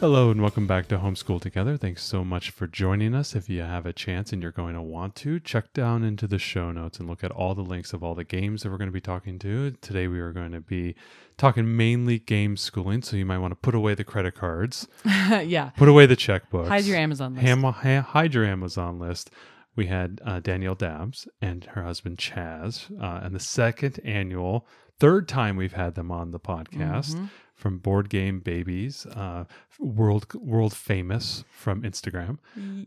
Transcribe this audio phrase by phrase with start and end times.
[0.00, 1.76] Hello, and welcome back to Homeschool Together.
[1.76, 3.34] Thanks so much for joining us.
[3.34, 6.38] If you have a chance and you're going to want to, check down into the
[6.38, 8.88] show notes and look at all the links of all the games that we're going
[8.88, 9.72] to be talking to.
[9.82, 10.94] Today, we are going to be
[11.36, 15.70] talking mainly game schooling, so you might want to put away the credit cards, yeah.
[15.76, 17.46] put away the checkbooks, Hide your Amazon list.
[17.46, 19.30] Ham- ha- hide your Amazon list.
[19.76, 24.66] We had uh, Danielle Dabbs and her husband Chaz, uh, and the second annual,
[24.98, 27.28] third time we've had them on the podcast Mhm.
[27.60, 29.44] From Board Game Babies, uh,
[29.78, 32.38] world world famous from Instagram.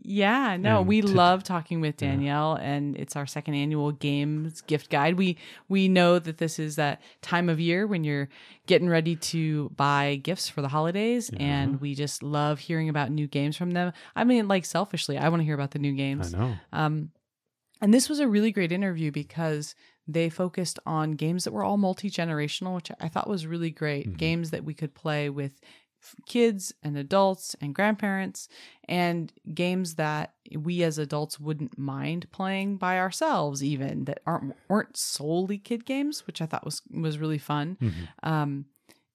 [0.02, 2.10] Yeah, no, And we to- love talking with Yeah.
[2.10, 5.14] Danielle, and it's our second annual games gift guide.
[5.16, 8.28] We we know that this is that time of year when you're
[8.66, 11.38] getting ready to buy gifts for the holidays, Yeah.
[11.42, 13.92] and we just love hearing about new games from them.
[14.16, 16.34] I mean, like selfishly, I want to hear about the new games.
[16.34, 16.54] I know.
[16.72, 17.10] Um,
[17.80, 19.74] and this was a really great interview because
[20.06, 24.08] they focused on games that were all multi generational, which I thought was really great.
[24.08, 24.16] Mhm.
[24.18, 25.60] Games that we could play with
[26.26, 28.48] kids and adults and grandparents,
[28.86, 34.96] and games that we as adults wouldn't mind playing by ourselves, even that aren't weren't
[34.98, 37.76] solely kid games, which I thought was was really fun.
[37.80, 38.08] Mhm.
[38.22, 38.66] Um,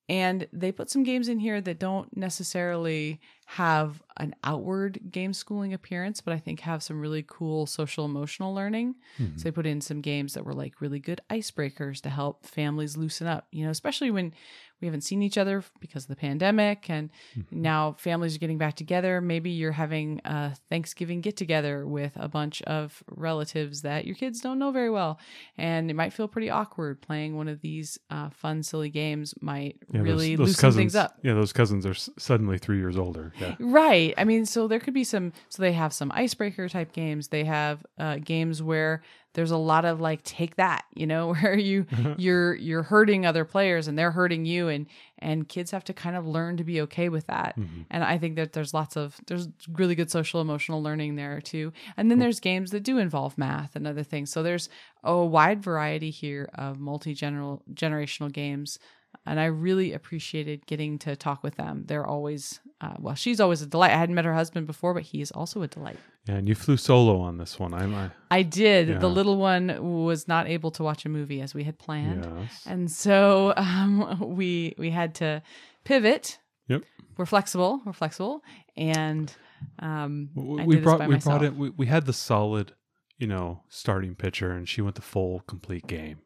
[0.10, 5.74] and they put some games in here that don't necessarily have an outward game schooling
[5.74, 8.96] appearance, but I think have some really cool social emotional learning.
[9.20, 9.38] Mhm.
[9.40, 12.98] So they put in some games that were like really good icebreakers to help families
[12.98, 14.34] loosen up, you know, especially when
[14.82, 17.46] we haven't seen each other because of the pandemic and Mhm.
[17.52, 19.20] now families are getting back together.
[19.22, 24.42] Maybe you're having a Thanksgiving get together with a bunch of relatives that your kids
[24.42, 25.20] don't know very well.
[25.58, 29.78] And it might feel pretty awkward playing one of these uh, fun, silly games, might
[29.92, 31.18] Yeah, those- really those loosen cousins, things up.
[31.24, 33.34] Yeah, those cousins are s- suddenly three years older.
[33.40, 33.56] Yeah.
[33.80, 34.14] Right.
[34.18, 35.32] I mean, so there could be some.
[35.50, 37.28] So they have some icebreaker type games.
[37.30, 39.02] They have uh, games where
[39.40, 41.86] there's a lot of like take that, you know, where you
[42.18, 44.86] you're you're hurting other players and they're hurting you, and
[45.20, 47.58] and kids have to kind of learn to be okay with that.
[47.58, 47.86] Mhm.
[47.90, 51.72] And I think that there's lots of there's really good social emotional learning there too.
[51.96, 54.30] And then there's games that do involve math and other things.
[54.30, 54.68] So there's
[55.06, 58.78] a wide variety here of multi generational games.
[59.26, 61.84] And I really appreciated getting to talk with them.
[61.86, 63.92] They're always, uh, well, she's always a delight.
[63.92, 66.00] I hadn't met her husband before, but he is also a delight.
[66.28, 67.74] Yeah, and you flew solo on this one.
[67.74, 67.94] I'm.
[67.94, 68.88] I, I did.
[68.88, 68.98] Yeah.
[68.98, 72.28] The little one was not able to watch a movie as we had planned.
[72.40, 72.64] yes.
[72.66, 75.42] And so um, we we had to
[75.84, 76.40] pivot.
[76.68, 76.84] Yep.
[77.18, 77.82] We're flexible.
[77.86, 78.44] We're flexible,
[78.78, 79.32] and
[79.80, 81.40] um, we we brought we myself.
[81.40, 81.56] brought it.
[81.56, 82.74] We, we had the solid,
[83.18, 86.20] you know, starting pitcher, and she went the full complete game.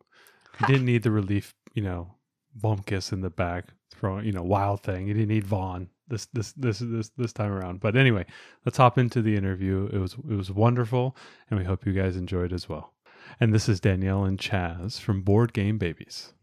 [0.59, 2.15] You didn't need the relief, you know,
[2.59, 5.07] Bumpkiss in the back throwing, you know, wild thing.
[5.07, 7.79] You didn't need Vaughn this this this this this time around.
[7.79, 8.25] But anyway,
[8.65, 9.89] let's hop into the interview.
[9.91, 11.15] It was it was wonderful,
[11.49, 12.93] and we hope you guys enjoyed as well.
[13.39, 16.33] And this is Danielle and Chaz from Board Game Babies.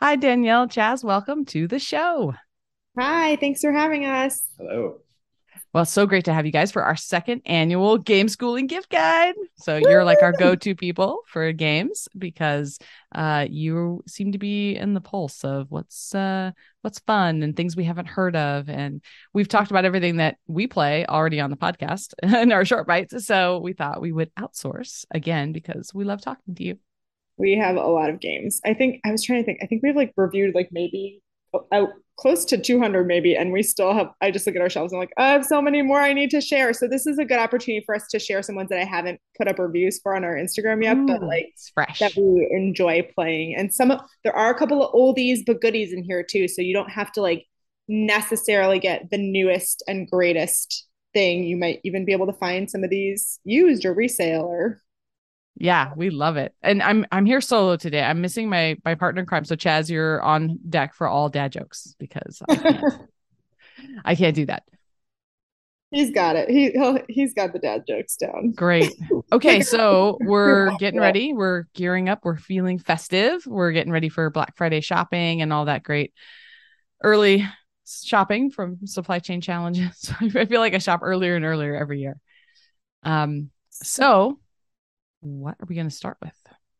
[0.00, 1.04] Hi, Danielle, Chaz.
[1.04, 2.34] Welcome to the show.
[2.98, 4.42] Hi, thanks for having us.
[4.58, 5.00] Hello.
[5.74, 9.34] Well, so great to have you guys for our second annual game schooling gift guide.
[9.56, 12.78] So you're like our go-to people for games because
[13.12, 16.52] uh, you seem to be in the pulse of what's uh,
[16.82, 19.02] what's fun and things we haven't heard of, and
[19.32, 23.26] we've talked about everything that we play already on the podcast in our short bites.
[23.26, 26.78] So we thought we would outsource again because we love talking to you.
[27.36, 28.60] We have a lot of games.
[28.64, 29.58] I think I was trying to think.
[29.60, 31.20] I think we've like reviewed like maybe
[32.16, 34.98] close to 200 maybe and we still have I just look at our shelves and
[34.98, 36.72] I'm like I have so many more I need to share.
[36.72, 39.20] So this is a good opportunity for us to share some ones that I haven't
[39.36, 41.98] put up reviews for on our Instagram yet, but like fresh.
[41.98, 43.56] that we enjoy playing.
[43.56, 46.46] And some of there are a couple of oldies but goodies in here too.
[46.46, 47.46] So you don't have to like
[47.88, 51.44] necessarily get the newest and greatest thing.
[51.44, 54.80] You might even be able to find some of these used or resale or
[55.56, 56.54] Yeah, we love it.
[56.62, 58.02] And I'm I'm here solo today.
[58.02, 59.44] I'm missing my my partner in crime.
[59.44, 62.84] So Chaz, you're on deck for all dad jokes because I can't,
[64.04, 64.64] I can't do that.
[65.90, 66.50] He's got it.
[66.50, 66.76] He
[67.08, 68.50] he's got the dad jokes down.
[68.50, 68.92] Great.
[69.32, 71.32] Okay, so we're getting ready.
[71.32, 72.24] We're gearing up.
[72.24, 73.46] We're feeling festive.
[73.46, 76.12] We're getting ready for Black Friday shopping and all that great
[77.04, 77.46] early
[77.86, 80.12] shopping from supply chain challenges.
[80.20, 82.18] I feel like I shop earlier and earlier every year.
[83.04, 84.40] Um, so
[85.24, 86.34] what are we going to start with?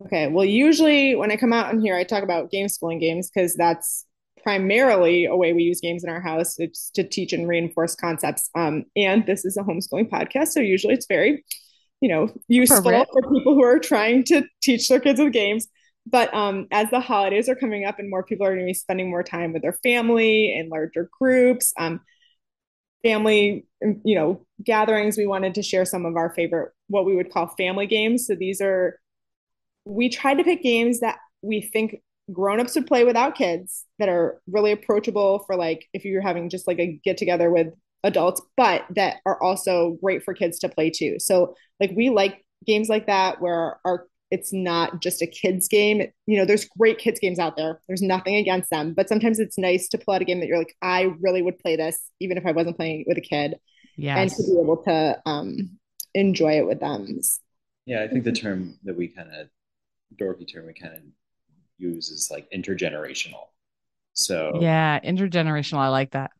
[0.06, 0.28] Okay.
[0.28, 3.54] Well, usually when I come out in here, I talk about game schooling games because
[3.54, 4.06] that's
[4.42, 6.58] primarily a way we use games in our house.
[6.58, 8.50] It's to teach and reinforce concepts.
[8.54, 11.44] Um, and this is a homeschooling podcast, so usually it's very,
[12.00, 15.66] you know, useful for people who are trying to teach their kids with games.
[16.06, 18.74] But um, as the holidays are coming up and more people are going to be
[18.74, 22.02] spending more time with their family in larger groups, um,
[23.02, 27.32] family, you know, gatherings, we wanted to share some of our favorite, what we would
[27.32, 28.26] call family games.
[28.26, 28.98] So these are,
[29.84, 31.96] we tried to pick games that we think
[32.32, 36.66] grown-ups would play without kids that are really approachable for like if you're having just
[36.66, 37.66] like a get together with
[38.02, 42.42] adults but that are also great for kids to play too so like we like
[42.66, 46.02] games like that where our it's not just a kids game.
[46.26, 47.80] You know, there's great kids games out there.
[47.86, 50.58] There's nothing against them, but sometimes it's nice to pull out a game that you're
[50.58, 53.54] like, I really would play this even if I wasn't playing with a kid.
[53.96, 54.18] Yes.
[54.18, 55.78] And to be able to um,
[56.14, 57.06] enjoy it with them.
[57.86, 59.48] Yeah, I think the term that we kind of
[60.16, 61.02] dorky term we kind of
[61.76, 63.48] use is like intergenerational.
[64.12, 65.78] So yeah, intergenerational.
[65.78, 66.30] I like that.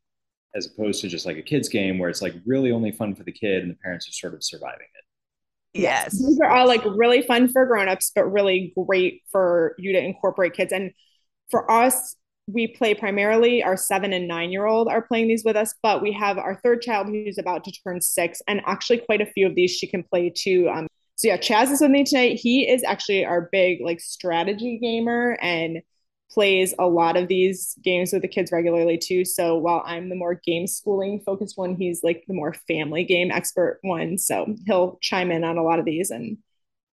[0.54, 3.24] As opposed to just like a kids game where it's like really only fun for
[3.24, 5.80] the kid and the parents are sort of surviving it.
[5.80, 6.12] Yes.
[6.12, 10.54] These are all like really fun for grown-ups, but really great for you to incorporate
[10.54, 10.72] kids.
[10.72, 10.92] And
[11.50, 12.14] for us,
[12.46, 16.02] we play primarily our seven and nine year old are playing these with us, but
[16.02, 19.46] we have our third child who's about to turn six, and actually quite a few
[19.46, 20.68] of these she can play too.
[20.68, 20.86] Um,
[21.16, 22.40] so yeah, Chaz is with me tonight.
[22.40, 25.82] He is actually our big like strategy gamer, and
[26.34, 29.24] plays a lot of these games with the kids regularly too.
[29.24, 33.30] So while I'm the more game schooling focused one, he's like the more family game
[33.30, 34.18] expert one.
[34.18, 36.38] So he'll chime in on a lot of these and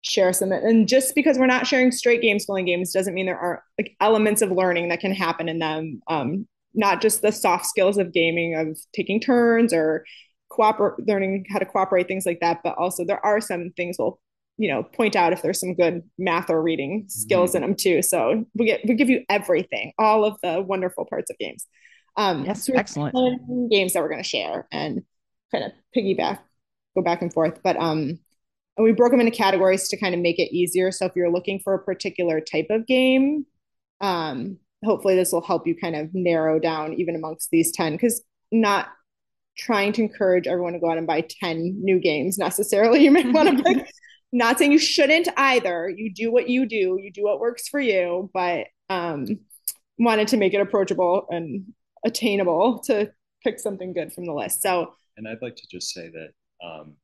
[0.08, 0.52] share some.
[0.52, 3.96] And just because we're not sharing straight game schooling games doesn't mean there aren't like
[4.00, 6.02] elements of learning that can happen in them.
[6.08, 10.06] Um, not just the soft skills of gaming of taking turns or
[10.50, 12.62] cooperate, learning how to cooperate, things like that.
[12.64, 14.20] But also there are some things we'll
[14.58, 17.58] you know point out if there's some good math or reading skills mm-hmm.
[17.58, 21.30] in them too so we get we give you everything all of the wonderful parts
[21.30, 21.68] of games
[22.16, 23.16] um yes so excellent
[23.70, 25.04] games that we're going to share and
[25.52, 26.40] kind of piggyback
[26.96, 28.18] go back and forth but um
[28.78, 31.32] and we broke them into categories to kind of make it easier so if you're
[31.32, 33.46] looking for a particular type of game
[34.02, 38.22] um hopefully this will help you kind of narrow down even amongst these 10 because
[38.52, 38.90] not
[39.58, 43.30] trying to encourage everyone to go out and buy 10 new games necessarily you may
[43.32, 43.90] want to pick
[44.32, 45.90] not saying you shouldn't either.
[45.90, 49.40] You do what you do, you do what works for you, but um,
[49.98, 51.66] wanted to make it approachable and
[52.06, 53.12] attainable to
[53.44, 54.62] pick something good from the list.
[54.62, 56.30] So, and I'd like to just say that
[56.66, 56.96] um,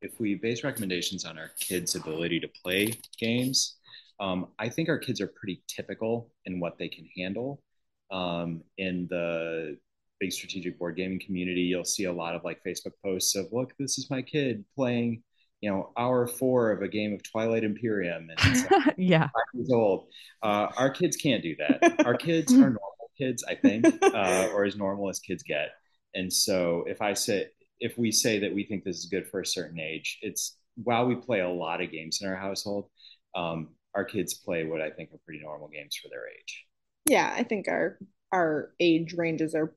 [0.00, 3.76] if we base recommendations on our kids' ability to play games,
[4.20, 7.62] um, I think our kids are pretty typical in what they can handle.
[8.10, 9.78] Um, in the
[10.20, 13.74] big strategic board gaming community, you'll see a lot of like Facebook posts of, look,
[13.78, 15.22] this is my kid playing
[15.60, 20.06] you know hour four of a game of Twilight Imperium and yeah five years old.
[20.42, 21.96] Uh, our kids can't do that.
[22.06, 25.70] Our kids are normal kids, I think, uh, or as normal as kids get.
[26.14, 27.48] And so if I say
[27.80, 31.06] if we say that we think this is good for a certain age, it's while
[31.06, 32.88] we play a lot of games in our household,
[33.34, 36.64] um, our kids play what I think are pretty normal games for their age.
[37.08, 37.98] Yeah, I think our
[38.32, 39.74] our age ranges are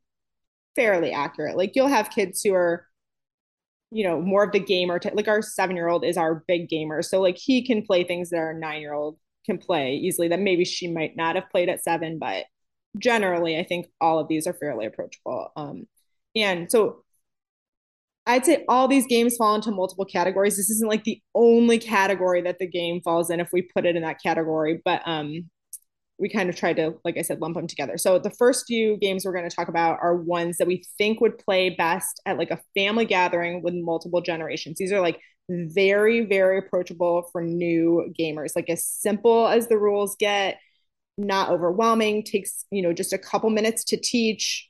[0.75, 1.57] fairly accurate.
[1.57, 2.85] Like you'll have kids who are
[3.91, 6.69] you know more of the gamer t- like our seven year old is our big
[6.69, 10.29] gamer so like he can play things that our nine year old can play easily
[10.29, 12.45] that maybe she might not have played at seven but
[12.97, 15.85] generally i think all of these are fairly approachable um
[16.35, 17.00] and so
[18.27, 22.41] i'd say all these games fall into multiple categories this isn't like the only category
[22.41, 25.49] that the game falls in if we put it in that category but um
[26.21, 27.97] we kind of tried to, like I said, lump them together.
[27.97, 31.19] So the first few games we're going to talk about are ones that we think
[31.19, 34.77] would play best at like a family gathering with multiple generations.
[34.77, 40.15] These are like very, very approachable for new gamers, like as simple as the rules
[40.15, 40.59] get,
[41.17, 44.69] not overwhelming, takes, you know, just a couple minutes to teach.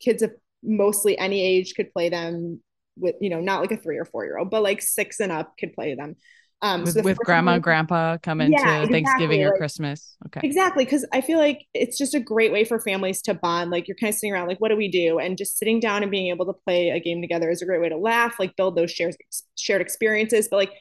[0.00, 2.62] Kids of mostly any age could play them
[2.98, 5.32] with, you know, not like a three or four year old, but like six and
[5.32, 6.16] up could play them.
[6.60, 8.92] Um, with, so with grandma and grandpa coming yeah, to exactly.
[8.92, 10.16] Thanksgiving or like, Christmas.
[10.26, 10.40] Okay.
[10.42, 10.84] Exactly.
[10.84, 13.70] Cause I feel like it's just a great way for families to bond.
[13.70, 15.20] Like you're kind of sitting around, like, what do we do?
[15.20, 17.80] And just sitting down and being able to play a game together is a great
[17.80, 19.14] way to laugh, like build those shared,
[19.56, 20.48] shared experiences.
[20.50, 20.72] But like,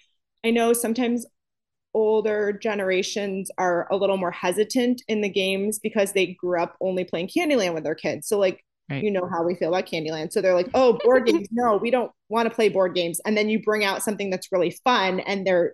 [0.44, 1.28] I know sometimes
[1.94, 7.04] older generations are a little more hesitant in the games because they grew up only
[7.04, 8.28] playing Candyland with their kids.
[8.28, 9.04] So like Right.
[9.04, 10.32] You know how we feel about Candyland.
[10.32, 11.48] So they're like, oh, board games.
[11.52, 13.20] No, we don't want to play board games.
[13.26, 15.74] And then you bring out something that's really fun and they're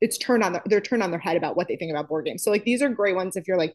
[0.00, 2.24] it's turned on their, they're turned on their head about what they think about board
[2.24, 2.42] games.
[2.42, 3.72] So like these are great ones if you're like,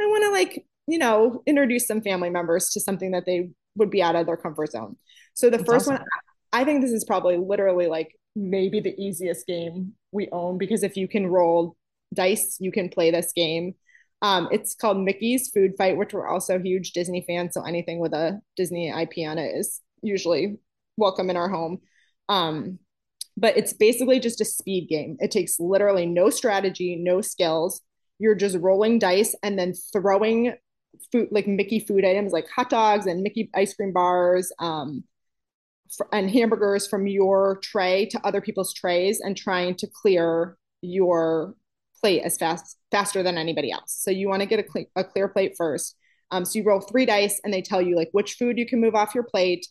[0.00, 3.90] I want to like you know, introduce some family members to something that they would
[3.90, 4.96] be out of their comfort zone.
[5.34, 5.94] So the That's first awesome.
[5.94, 6.04] one,
[6.52, 10.96] I think this is probably literally like maybe the easiest game we own because if
[10.96, 11.76] you can roll
[12.12, 13.74] dice, you can play this game.
[14.22, 17.54] Um, it's called Mickey's Food Fight, which we're also huge Disney fans.
[17.54, 20.58] So anything with a Disney IP on it is usually
[20.96, 21.80] welcome in our home.
[22.28, 22.78] Um,
[23.36, 25.16] but it's basically just a speed game.
[25.18, 27.80] It takes literally no strategy, no skills.
[28.18, 30.54] You're just rolling dice and then throwing
[31.10, 35.02] food like Mickey food items like hot dogs and Mickey ice cream bars um,
[36.12, 41.56] and hamburgers from your tray to other people's trays and trying to clear your
[42.02, 43.96] plate as fast faster than anybody else.
[44.02, 45.96] So you want to get a, cle- a clear plate first.
[46.30, 48.80] Um, so you roll three dice and they tell you like which food you can
[48.80, 49.66] move off your plate,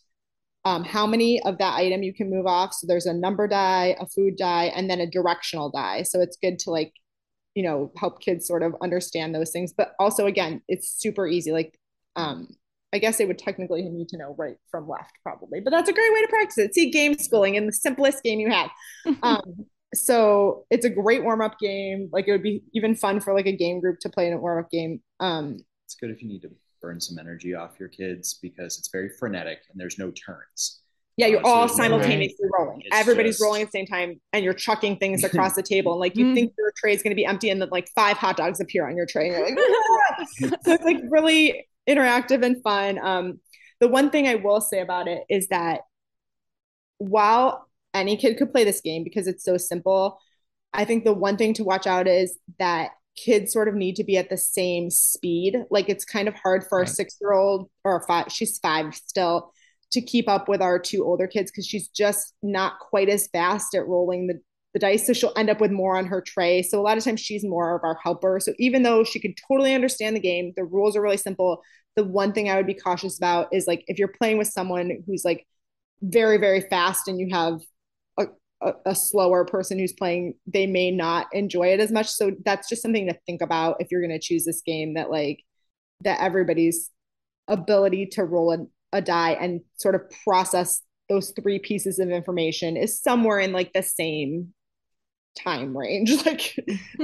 [0.64, 2.72] um, how many of that item you can move off.
[2.72, 6.02] So there's a number die, a food die, and then a directional die.
[6.02, 6.92] So it's good to like,
[7.54, 9.74] you know, help kids sort of understand those things.
[9.76, 11.52] But also, again, it's super easy.
[11.52, 11.76] Like,
[12.16, 12.48] um,
[12.94, 15.60] I guess they would technically need to know right from left, probably.
[15.60, 16.74] But that's a great way to practice it.
[16.74, 18.70] See game schooling in the simplest game you have.
[19.94, 22.08] so it's a great warm up game.
[22.12, 24.38] Like it would be even fun for like a game group to play in a
[24.38, 25.00] warm up game.
[25.20, 28.88] Um, It's good if you need to burn some energy off your kids because it's
[28.88, 30.80] very frenetic and there's no turns.
[31.18, 32.80] Yeah, you're so all there's no- simultaneously rolling.
[32.80, 35.92] It's Everybody's just- rolling at the same time, and you're chucking things across the table.
[35.92, 36.34] And like you Mhm.
[36.34, 38.88] think your tray is going to be empty, and then like five hot dogs appear
[38.88, 40.24] on your tray, and you're like, "Ah!"
[40.64, 42.98] so it's like really interactive and fun.
[42.98, 43.40] Um,
[43.80, 45.82] the one thing I will say about it is that
[46.98, 50.18] while any kid could play this game because it's so simple,
[50.72, 54.04] I think the one thing to watch out is that kids sort of need to
[54.04, 55.56] be at the same speed.
[55.70, 56.88] Like it's kind of hard for Right.
[56.88, 59.52] a six year old or a five, she's five still,
[59.92, 63.74] to keep up with our two older kids because she's just not quite as fast
[63.74, 64.40] at rolling the,
[64.72, 65.06] the dice.
[65.06, 66.62] So she'll end up with more on her tray.
[66.62, 68.40] So a lot of times she's more of our helper.
[68.40, 71.62] So even though she could totally understand the game, the rules are really simple.
[71.96, 75.02] The one thing I would be cautious about is like if you're playing with someone
[75.06, 75.46] who's like
[76.00, 77.60] very, very fast and you have
[78.62, 82.08] a, a, slower person who's playing, they may not enjoy it as much.
[82.08, 85.10] So that's just something to think about if you're going to choose this game that
[85.10, 85.40] like
[86.02, 86.90] that everybody's
[87.48, 92.76] ability to roll a, a die and sort of process those three pieces of information
[92.76, 94.54] is somewhere in like the same
[95.36, 96.12] time range.
[96.24, 96.54] Like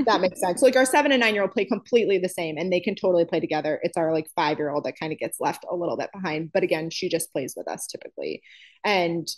[0.07, 0.63] that makes sense.
[0.63, 3.25] Like our seven and nine year old play completely the same and they can totally
[3.25, 3.81] play together.
[3.83, 6.53] It's our like five year old that kind of gets left a little bit behind.
[6.53, 8.43] But again, she just plays with us typically.
[8.85, 9.29] And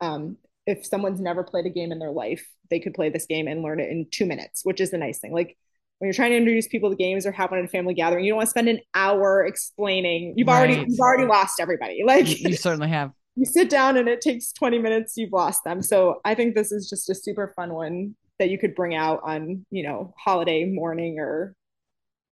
[0.00, 3.46] um, if someone's never played a game in their life, they could play this game
[3.46, 5.32] and learn it in two minutes, which is the nice thing.
[5.32, 5.56] Like
[5.98, 8.24] when you're trying to introduce people to games or have one at a family gathering,
[8.24, 10.34] you don't want to spend an hour explaining.
[10.36, 12.02] You've already you've already lost everybody.
[12.04, 13.12] Like you, you certainly have.
[13.36, 15.82] you sit down and it takes 20 minutes, you've lost them.
[15.82, 19.20] So I think this is just a super fun one that you could bring out
[19.22, 21.54] on, you know, holiday morning or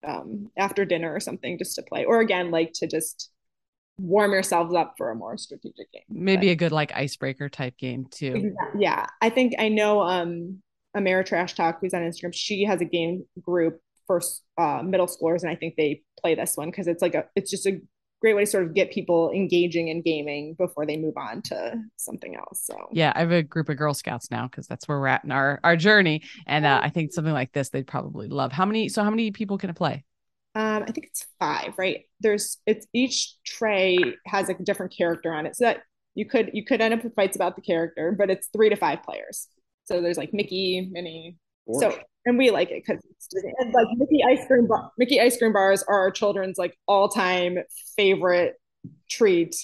[0.07, 2.05] um, after dinner or something just to play.
[2.05, 3.31] Or again, like to just
[3.99, 6.03] warm yourselves up for a more strategic game.
[6.09, 8.55] Maybe a good like icebreaker type game too.
[8.79, 9.07] Yeah.
[9.21, 10.63] I think I know um
[10.97, 14.21] Ameritrash Talk, who's on Instagram, she has a game group for
[14.59, 17.51] uh, middle schoolers, and I think they play this one because it's like a it's
[17.51, 17.81] just a
[18.21, 21.75] great way to sort of get people engaging in gaming before they move on to
[21.97, 22.65] something else.
[22.65, 25.25] So Yeah, I have a group of Girl Scouts now because that's where we're at
[25.25, 28.53] in our our journey, and uh, I think something like this they'd probably love.
[28.53, 28.89] How many?
[28.89, 30.05] So how many people can it play?
[30.55, 32.03] Um I think it's five, right?
[32.21, 35.57] There's it's each tray has a different character on it.
[35.57, 35.83] So that
[36.15, 38.77] you could you could end up with fights about the character, but it's three to
[38.77, 39.49] five players.
[39.85, 43.05] So there's like Mickey, Minnie, Or- So and we like it because
[43.75, 47.59] like Mickey ice cream bar, Mickey ice cream bars are our children's like all time
[47.97, 48.55] favorite
[49.11, 49.55] treat,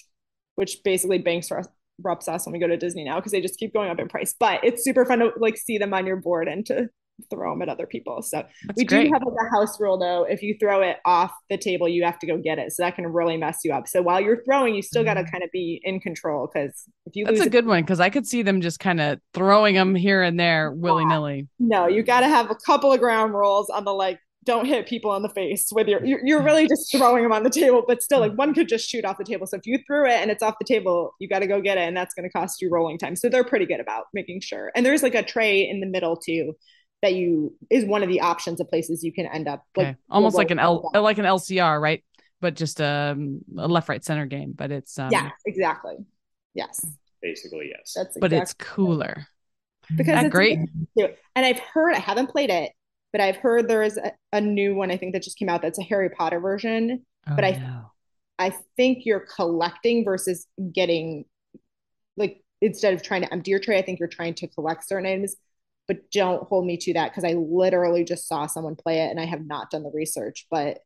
[0.57, 1.69] which basically banks for us
[2.09, 4.09] ups us when we go to Disney now because they just keep going up in
[4.09, 4.35] price.
[4.39, 6.89] But it's super fun to like see them on your board and to
[7.29, 8.23] throw them at other people.
[8.23, 9.05] So That's we great.
[9.05, 10.25] do have like a house rule though.
[10.25, 12.73] If you throw it off the table, you have to go get it.
[12.73, 13.89] So that can really mess you up.
[13.89, 15.31] So while you're throwing, you still got to mm-hmm.
[15.31, 18.11] kind of be in control because if you That's a it- good one because I
[18.11, 21.49] could see them just kind of throwing them here and there willy nilly.
[21.59, 24.87] No, you got to have a couple of ground rules on the like don't hit
[24.87, 27.85] people in the face with your you're, you're really just throwing them on the table
[27.87, 30.15] but still like one could just shoot off the table so if you threw it
[30.15, 32.33] and it's off the table you got to go get it and that's going to
[32.33, 35.23] cost you rolling time so they're pretty good about making sure and there's like a
[35.23, 36.55] tray in the middle too
[37.03, 39.97] that you is one of the options of places you can end up like Okay,
[40.11, 42.05] almost like an L yeah like an LCR, right?
[42.41, 44.53] But just um, a left right center game.
[44.57, 45.97] But it's um, yeah, exactly
[46.55, 46.85] yes
[47.23, 47.93] Basically, yes.
[47.95, 49.27] that's exactly but it's exactly- cooler.
[49.97, 50.59] because That it's great.
[51.37, 52.73] And I've heard, I haven't played it,
[53.13, 55.61] but I've heard there is a, a new one I think that just came out
[55.63, 57.05] that's a Harry Potter version.
[57.27, 57.93] But Oh, I- no.
[58.39, 61.27] I think you're collecting versus getting
[62.17, 65.05] like instead of trying to empty your tray, I think you're trying to collect certain
[65.07, 65.37] items.
[65.89, 69.19] But don't hold me to that because I literally just saw someone play it and
[69.19, 70.47] I have not done the research.
[70.51, 70.79] But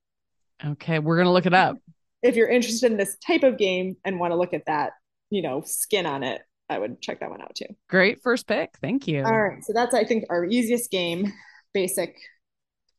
[0.64, 1.78] Okay, we're gonna look it up.
[2.22, 4.92] If you're interested in this type of game and want to look at that,
[5.28, 7.66] you know, skin on it, I would check that one out too.
[7.90, 8.70] Great first pick.
[8.80, 9.24] Thank you.
[9.24, 11.32] All right, so that's I think our easiest game,
[11.74, 12.16] basic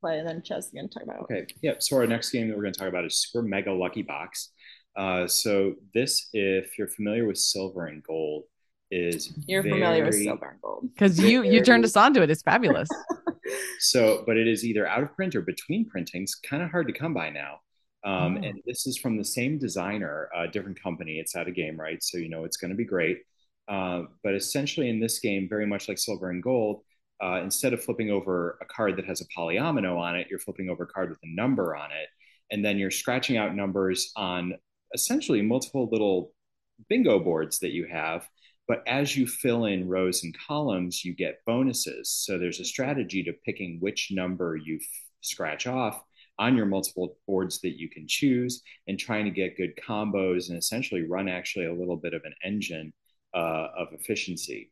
[0.05, 1.21] play, and then Chaz again talk about.
[1.23, 1.73] Okay, yeah.
[1.79, 4.51] So our next game that we're going to talk about is Super Mega Lucky Box.
[4.95, 8.43] Uh, so this, if you're familiar with silver and gold,
[8.91, 10.89] is You're familiar with silver and gold.
[10.93, 12.29] Because you you turned us on to it.
[12.29, 12.89] It's fabulous.
[13.79, 16.33] So, but it is either out of print or between printings.
[16.35, 17.59] Kind of hard to come by now.
[18.03, 18.47] Um, Oh.
[18.47, 21.19] And this is from the same designer, a different company.
[21.19, 22.01] It's out of Gamewright?
[22.01, 23.19] So you know it's going to be great.
[23.67, 26.81] Uh, but essentially, in this game, very much like Silver and Gold,
[27.23, 30.69] uh, instead of flipping over a card that has a polyomino on it, you're flipping
[30.69, 32.09] over a card with a number on it,
[32.51, 34.53] and then you're scratching out numbers on
[34.93, 36.31] essentially multiple little
[36.89, 38.27] bingo boards that you have.
[38.67, 42.09] But as you fill in rows and columns, you get bonuses.
[42.09, 44.79] So there's a strategy to picking which number you
[45.21, 46.01] scratch off
[46.37, 50.57] on your multiple boards that you can choose and trying to get good combos and
[50.57, 52.91] essentially run actually a little bit of an engine
[53.33, 54.71] uh, of efficiency.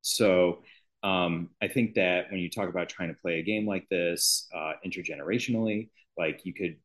[0.00, 0.62] So
[1.02, 4.48] um, I think that when you talk about trying to play a game like this
[4.54, 6.76] uh, intergenerationally, like you could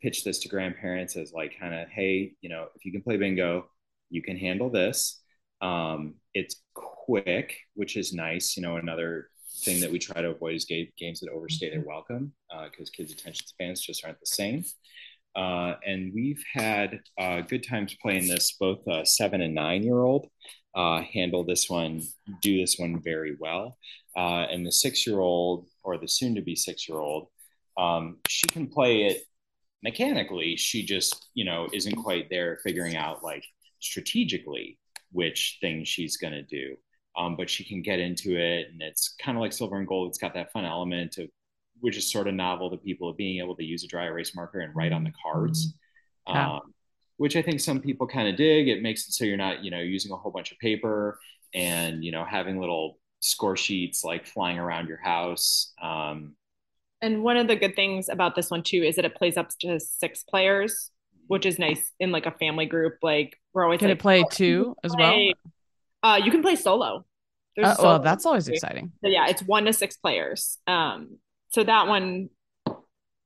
[0.00, 3.16] pitch this to grandparents as like kind of, hey, you know, if you can play
[3.16, 3.66] bingo,
[4.10, 5.20] you can handle this.
[5.60, 8.56] Um, it's quick, which is nice.
[8.56, 9.28] You know, another
[9.64, 12.32] thing that we try to avoid is ga- games that overstay their welcome
[12.70, 14.64] because kids' attention spans just aren't the same.
[15.36, 18.56] Uh, and we've had uh, good times playing this.
[18.58, 20.28] Both uh, seven and nine year old
[20.74, 22.02] uh, handle this one,
[22.42, 23.78] do this one very well.
[24.16, 27.28] Uh, and the six year old or the soon to be six year old,
[27.76, 29.22] um, she can play it
[29.82, 30.56] mechanically.
[30.56, 33.44] She just, you know, isn't quite there figuring out like
[33.80, 34.78] strategically
[35.12, 36.76] which thing she's going to do.
[37.16, 40.08] Um, but she can get into it, and it's kind of like silver and gold.
[40.08, 41.28] It's got that fun element of,
[41.80, 44.34] which is sort of novel to people of being able to use a dry erase
[44.36, 45.74] marker and write on the cards,
[46.32, 46.54] Yeah.
[46.56, 46.74] um,
[47.16, 48.68] which I think some people kind of dig.
[48.68, 51.18] It makes it so you're not, you know, using a whole bunch of paper
[51.54, 55.72] and you know having little score sheets like flying around your house.
[55.82, 56.36] Um,
[57.00, 59.48] And one of the good things about this one too is that it plays up
[59.60, 60.90] to six players,
[61.28, 62.94] which is nice in like a family group.
[63.02, 65.14] Like we're always Can like, it play "Oh, two as well?
[66.02, 67.04] Uh, you can play solo.
[67.56, 68.54] There's Uh, solo well, that's always play.
[68.54, 68.92] exciting.
[69.02, 70.58] So yeah, it's one to six players.
[70.66, 71.18] Um,
[71.50, 72.30] so that one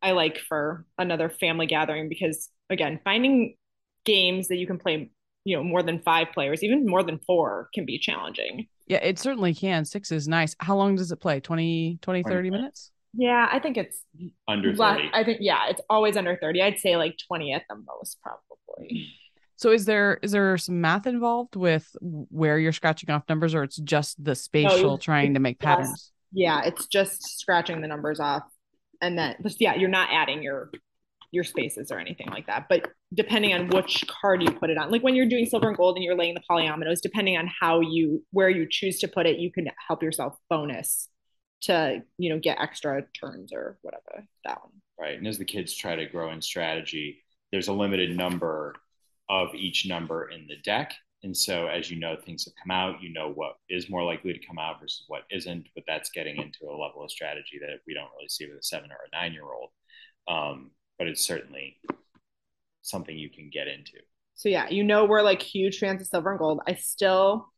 [0.03, 3.57] I like for another family gathering because again, finding
[4.05, 5.11] games that you can play,
[5.45, 8.67] you know, more than five players, even more than four, can be challenging.
[8.87, 9.85] Yeah, it certainly can.
[9.85, 10.57] Six is nice.
[10.59, 11.41] How long does it play?
[11.41, 12.91] 20, 20 30 minutes?
[13.15, 13.99] Yeah, I think it's
[14.49, 15.11] under le- 30.
[15.13, 16.63] I think yeah, it's always under thirty.
[16.63, 19.09] I'd say like twenty at the most, probably.
[19.57, 23.63] So is there is there some math involved with where you're scratching off numbers or
[23.63, 26.13] it's just the spatial oh, trying to make just- patterns?
[26.33, 28.45] Yeah, it's just scratching the numbers off,
[29.03, 30.71] and then just yeah, you're not adding your
[31.31, 32.67] your spaces or anything like that.
[32.71, 35.77] But depending on which card you put it on, like when you're doing silver and
[35.77, 39.27] gold and you're laying the polyominoes, depending on how you where you choose to put
[39.27, 41.09] it, you can help yourself bonus
[41.63, 44.73] to you know get extra turns or whatever that one.
[44.99, 45.17] right?
[45.17, 48.75] And as the kids try to grow in strategy, there's a limited number
[49.29, 50.93] of each number in the deck.
[51.25, 54.33] And so, as you know, things have come out, you know what is more likely
[54.33, 55.69] to come out versus what isn't.
[55.75, 58.63] But that's getting into a level of strategy that we don't really see with a
[58.63, 59.71] seven or a nine year old.
[60.27, 61.77] Um, but it's certainly
[62.83, 63.99] something you can get into.
[64.35, 66.61] So yeah, you know we're like huge fans of silver and gold.
[66.67, 67.53] I still,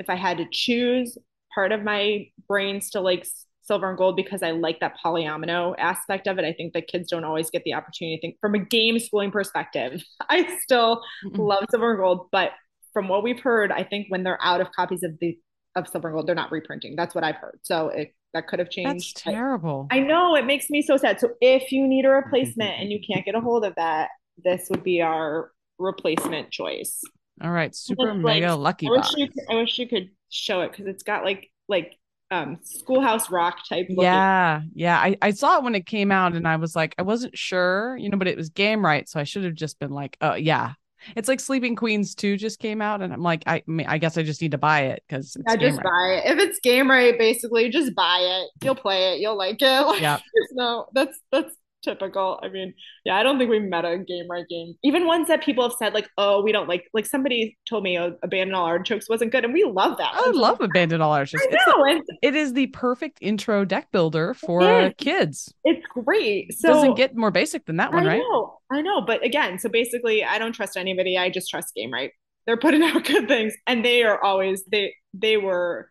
[0.00, 1.16] if I had to choose,
[1.56, 6.28] part of my brain still likes silver and gold because I like that polyomino aspect
[6.28, 6.44] of it.
[6.44, 9.32] I think that kids don't always get the opportunity to think from a game schooling
[9.32, 10.04] perspective.
[10.30, 12.52] I still love silver and gold, but
[12.92, 15.36] from what we've heard, I think when they're out of copies of the
[15.74, 16.94] of silver and gold, they're not reprinting.
[16.94, 17.58] That's what I've heard.
[17.62, 19.22] So it that could have changed.
[19.26, 19.88] I- terrible.
[19.90, 21.18] I know it makes me so sad.
[21.18, 24.10] So if you need a replacement and you can't get a hold of that,
[24.44, 27.00] this would be our replacement choice.
[27.42, 30.72] All right, super like- mega lucky I wish could, I wish you could show it
[30.72, 31.96] because it's got like like
[32.30, 33.86] um schoolhouse rock type.
[33.88, 34.98] looking- Yeah, yeah.
[34.98, 37.96] I, I saw it when it came out and I was like, I wasn't sure,
[37.96, 39.08] you know, but it was Gamewright.
[39.08, 40.72] So I should have just been like, oh yeah.
[41.14, 44.18] It's like Sleeping Queens 2 just came out, and I'm like, I mean, I guess
[44.18, 45.84] I just need to buy it because Yeah, just right.
[45.84, 46.32] buy it.
[46.32, 48.64] If it's Gamewright, basically, just buy it.
[48.64, 49.20] You'll play it.
[49.20, 49.86] You'll like it.
[49.86, 50.18] Like, Yeah.
[50.52, 51.54] no, that's that's
[51.86, 52.38] typical.
[52.42, 54.74] I mean, yeah, I don't think we met a Gamewright game.
[54.84, 56.84] Even ones that people have said like, oh, we don't like.
[56.92, 60.12] Like somebody told me, oh, Abandon All Artichokes wasn't good, and we love that.
[60.14, 61.40] I love Abandoned All Arches.
[61.42, 64.92] I It's know, and it is the perfect intro deck builder for is.
[64.98, 65.54] kids.
[65.64, 66.52] it's great.
[66.52, 68.14] So Doesn't get more basic than that one, right?
[68.14, 68.18] I right?
[68.18, 69.00] know, I know.
[69.02, 71.16] But again, so basically, I don't trust anybody.
[71.18, 72.10] I just trust Gamewright.
[72.46, 75.88] They're putting out good things, and they are always they they were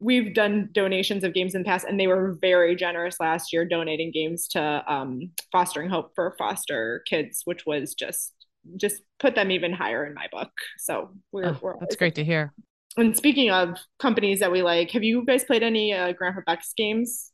[0.00, 3.64] we've done donations of games in the past, and they were very generous last year
[3.64, 8.32] donating games to um, Fostering Hope for foster kids, which was just
[8.76, 10.50] just put them even higher in my book.
[10.78, 12.52] So we're, Oh, we're that's great to hear.
[12.98, 16.72] And speaking of companies that we like, have you guys played any uh, Grandpa Beck's
[16.74, 17.32] games?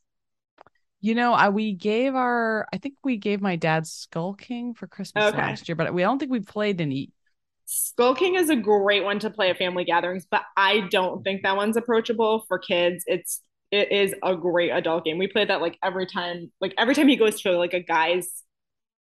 [1.01, 4.87] You know, I we gave our I think we gave my dad Skull King for
[4.87, 5.33] Christmas Okay.
[5.33, 7.11] last year, but we I don't think we played any.
[7.65, 11.43] Skull King is a great one to play at family gatherings, but I don't think
[11.43, 13.03] that one's approachable for kids.
[13.07, 15.17] It's it is a great adult game.
[15.17, 18.29] We play that like every time, like every time he goes to like a guy's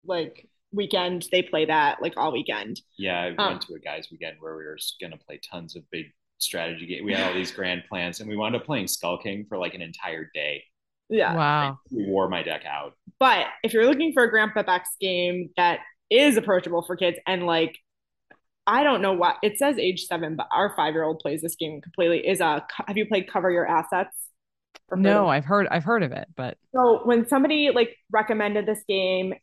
[0.06, 2.80] like weekend, they play that like all weekend.
[2.98, 5.76] Yeah, I Um, went to a guys' weekend where we were going to play tons
[5.76, 6.06] of big
[6.38, 7.04] strategy games.
[7.04, 9.74] We had all these grand plans, and we wound up playing Skull King for like
[9.74, 10.64] an entire day.
[11.10, 11.34] Yeah.
[11.34, 11.78] Wow.
[11.90, 12.94] We wore my deck out.
[13.18, 17.46] But if you're looking for a Grandpa Beck's game that is approachable for kids and
[17.46, 17.78] like
[18.66, 21.56] I don't know what it says age seven, but our five year old plays this
[21.56, 22.26] game completely.
[22.26, 24.16] Is a have you played Cover Your Assets?
[24.94, 29.34] No, I've heard I've heard of it, but So when somebody like recommended this game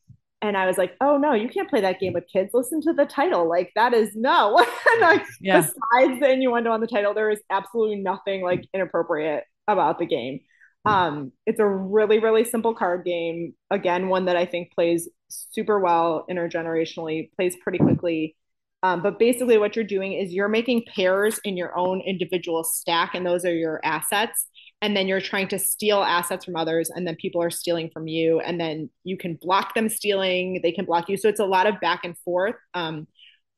[0.42, 2.52] and I was like, oh no, you can't play that game with kids.
[2.54, 3.48] Listen to the title.
[3.48, 4.58] Like that is no.
[4.94, 5.62] and like yeah.
[5.62, 10.40] besides the innuendo on the title, there is absolutely nothing like inappropriate about the game.
[10.84, 13.54] Um, it's a really, really simple card game.
[13.70, 18.36] Again, one that I think plays super well intergenerationally, plays pretty quickly.
[18.84, 23.14] Um, but basically, what you're doing is you're making pairs in your own individual stack,
[23.14, 24.48] and those are your assets.
[24.84, 28.08] And then you're trying to steal assets from others, and then people are stealing from
[28.08, 28.40] you.
[28.40, 31.18] And then you can block them stealing, they can block you.
[31.18, 32.56] So it's a lot of back and forth.
[32.74, 33.08] Um,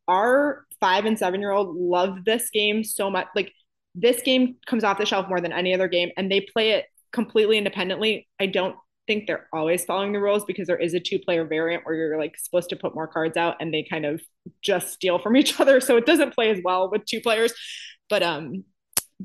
[0.09, 3.27] our five and seven year old love this game so much.
[3.35, 3.53] Like,
[3.95, 6.85] this game comes off the shelf more than any other game, and they play it
[7.13, 8.27] completely independently.
[8.39, 8.75] I don't
[9.07, 12.17] think they're always following the rules because there is a two player variant where you're
[12.17, 14.21] like supposed to put more cards out and they kind of
[14.61, 17.53] just steal from each other so it doesn't play as well with two players.
[18.09, 18.63] But um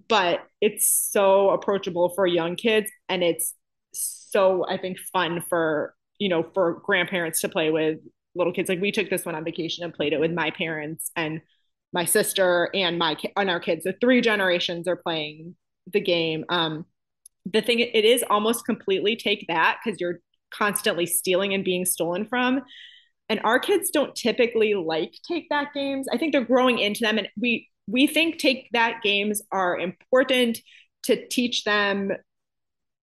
[0.09, 3.55] but it's so approachable for young kids and it's
[3.93, 7.99] so i think fun for you know for grandparents to play with
[8.38, 8.69] little kids.
[8.69, 11.41] Like we took this one on vacation and played it with my parents and
[11.93, 13.85] my sister and my and our kids.
[13.85, 15.57] So three generations are playing
[15.93, 16.45] the game.
[16.49, 16.87] Um
[17.53, 22.27] the thing it is almost completely take that because you're constantly stealing and being stolen
[22.27, 22.61] from
[23.29, 27.19] and our kids don't typically like take that games i think they're growing into them
[27.19, 30.59] and we we think take that games are important
[31.05, 32.11] to teach them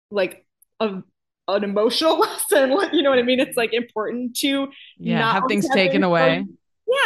[0.09, 0.45] like
[0.79, 1.01] a,
[1.47, 5.19] an emotional lesson you know what i mean it's like important to Yeah.
[5.19, 6.43] not Have things taken away.
[6.43, 6.53] go-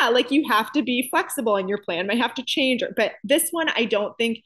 [0.02, 2.82] yeah, like you have to be flexible and your plan might have to change.
[2.98, 4.40] But this one, I don't think,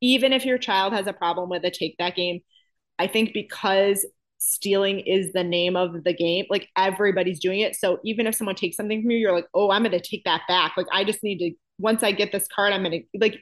[0.00, 2.40] even if your child has a problem with a take that game,
[2.98, 4.06] I think because
[4.38, 7.74] stealing is the name of the game, like everybody's doing it.
[7.74, 10.24] So even if someone takes something from you, you're like, oh, I'm going to take
[10.24, 10.74] that back.
[10.76, 13.40] Like I just need to, once I get this card, I'm going to, like,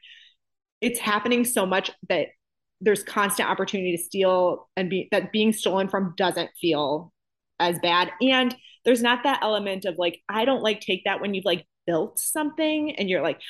[0.80, 2.28] it's happening so much that
[2.80, 7.12] there's constant opportunity to steal and be that being stolen from doesn't feel
[7.58, 8.10] as bad.
[8.20, 11.64] And there's not that element of like, I don't like take that when you've like
[11.86, 13.40] built something and you're like,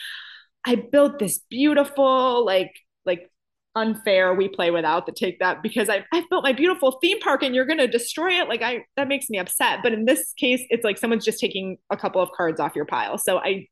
[0.64, 2.72] I built this beautiful, like,
[3.06, 3.30] like
[3.76, 7.42] unfair we play without the take that because I, I built my beautiful theme park
[7.42, 8.48] and you're gonna destroy it.
[8.48, 9.80] Like I that makes me upset.
[9.82, 12.84] But in this case, it's like someone's just taking a couple of cards off your
[12.86, 13.18] pile.
[13.18, 13.66] So I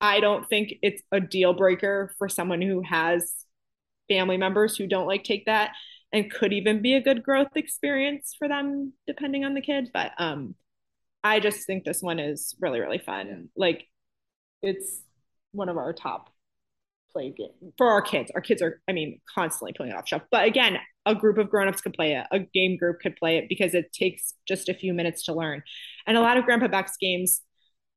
[0.00, 3.32] I don't think it's a deal breaker for someone who has
[4.08, 5.72] family members who don't like take that
[6.12, 9.90] and could even be a good growth experience for them depending on the kid.
[9.92, 10.54] But um
[11.24, 13.48] I just think this one is really, really fun.
[13.56, 13.86] Like
[14.62, 15.02] it's
[15.52, 16.30] one of our top
[17.16, 18.30] play game for our kids.
[18.34, 20.22] Our kids are, I mean, constantly pulling it off shelf.
[20.30, 22.26] But again, a group of grown-ups could play it.
[22.30, 25.62] A game group could play it because it takes just a few minutes to learn.
[26.06, 27.40] And a lot of Grandpa Beck's games,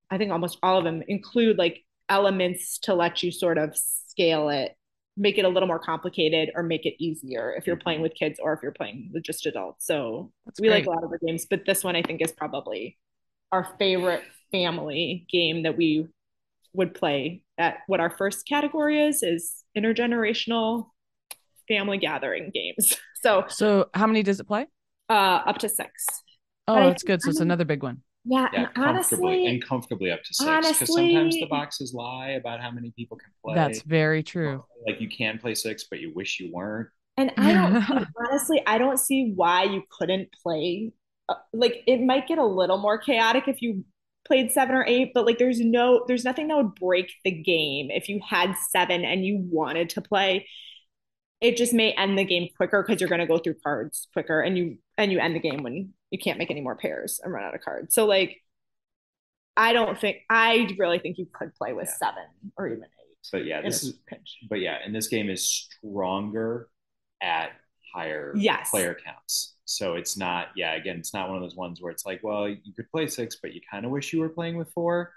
[0.10, 4.50] I think almost all of them include like elements to let you sort of scale
[4.50, 4.76] it,
[5.18, 8.04] make it a little more complicated or make it easier if you're playing mm-hmm.
[8.04, 9.86] with kids or if you're playing with just adults.
[9.86, 12.32] So That's we like a lot of the games, but this one I think is
[12.32, 12.98] probably
[13.52, 16.08] our favorite family game that we
[16.74, 20.88] would play at what our first category is is intergenerational
[21.68, 22.96] family gathering games.
[23.22, 24.68] So So how many does it play?
[25.10, 25.92] uh up to six.
[26.70, 27.22] Oh, But I that's good.
[27.22, 28.02] So it's I'm- another big one.
[28.24, 30.50] Yeah, Yeah, and comfortably honestly, and comfortably up to six.
[30.80, 33.56] Because sometimes the boxes lie about how many people can play.
[33.56, 34.64] That's very true.
[34.88, 36.90] Like you can play six, but you wish you weren't.
[37.18, 40.94] And I don't honestly, I don't see why you couldn't play.
[41.28, 43.84] Uh, like it might get a little more chaotic if you
[44.30, 47.90] played seven or eight, but like there's no, there's nothing that would break the game
[47.92, 50.48] if you had seven and you wanted to play.
[51.42, 54.40] It just may end the game quicker because you're going to go through cards quicker,
[54.42, 57.34] and you and you end the game when you can't make any more pairs and
[57.34, 57.94] run out of cards.
[57.96, 58.38] So like,
[59.58, 62.08] I don't think I really think you could play with Yeah.
[62.08, 62.24] seven
[62.58, 63.18] or even eight.
[63.32, 64.38] But yeah, this is pinch.
[64.50, 65.46] but yeah, and this game is
[65.82, 66.68] stronger
[67.22, 67.52] at
[67.94, 68.70] higher Yes.
[68.72, 69.56] player counts.
[69.70, 72.48] So it's not, yeah, again, it's not one of those ones where it's like, well,
[72.50, 75.14] you could play six, but you kind of wish you were playing with four.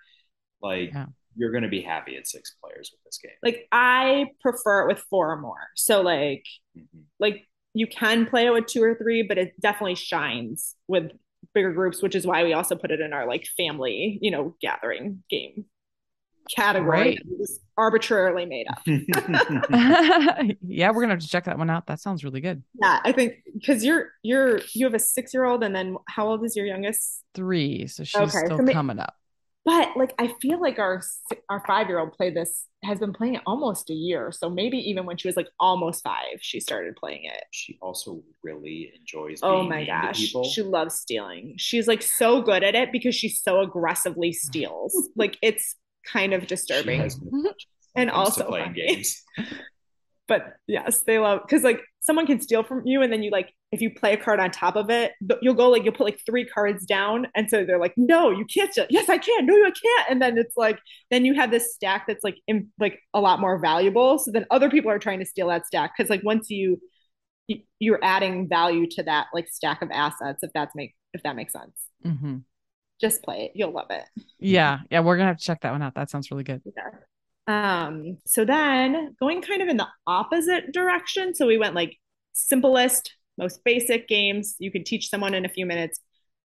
[0.63, 1.07] Like Yeah.
[1.37, 3.33] you're going to be happy at six players with this game.
[3.43, 5.69] Like I prefer it with four or more.
[5.77, 7.07] So like Mhm.
[7.19, 11.13] like you can play it with two or three, but it definitely shines with
[11.55, 14.57] bigger groups, which is why we also put it in our like family, you know,
[14.61, 15.67] gathering game
[16.55, 17.19] category Right.
[17.25, 18.81] that was arbitrarily made up.
[20.67, 21.87] yeah, we're gonna have to check that one out.
[21.87, 22.63] That sounds really good.
[22.81, 26.29] Yeah, I think because you're you're you have a six year old, and then how
[26.29, 27.23] old is your youngest?
[27.35, 29.15] Three, so she's Okay, still so ma- coming up.
[29.65, 31.03] But like, I feel like our
[31.49, 34.33] our five year old played this has been playing it almost a year.
[34.33, 37.45] So maybe even when she was like almost five, she started playing it.
[37.53, 40.19] she also really enjoys oh being Oh my gosh,
[40.51, 41.55] she loves stealing.
[41.59, 45.09] She's like so good at it because she so aggressively steals.
[45.17, 45.77] like it's
[46.11, 47.01] kind of disturbing.
[47.01, 48.87] has no conscience when And it comes to also playing funny.
[48.87, 49.23] games.
[50.29, 53.53] but yes, they love because like someone can steal from you, and then you like
[53.71, 56.21] if you play a card on top of it, you'll go like you'll put like
[56.25, 58.87] three cards down, and so they're like, no, you can't steal.
[58.91, 59.47] Yes, I can.
[59.47, 60.11] No, I can't.
[60.11, 60.79] And then it's like
[61.11, 64.19] then you have this stack that's like in, like a lot more valuable.
[64.19, 66.81] So then other people are trying to steal that stack because like once you
[67.49, 71.37] you- you're adding value to that like stack of assets, if that's make if that
[71.37, 71.77] makes sense.
[72.05, 72.37] hmm
[73.01, 74.05] Just play it, you'll love it.
[74.39, 75.95] Yeah, yeah, we're gonna have to check that one out.
[75.95, 76.63] That sounds really good.
[76.65, 76.91] Yeah.
[77.49, 81.35] Um, so then going kind of in the opposite direction.
[81.35, 81.97] So we went like
[82.33, 85.99] simplest, most basic games you could teach someone in a few minutes.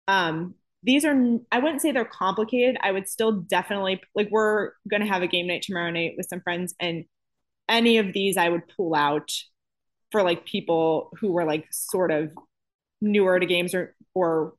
[0.07, 0.53] Um,
[0.83, 1.15] these are,
[1.51, 2.77] I wouldn't say they're complicated.
[2.81, 6.27] I would still definitely, like, we're going to have a game night tomorrow night with
[6.29, 7.05] some friends, and
[7.69, 9.31] any of these I would pull out
[10.11, 12.31] for like people who were like sort of
[13.01, 14.53] newer to games or, or,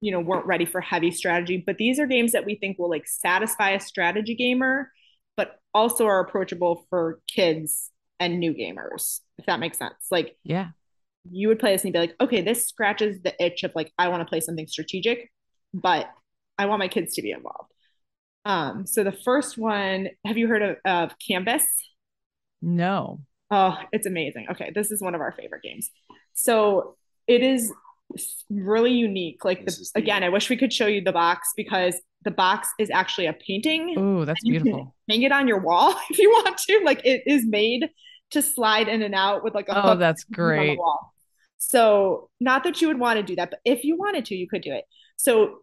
[0.00, 1.62] you know, weren't ready for heavy strategy.
[1.64, 4.90] But these are games that we think will like satisfy a strategy gamer,
[5.36, 9.94] but also are approachable for kids and new gamers, if that makes sense.
[10.10, 10.68] Like, Yeah.
[11.30, 13.92] you would play this and you'd be like, okay, this scratches the itch of like,
[13.98, 15.30] I want to play something strategic,
[15.74, 16.08] but
[16.58, 17.72] I want my kids to be involved.
[18.44, 21.64] Um, so the first one, have you heard of, of Canvas?
[22.62, 23.20] No.
[23.50, 24.46] Oh, it's amazing.
[24.50, 25.90] Okay, this is one of our favorite games.
[26.32, 27.72] So it is
[28.50, 29.44] really unique.
[29.44, 32.30] Like the, is the- again, I wish we could show you the box because the
[32.30, 33.94] box is actually a painting.
[33.96, 34.94] Oh, that's You can beautiful.
[35.08, 36.80] Hang it on your wall if you want to.
[36.84, 37.88] Like it is made
[38.32, 40.78] to slide in and out with like a Oh, that's great.
[41.58, 44.46] So, not that you would want to do that, but if you wanted to, you
[44.48, 44.84] could do it.
[45.16, 45.60] So,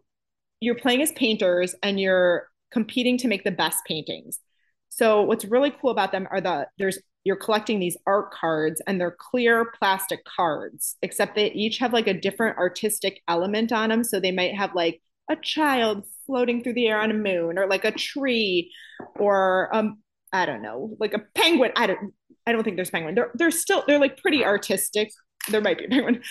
[0.60, 4.40] you're playing as painters and you're competing to make the best paintings.
[4.88, 9.00] So, what's really cool about them are the there's you're collecting these art cards and
[9.00, 14.04] they're clear plastic cards, except they each have like a different artistic element on them.
[14.04, 17.66] So, they might have like a child floating through the air on a moon or
[17.66, 18.70] like a tree
[19.18, 19.98] or um
[20.32, 21.72] I don't know, like a penguin.
[21.76, 22.12] I don't
[22.46, 23.14] I don't think there's penguin.
[23.14, 25.10] They're they're still they're like pretty artistic.
[25.48, 26.22] There might be a penguin.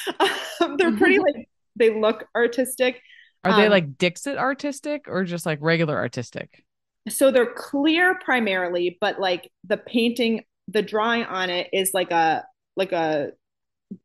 [0.62, 3.02] Um, they're pretty like they look artistic.
[3.44, 6.64] Are they Um, like Dixit artistic or just like regular artistic?
[7.10, 12.46] So they're clear primarily, but like the painting, the drawing on it is like a
[12.76, 13.32] like a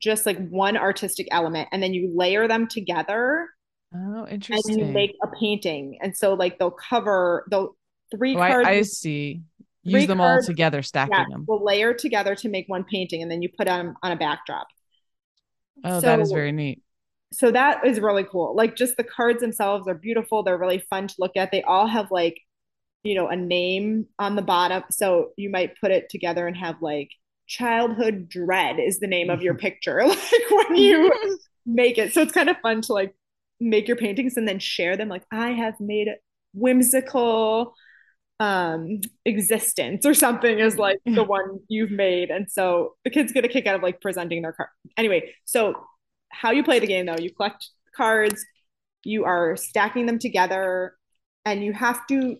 [0.01, 3.49] just like one artistic element, and then you layer them together
[3.95, 5.99] Oh, interesting and you make a painting.
[6.03, 7.77] And so like they'll cover they'll
[8.15, 8.69] three Oh, I, cards.
[8.69, 9.43] I see.
[9.83, 11.49] Use them all together, stacking yeah, them.
[11.49, 14.67] will layer together to make one painting, and then you put them on a backdrop.
[15.85, 16.83] Oh, that is very neat.
[17.33, 18.55] so that is really cool.
[18.57, 20.43] Like just the cards themselves are beautiful.
[20.43, 21.51] They're really fun to look at.
[21.53, 22.39] They all have like,
[23.03, 24.83] you know, a name on the bottom.
[24.91, 27.11] So you might put it together and have like
[27.47, 30.03] childhood dread is the name of your picture.
[30.07, 32.13] Like when you make it.
[32.13, 33.15] So it's kind of fun to like
[33.61, 35.09] make your paintings and then share them.
[35.09, 36.17] Like I have made a
[36.55, 37.75] whimsical
[38.41, 42.31] um existence or something is like the one you've made.
[42.31, 44.71] And so the kids get a kick out of like presenting their card.
[44.97, 45.75] Anyway, so
[46.31, 48.45] how you play the game though you collect cards
[49.05, 50.95] you are stacking them together
[51.45, 52.37] and you have to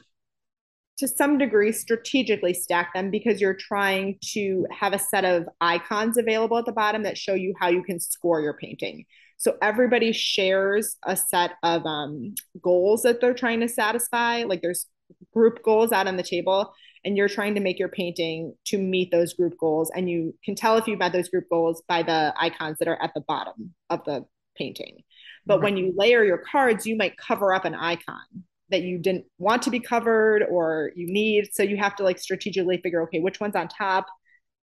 [0.99, 6.19] to some degree strategically stack them because you're trying to have a set of icons
[6.19, 9.05] available at the bottom that show you how you can score your painting.
[9.37, 14.43] So everybody shares a set of um, goals that they're trying to satisfy.
[14.43, 14.87] Like there's
[15.33, 19.13] group goals out on the table and you're trying to make your painting to meet
[19.13, 19.93] those group goals.
[19.95, 23.01] And you can tell if you've met those group goals by the icons that are
[23.01, 24.25] at the bottom of the
[24.57, 24.99] painting.
[25.47, 29.25] But when you layer your cards you might cover up an icon that you didn't
[29.39, 31.49] want to be covered or you need.
[31.53, 34.07] So you have to like strategically figure okay which one's on top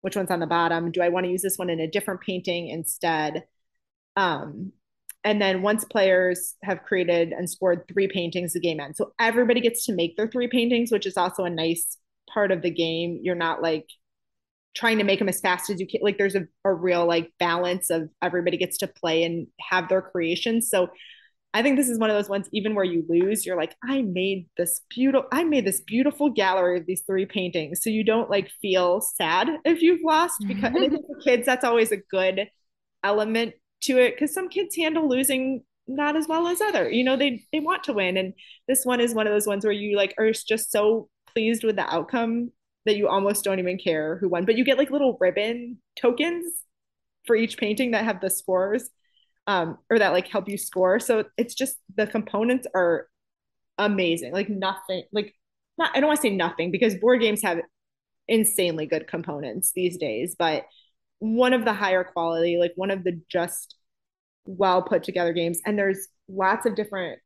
[0.02, 0.92] which one's on the bottom?
[0.92, 3.46] Do i want to use this one in a different painting instead?
[4.16, 4.72] Um
[5.24, 9.00] and then once players have created and scored three paintings the game ends.
[9.00, 11.98] So everybody gets to make their three paintings which is also a nice
[12.32, 13.20] part of the game.
[13.24, 13.88] You're not like
[14.76, 16.02] trying to make them as fast as you can.
[16.04, 20.02] Like there's a, a real like balance of everybody gets to play and have their
[20.02, 20.70] creations.
[20.70, 20.90] So
[21.56, 24.02] I think this is one of those ones, even where you lose, you're like, I
[24.02, 27.82] made this beautiful, I made this beautiful gallery of these three paintings.
[27.82, 30.96] So you don't like feel sad if you've lost because mm-hmm.
[30.96, 32.50] for kids, that's always a good
[33.06, 34.20] element to it.
[34.20, 37.86] Cause some kids handle losing not as well as other, you know, they, they want
[37.86, 38.18] to win.
[38.18, 38.34] And
[38.68, 41.78] this one is one of those ones where you like are just so pleased with
[41.78, 42.52] the outcome
[42.86, 46.52] that you almost don't even care who won, but you get like little ribbon tokens
[47.26, 48.90] for each painting that have the scores
[49.48, 51.00] um, or that like help you score.
[51.00, 53.08] So it's just the components are
[53.78, 54.34] amazing.
[54.34, 55.34] Like nothing, like
[55.78, 57.60] not, I don't want to say nothing because board games have
[58.28, 60.66] insanely good components these days, but
[61.20, 63.76] one of the higher quality, like one of the just
[64.46, 65.60] well put together games.
[65.66, 67.20] And there's lots of different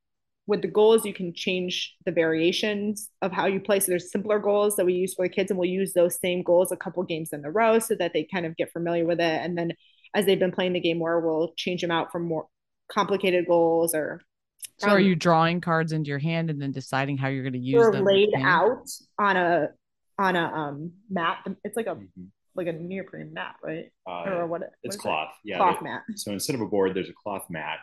[0.50, 4.40] with the goals you can change the variations of how you play so there's simpler
[4.40, 7.04] goals that we use for the kids and we'll use those same goals a couple
[7.04, 9.72] games in a row so that they kind of get familiar with it and then
[10.16, 12.48] as they've been playing the game more, we'll change them out for more
[12.92, 14.22] complicated goals or
[14.78, 17.54] so um, are you drawing cards into your hand and then deciding how you're going
[17.54, 18.06] to use they're them?
[18.06, 19.70] laid out on a
[20.18, 21.46] on a um mat.
[21.64, 22.26] It's like a mm-hmm.
[22.56, 23.92] like a neoprene mat, right?
[24.08, 24.62] Uh, or what?
[24.62, 25.30] what it's cloth.
[25.44, 25.50] It?
[25.52, 26.04] Yeah, cloth mat.
[26.16, 27.80] So instead of a board, there's a cloth mat,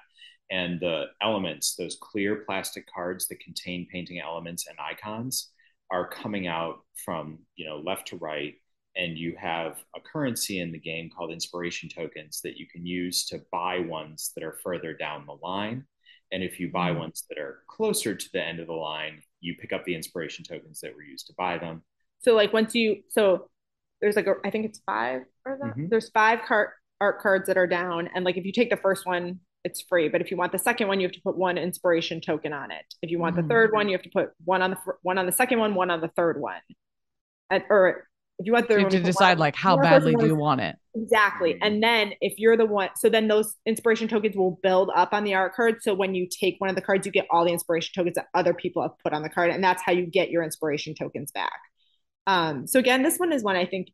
[0.51, 5.51] and the elements, those clear plastic cards that contain painting elements and icons,
[5.91, 8.55] are coming out from you know left to right
[8.97, 13.27] and you have a currency in the game called inspiration tokens that you can use
[13.27, 15.85] to buy ones that are further down the line.
[16.33, 17.01] And if you buy mm-hmm.
[17.01, 20.45] ones that are closer to the end of the line, you pick up the inspiration
[20.45, 21.83] tokens that were used to buy them.
[22.21, 23.49] So, like once you, so
[24.01, 25.71] there's like, a, I think it's five or that.
[25.73, 25.89] Mm-hmm.
[25.89, 28.09] There's five card art cards that are down.
[28.15, 30.09] And like if you take the first one, it's free.
[30.09, 32.71] But if you want the second one, you have to put one inspiration token on
[32.71, 32.85] it.
[33.03, 33.49] If you want mm-hmm.
[33.49, 35.75] the third one, you have to put one on the one on the second one,
[35.75, 36.61] one on the third one.
[37.51, 40.35] At, or if you want the you have to decide like how badly do you
[40.35, 41.63] want it exactly mm-hmm.
[41.63, 45.25] and then if you're the one so then those inspiration tokens will build up on
[45.25, 47.53] the art card so when you take one of the cards you get all the
[47.53, 50.31] inspiration tokens that other people have put on the card and that's how you get
[50.31, 51.61] your inspiration tokens back
[52.27, 53.89] um so again this one is one i think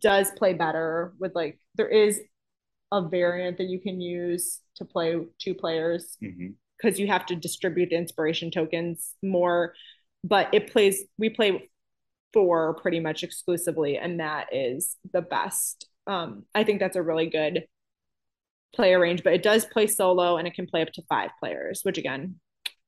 [0.00, 2.20] does play better with like there is
[2.92, 7.00] a variant that you can use to play two players because mm-hmm.
[7.00, 9.74] you have to distribute the inspiration tokens more
[10.22, 11.69] but it plays we play
[12.32, 15.88] four pretty much exclusively, and that is the best.
[16.06, 17.64] Um, I think that's a really good
[18.74, 21.80] player range, but it does play solo and it can play up to five players,
[21.82, 22.36] which again,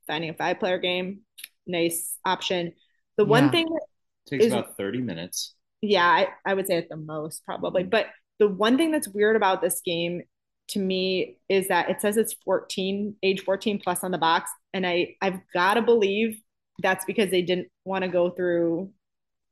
[0.07, 1.21] finding a five player game,
[1.67, 2.73] nice option.
[3.17, 3.87] The one thing that
[4.29, 5.55] takes is, about 30 minutes.
[5.81, 7.83] Yeah, I, I would say at the most probably.
[7.83, 7.91] Mm-hmm.
[7.91, 8.07] But
[8.39, 10.23] the one thing that's weird about this game
[10.69, 14.51] to me is that it says it's 14, age 14 plus on the box.
[14.73, 16.41] And I, I've got to believe
[16.83, 18.91] that's because they didn't want to go through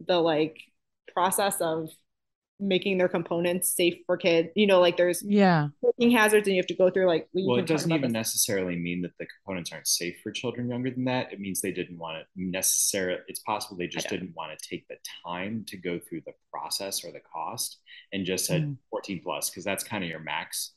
[0.06, 0.58] the like
[1.12, 1.88] process of
[2.60, 4.50] making their components safe for kids.
[4.54, 7.28] You know, like there's yeah cooking hazards, and you have to go through like.
[7.32, 8.12] Well, it doesn't even this.
[8.12, 11.32] necessarily mean that the components aren't safe for children younger than that.
[11.32, 13.20] It means they didn't want to necessarily.
[13.26, 17.04] It's possible they just didn't want to take the time to go through the process
[17.04, 17.78] or the cost,
[18.12, 18.76] and just said mm.
[18.90, 20.72] 14 plus because that's kind of your max.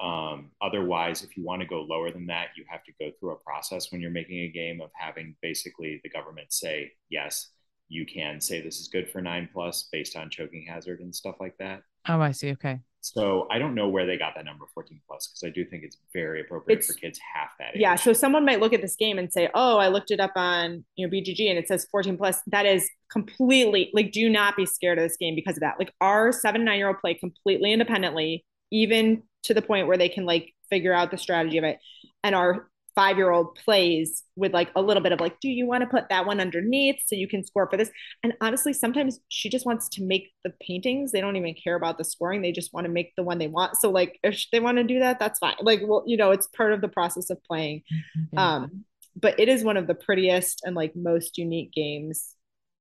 [0.00, 3.32] Um, otherwise, if you want to go lower than that, you have to go through
[3.32, 7.50] a process when you're making a game of having basically the government say yes
[7.90, 11.34] you can say this is good for nine plus based on choking hazard and stuff
[11.40, 11.82] like that.
[12.08, 12.52] Oh, I see.
[12.52, 12.80] Okay.
[13.02, 15.82] So I don't know where they got that number 14 plus because I do think
[15.82, 17.80] it's very appropriate it's, for kids half that age.
[17.80, 17.96] Yeah.
[17.96, 20.84] So someone might look at this game and say, "Oh, I looked it up on
[20.96, 24.66] you know BGG and it says 14 plus." That is completely like, do not be
[24.66, 25.78] scared of this game because of that.
[25.78, 30.08] Like our seven nine year old play completely independently, even to the point where they
[30.08, 31.78] can like figure out the strategy of it.
[32.22, 35.66] And our five year old plays with like a little bit of like, do you
[35.66, 37.90] want to put that one underneath so you can score for this?
[38.22, 41.12] And honestly, sometimes she just wants to make the paintings.
[41.12, 42.42] They don't even care about the scoring.
[42.42, 43.76] They just want to make the one they want.
[43.76, 45.56] So like if they want to do that, that's fine.
[45.60, 47.82] Like, well, you know, it's part of the process of playing.
[48.16, 48.38] Mm-hmm.
[48.38, 48.84] Um,
[49.16, 52.34] but it is one of the prettiest and like most unique games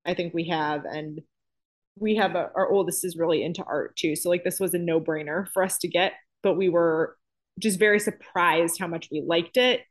[0.05, 0.85] I think we have.
[0.85, 1.21] And
[1.95, 4.15] we have a, our oldest is really into art too.
[4.15, 7.17] So like this was a no brainer for us to get, but we were
[7.59, 9.81] just very surprised how much we liked it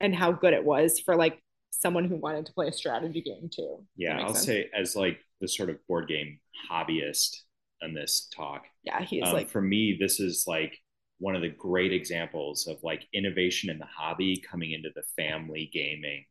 [0.00, 1.40] and how good it was for like
[1.70, 3.84] someone who wanted to play a strategy game too.
[3.96, 4.46] Yeah, I'll sense.
[4.46, 6.38] say as like the sort of board game
[6.70, 7.36] hobbyist
[7.82, 8.64] in this talk.
[8.84, 10.76] Yeah, he's um, like for me, this is like
[11.18, 15.70] one of the great examples of like innovation in the hobby coming into the family
[15.72, 16.24] gaming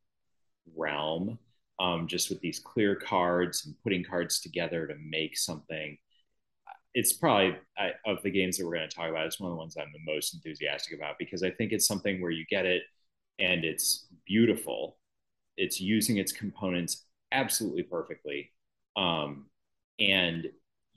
[0.75, 1.39] realm.
[1.79, 5.97] Um, just with these clear cards and putting cards together to make something.
[6.93, 9.27] It's probably I, of the games that we're going to talk about.
[9.27, 12.19] It's one of the ones I'm the most enthusiastic about because I think it's something
[12.19, 12.83] where you get it
[13.39, 14.97] and it's beautiful.
[15.57, 18.51] It's using its components absolutely perfectly.
[18.95, 19.47] Um,
[19.99, 20.47] and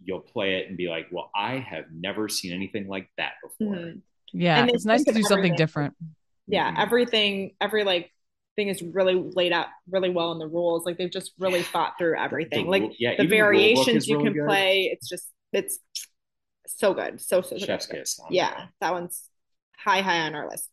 [0.04, 3.74] you'll play it and be like, well, I have never seen anything like that before.
[3.74, 4.02] Mhm.
[4.32, 5.56] Yeah, And it's nice to do something everything.
[5.56, 5.94] different.
[6.48, 6.78] Yeah, Mhm.
[6.78, 8.12] everything, every like
[8.56, 10.84] thing is really laid out really well in the rules.
[10.84, 12.66] Like they've just really thought through everything.
[12.66, 14.48] The like yeah, the even the variations you really can good.
[14.48, 14.90] play.
[14.92, 15.78] It's just it's
[16.66, 17.20] so good.
[17.20, 17.96] So so, so Chef's good.
[17.98, 18.20] kiss.
[18.30, 19.28] Yeah, that that one's
[19.78, 20.68] high high on our list.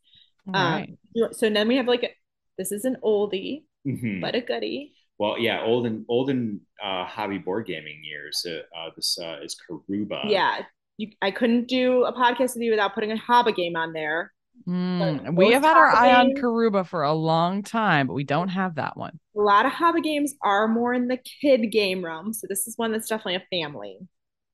[0.53, 1.35] All Um, right.
[1.35, 2.09] So then we have like a,
[2.57, 3.95] this is an oldie one.
[3.97, 4.21] Mhm.
[4.21, 4.93] but a goodie.
[5.17, 8.45] Well, yeah, old olden olden uh, hobby board gaming years.
[8.47, 10.29] Uh, uh, this uh, is Karuba.
[10.29, 10.61] yeah,
[10.97, 14.31] you, I couldn't do a podcast with you without putting a hobby game on there.
[14.67, 18.23] Mm, we have had our eye on hobby- Karuba for a long time, but we
[18.23, 19.19] don't have that one.
[19.37, 22.77] A lot of hobby games are more in the kid game realm, so this is
[22.77, 23.97] one that's definitely a family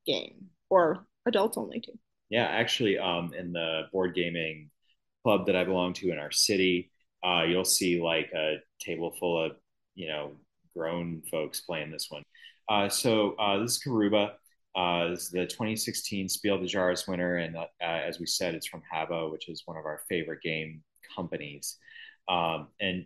[0.05, 1.97] game or adults only too.
[2.29, 4.69] Yeah, actually, um, in the board gaming
[5.25, 6.91] club that I belong to in our city,
[7.25, 9.53] uh, you'll see like a table full of
[9.95, 10.33] you know
[10.77, 12.21] grown folks playing this one.
[12.69, 14.33] Uh, so uh, this is Karuba.
[14.75, 18.67] Uh, this is the 2016 Spiel des Jahres winner, and uh, as we said, it's
[18.67, 20.83] from HABA, which is one of our favorite game
[21.15, 21.77] companies.
[22.29, 23.05] Um, and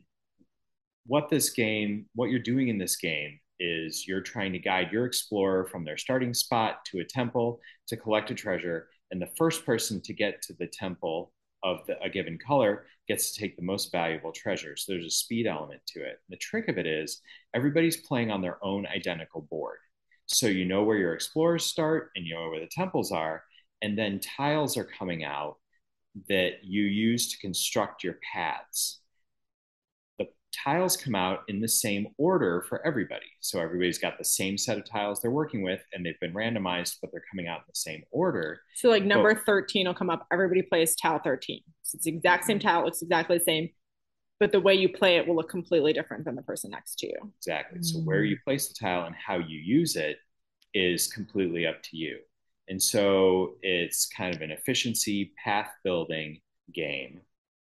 [1.05, 5.05] what this game, what you're doing in this game, is you're trying to guide your
[5.05, 9.65] explorer from their starting spot to a temple to collect a treasure, and the first
[9.65, 11.31] person to get to the temple
[11.63, 14.75] of the, a given color gets to take the most valuable treasure.
[14.75, 16.19] So there's a speed element to it.
[16.29, 17.21] The trick of it is
[17.53, 19.77] everybody's playing on their own identical board.
[20.27, 23.43] So you know where your explorers start and you know where the temples are,
[23.81, 25.57] and then tiles are coming out
[26.27, 28.99] that you use to construct your paths.
[30.51, 33.25] The tiles come out in the same order for everybody.
[33.39, 36.97] So everybody's got the same set of tiles they're working with, and they've been randomized,
[37.01, 38.61] but they're coming out in the same order.
[38.75, 40.25] So like number Well- 13 will come up.
[40.31, 41.61] Everybody plays tile 13.
[41.83, 42.67] So it's the exact same mm-hmm.
[42.67, 43.69] tile, looks exactly the same,
[44.39, 47.07] but the way you play it will look completely different than the person next to
[47.07, 47.33] you.
[47.37, 47.81] Exactly.
[47.81, 48.05] So mm.
[48.05, 50.17] where you place the tile and how you use it
[50.73, 52.19] is completely up to you.
[52.69, 56.39] And so it's kind of an efficiency path building
[56.73, 57.21] game.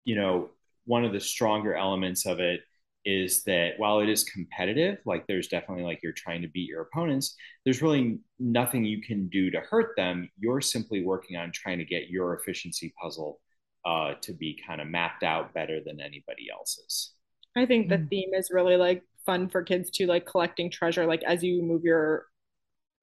[0.06, 0.50] You know,
[0.86, 2.62] one of the stronger elements of it
[3.06, 6.82] is that while it is competitive, like there's definitely like you're trying to beat your
[6.82, 7.36] opponents,
[7.66, 10.30] there's really nothing you can do to hurt them.
[10.39, 13.39] You're simply working on trying to get your efficiency puzzle
[13.86, 17.14] uh, to be kind of mapped out better than anybody else's.
[17.56, 18.10] I think the Mm.
[18.10, 21.06] theme is really like fun for kids to like collecting treasure.
[21.06, 22.28] Like as you move your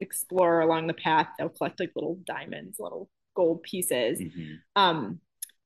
[0.01, 4.21] explorer along the path, they'll collect like little diamonds, little gold pieces.
[4.21, 4.61] Mhm.
[4.77, 5.21] Um,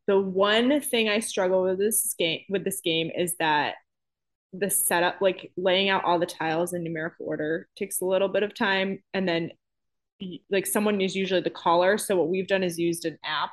[0.06, 3.76] the one thing I struggle with this game with this game is that
[4.52, 8.42] the setup, like laying out all the tiles in numerical order, takes a little bit
[8.42, 9.50] of time, and then
[10.50, 11.98] like someone is usually the caller.
[11.98, 13.50] So what we've done is used an app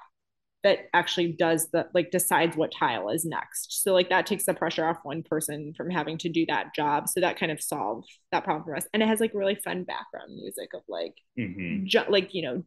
[0.63, 3.81] that actually does the like decides what tile is next.
[3.81, 7.07] So like that takes the pressure off one person from having to do that job.
[7.07, 8.85] So that kind of solved that problem for us.
[8.93, 11.85] And it has like really fun background music of like Mhm.
[11.85, 12.63] ju- like you know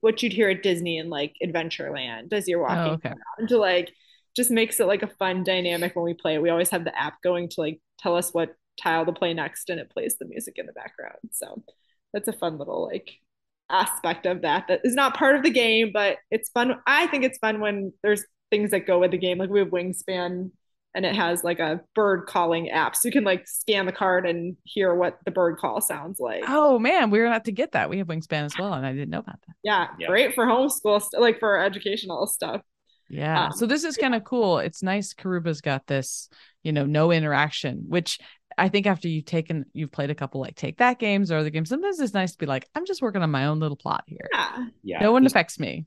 [0.00, 3.10] what you'd hear at Disney and like Adventureland as you're walking Oh, okay.
[3.10, 3.92] around to like
[4.36, 6.34] just makes it like a fun dynamic when we play.
[6.34, 6.42] It.
[6.42, 9.70] We always have the app going to like tell us what tile to play next
[9.70, 11.16] and it plays the music in the background.
[11.32, 11.62] So
[12.12, 13.10] that's a fun little like
[13.70, 16.76] aspect of that that is not part of the game, but it's fun.
[16.86, 19.38] I think it's fun when there's things that go with the game.
[19.38, 20.50] Like we have Wingspan
[20.94, 22.96] and it has like a bird calling app.
[22.96, 26.44] So you can like scan the card and hear what the bird call sounds like.
[26.46, 27.90] Oh man, we're gonna have to get that.
[27.90, 29.56] We have Wingspan as well, and I didn't know about that.
[29.62, 30.06] Yeah, Yeah.
[30.06, 32.62] great for homeschool, st- like for educational stuff.
[33.08, 33.46] Yeah.
[33.46, 34.58] Um, so this is kind of cool.
[34.58, 35.14] It's nice.
[35.14, 36.28] Karuba's got this,
[36.62, 38.18] you know, no interaction, which
[38.58, 41.50] I think after you've taken, you've played a couple like take that games or other
[41.50, 44.04] games, sometimes it's nice to be like, I'm just working on my own little plot
[44.06, 44.28] here.
[44.32, 45.00] Yeah, Yeah.
[45.00, 45.86] no one this- affects me.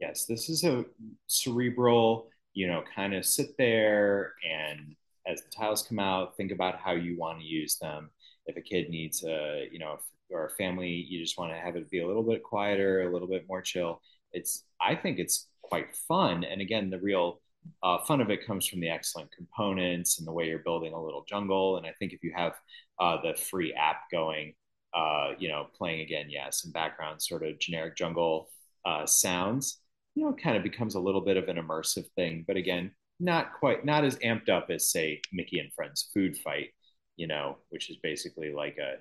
[0.00, 0.84] yes, this is a
[1.26, 4.96] cerebral, you know, kind of sit there and
[5.26, 8.10] as the tiles come out, think about how you want to use them.
[8.46, 10.00] If a kid needs a, you know, if,
[10.30, 13.12] or a family, you just want to have it be a little bit quieter, a
[13.12, 14.00] little bit more chill.
[14.32, 16.44] It's, I think it's quite fun.
[16.44, 17.40] And again, the real
[17.82, 21.02] uh, fun of it comes from the excellent components and the way you're building a
[21.02, 21.76] little jungle.
[21.76, 22.52] And I think if you have
[23.00, 24.54] uh, the free app going,
[24.94, 28.48] uh, you know, playing again, yeah, some background sort of generic jungle
[28.84, 29.80] uh, sounds,
[30.14, 32.44] you know, it kind of becomes a little bit of an immersive thing.
[32.46, 36.70] But again, not quite, not as amped up as say Mickey and Friends Food Fight,
[37.16, 38.94] you know, which is basically like a,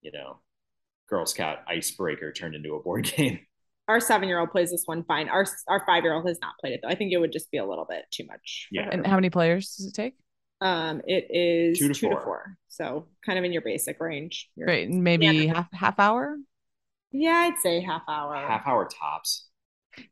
[0.00, 0.38] you know,
[1.08, 3.40] Girl Scout icebreaker turned into a board game.
[3.92, 5.28] Our seven-year-old plays this one fine.
[5.28, 6.88] Our our five-year-old has not played it though.
[6.88, 8.68] I think it would just be a little bit too much.
[8.72, 8.88] Yeah.
[8.90, 10.14] And how many players does it take?
[10.60, 12.20] um, it is Two two to to, four.
[12.24, 12.56] four.
[12.68, 14.48] so kind of in your basic range.
[14.56, 15.54] Your- Right, maybe Yeah.
[15.54, 16.36] half half hour.
[17.10, 18.34] Yeah, I'd say half hour.
[18.36, 19.48] Half hour tops.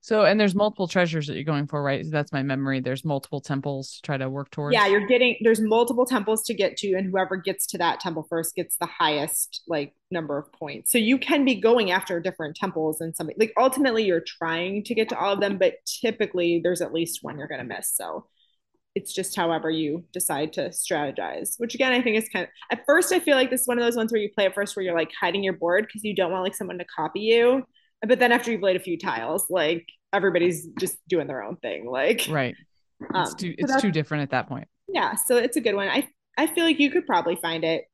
[0.01, 2.05] So, and there's multiple treasures that you're going for, right?
[2.09, 2.81] That's my memory.
[2.81, 4.75] There's multiple temples to try to work towards.
[4.75, 8.27] Yeah, you're getting there's multiple temples to get to, and whoever gets to that temple
[8.29, 10.93] first gets the highest like number of points.
[10.93, 14.95] So you can be going after different temples and something like ultimately you're trying to
[14.95, 17.95] get to all of them, but typically there's at least one you're gonna miss.
[17.95, 18.27] So
[18.95, 22.85] it's just however you decide to strategize, which again I think is kind of at
[22.87, 24.77] first I feel like this is one of those ones where you play at first
[24.77, 27.65] where you're like hiding your board because you don't want like someone to copy you
[28.07, 31.89] but then after you've laid a few tiles, like everybody's just doing their own thing.
[31.91, 32.55] Like right.
[33.15, 34.69] Um, it's too it's too different at that point.
[34.89, 35.15] Yeah.
[35.15, 35.89] So it's a good one.
[35.89, 37.85] I I feel like you could probably find it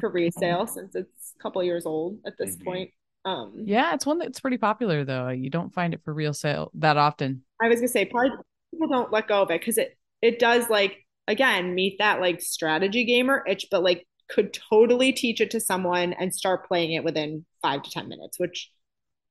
[0.00, 2.64] for resale since it's a couple years old at this mm-hmm.
[2.64, 2.90] point.
[3.24, 5.28] Um yeah, it's one that's pretty popular though.
[5.28, 7.42] You don't find it for real sale that often.
[7.60, 8.32] I was gonna say probably
[8.72, 12.40] people don't let go of it because it it does like again meet that like
[12.40, 17.04] strategy gamer itch, but like could totally teach it to someone and start playing it
[17.04, 18.70] within five to ten minutes, which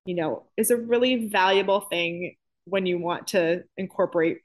[0.06, 2.36] you know, is a really valuable thing
[2.66, 4.40] when you want to incorporate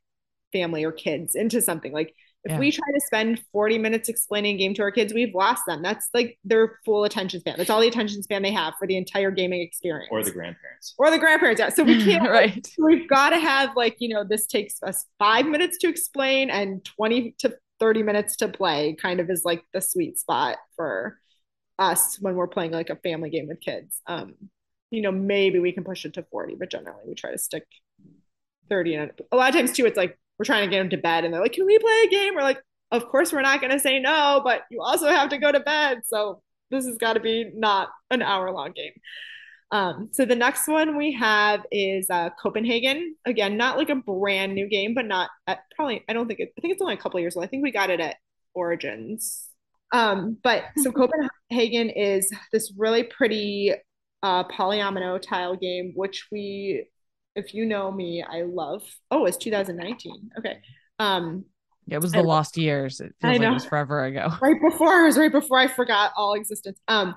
[0.53, 1.93] family or kids into something.
[1.93, 2.59] Like if yeah.
[2.59, 5.83] we try to spend 40 minutes explaining a game to our kids, we've lost them.
[5.83, 7.57] That's like their full attention span.
[7.59, 10.09] That's all the attention span they have for the entire gaming experience.
[10.13, 10.95] Or the grandparents.
[10.97, 11.59] Or the grandparents.
[11.59, 11.71] Yeah.
[11.71, 12.67] So we can't right.
[12.79, 16.85] we've got to have like, you know, this takes us five minutes to explain and
[16.85, 21.19] 20 to 30 minutes to play kind of is like the sweet spot for
[21.81, 24.01] us when we're playing like a family game with kids.
[24.07, 24.35] Um,
[24.91, 27.65] you know, maybe we can push it to 40, but generally we try to stick
[28.69, 28.95] 30.
[28.95, 31.25] And a lot of times too, it's like we're trying to get them to bed
[31.25, 32.35] and they're like, can we play a game?
[32.35, 32.61] We're like,
[32.93, 35.61] of course we're not going to say no, but you also have to go to
[35.61, 36.03] bed.
[36.05, 38.93] So this has got to be not an hour long game.
[39.73, 43.17] Um, so the next one we have is uh, Copenhagen.
[43.25, 46.05] Again, not like a brand new game, but not at, probably.
[46.09, 46.53] I don't think it.
[46.57, 47.45] I think it's only a couple years old.
[47.45, 48.17] I think we got it at
[48.55, 49.49] Origins.
[49.93, 50.93] Um, but so
[51.51, 53.75] Copenhagen is this really pretty
[54.27, 56.85] uh, polyomino tile game, which we,
[57.37, 58.83] if you know me, I love.
[59.09, 60.31] Oh, it's 2019.
[60.39, 60.59] Okay.
[60.99, 61.45] Um,
[61.87, 63.01] yeah, it was the lost years.
[63.01, 64.33] It feels like it was forever ago.
[64.43, 66.77] Right before it was right before I forgot all existence.
[66.89, 67.15] Um,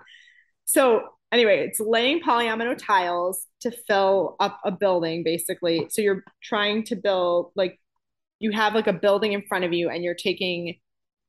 [0.66, 1.02] so
[1.32, 5.88] anyway, it's laying polyomino tiles to fill up a building, basically.
[5.90, 7.80] So you're trying to build like
[8.38, 10.76] you have like a building in front of you, and you're taking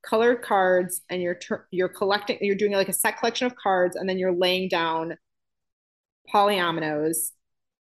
[0.05, 2.37] colored cards, and you're ter- you're collecting.
[2.43, 5.17] You're doing like a set collection of cards, and then you're laying down
[6.33, 7.31] polyominoes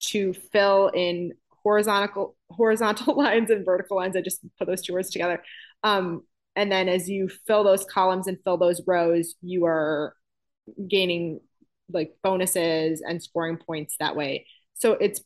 [0.00, 1.32] to fill in
[1.62, 4.16] horizontal horizontal lines and vertical lines.
[4.16, 5.42] I just put those two words together.
[5.82, 6.22] Um,
[6.56, 10.14] and then as you fill those columns and fill those rows, you are
[10.88, 11.40] gaining
[11.92, 14.46] like bonuses and scoring points that way.
[14.74, 15.20] So it's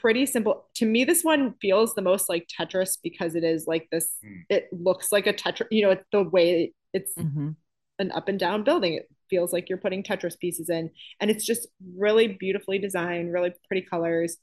[0.00, 0.68] pretty simple.
[0.76, 4.42] To me, this one feels the most like Tetris because it is like this, mm.
[4.48, 7.50] it looks like a Tetris, you know, the way it's mm-hmm.
[7.98, 8.94] an up and down building.
[8.94, 10.90] It feels like you're putting Tetris pieces in.
[11.20, 14.36] And it's just really beautifully designed, really pretty colors.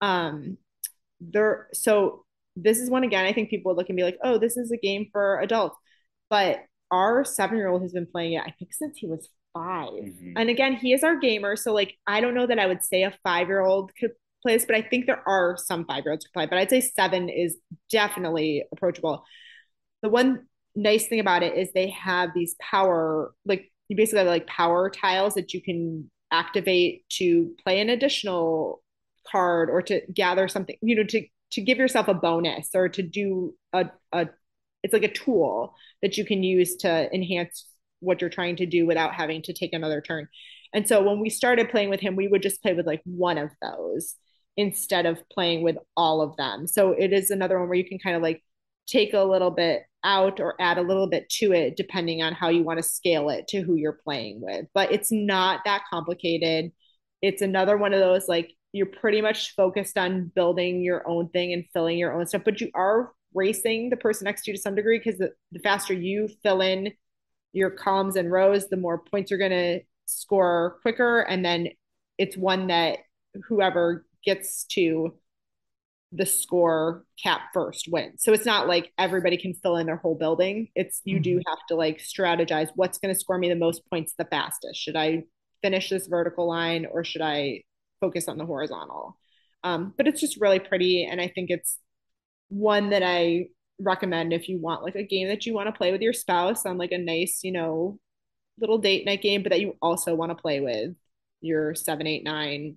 [0.00, 0.58] Um,
[1.20, 2.24] there, so
[2.56, 4.70] this is one again, I think people would look and be like, oh, this is
[4.70, 5.76] a game for adults.
[6.30, 6.60] But
[6.90, 10.32] our seven year old has been playing it, I think, since he was 5 mm-hmm.
[10.36, 11.56] And again, he is our gamer.
[11.56, 14.12] So, like, I don't know that I would say a five year old could
[14.42, 16.46] play this, but I think there are some five year olds who play.
[16.46, 17.56] But I'd say seven is
[17.90, 19.24] definitely approachable.
[20.02, 24.26] The one nice thing about it is they have these power, like, you basically have
[24.26, 28.82] like power tiles that you can activate to play an additional
[29.30, 33.02] card or to gather something, you know, to to give yourself a bonus or to
[33.02, 34.28] do a, a
[34.82, 37.66] it's like a tool that you can use to enhance
[38.00, 40.28] what you're trying to do without having to take another turn.
[40.74, 43.38] And so when we started playing with him, we would just play with like one
[43.38, 44.16] of those
[44.56, 46.66] instead of playing with all of them.
[46.66, 48.42] So it is another one where you can kind of like
[48.86, 52.48] take a little bit out or add a little bit to it depending on how
[52.48, 54.66] you want to scale it to who you're playing with.
[54.74, 56.72] But it's not that complicated.
[57.22, 61.52] It's another one of those like you're pretty much focused on building your own thing
[61.52, 64.62] and filling your own stuff, but you are racing the person next to you to
[64.62, 66.92] some degree because the, the faster you fill in
[67.52, 71.20] your columns and rows, the more points you're going to score quicker.
[71.20, 71.68] And then
[72.18, 72.98] it's one that
[73.48, 75.14] whoever gets to
[76.16, 78.22] the score cap first wins.
[78.22, 80.68] So it's not like everybody can fill in their whole building.
[80.76, 81.22] It's you mm-hmm.
[81.22, 84.80] do have to like strategize what's going to score me the most points the fastest.
[84.80, 85.24] Should I
[85.60, 87.62] finish this vertical line or should I
[88.00, 89.18] focus on the horizontal?
[89.64, 91.78] Um, but it's just really pretty, and I think it's
[92.48, 93.46] one that I
[93.80, 96.64] recommend if you want like a game that you want to play with your spouse
[96.64, 97.98] on like a nice, you know,
[98.60, 100.94] little date night game, but that you also want to play with
[101.40, 102.76] your seven, eight, nine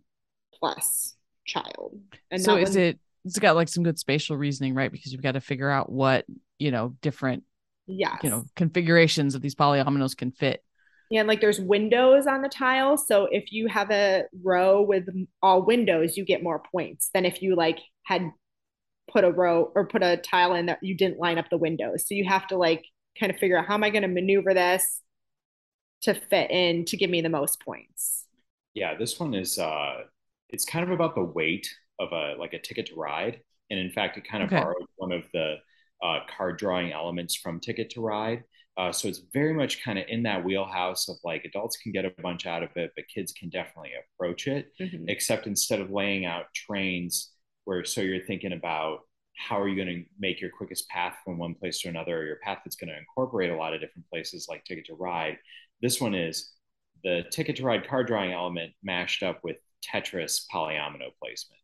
[0.54, 1.14] plus
[1.46, 2.00] child.
[2.32, 4.92] And so is it it's got like some good spatial reasoning, right?
[4.92, 6.26] Because you've got to figure out what,
[6.60, 7.44] you know, different
[7.88, 10.64] yeah, you know, configurations of these polyominoes can fit.
[11.10, 12.98] Yeah, and like there's windows on the tile.
[12.98, 15.08] So if you have a row with
[15.42, 18.30] all windows, you get more points than if you like had
[19.10, 22.06] put a row or put a tile in that you didn't line up the windows.
[22.08, 22.84] So you have to like
[23.18, 25.02] kind of figure out how am I going to maneuver this
[26.02, 28.26] to fit in to give me the most points.
[28.74, 30.04] Yeah, this one is uh
[30.50, 31.70] it's kind of about the weight
[32.00, 33.42] of a like a ticket to ride.
[33.70, 34.58] And in fact, it kind of Okay.
[34.62, 35.56] borrowed one of the
[36.04, 38.44] uh, card drawing elements from Ticket to Ride.
[38.78, 42.06] Uh, so it's very much kind of in that wheelhouse of like adults can get
[42.06, 44.72] a bunch out of it, but kids can definitely approach it.
[44.80, 45.06] Mhm.
[45.10, 47.34] Except instead of laying out trains
[47.66, 49.00] where so you're thinking about
[49.36, 52.26] how are you going to make your quickest path from one place to another, or
[52.26, 55.38] your path that's going to incorporate a lot of different places like Ticket to Ride.
[55.82, 56.54] This one is
[57.04, 61.62] the Ticket to Ride card drawing element mashed up with Tetris polyomino placement.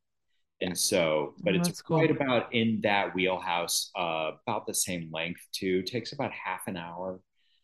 [0.64, 1.97] And so, but Oh, it's cool.
[1.99, 5.84] right about in that wheelhouse, uh, about the same length too.
[5.84, 7.20] Takes about half an hour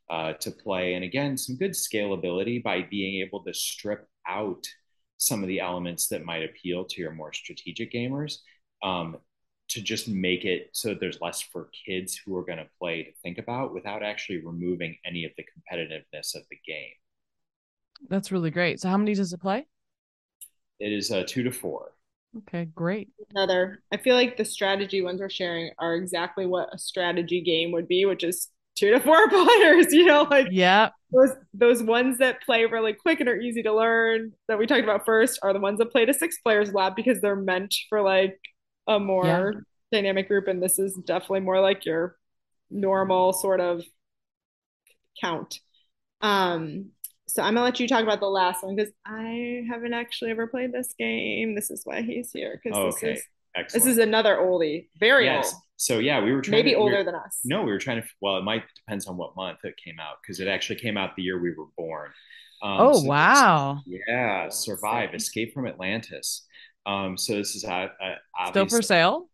[0.09, 0.95] uh, to play.
[0.95, 4.67] And again, some good scalability by being able to strip out
[5.17, 8.37] some of the elements that might appeal to your more strategic gamers
[8.83, 9.17] um,
[9.69, 13.03] to just make it so that there's less for kids who are going to play
[13.03, 16.93] to think about without actually removing any of the competitiveness of the game.
[18.09, 18.79] That's really great.
[18.79, 19.67] So how many does it play?
[20.79, 21.93] It is a two to four.
[22.37, 23.09] Okay, great.
[23.31, 27.71] Another, I feel like the strategy ones we're sharing are exactly what a strategy game
[27.73, 30.91] would be, which is two to four players, you know, like Yeah.
[31.11, 34.83] those those ones that play really quick and are easy to learn that we talked
[34.83, 37.75] about first are the ones that play to six players a lot because they're meant
[37.89, 38.39] for like
[38.87, 39.61] a more Yeah.
[39.91, 42.17] dynamic group and this is definitely more like your
[42.71, 43.83] normal sort of
[45.21, 45.59] count
[46.21, 46.91] um
[47.29, 50.47] so i'm gonna let you talk about the last one because i haven't actually ever
[50.47, 53.25] played this game this is why he's here because Okay, this is
[53.55, 53.83] excellent.
[53.85, 55.53] this is another oldie very yes.
[55.53, 57.71] old So yeah, we were trying maybe to, we were- older than us No, we
[57.71, 58.07] were trying to.
[58.21, 61.15] Well, it might depends on what month it came out because it actually came out
[61.15, 62.09] the year we were born.
[62.61, 63.79] Um, Oh, so wow.
[63.85, 66.45] Yeah, survive, escape from Atlantis.
[66.85, 69.29] Um, so this is uh, uh, Still for sale?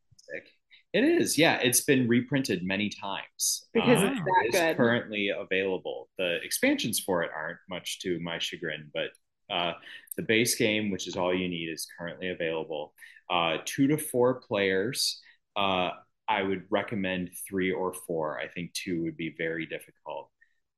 [0.96, 1.38] It is.
[1.38, 6.08] Yeah, it's been reprinted many times because Uh, it's that it is good currently available.
[6.18, 9.10] The expansions for it aren't much to my chagrin, but
[9.54, 9.74] uh,
[10.16, 12.94] the base game, which is all you need, is currently available.
[13.30, 15.22] Uh, two to four players.
[15.58, 15.90] Uh,
[16.30, 18.40] I would recommend three or four.
[18.40, 20.30] I think two would be very difficult.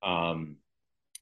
[0.01, 0.55] Um,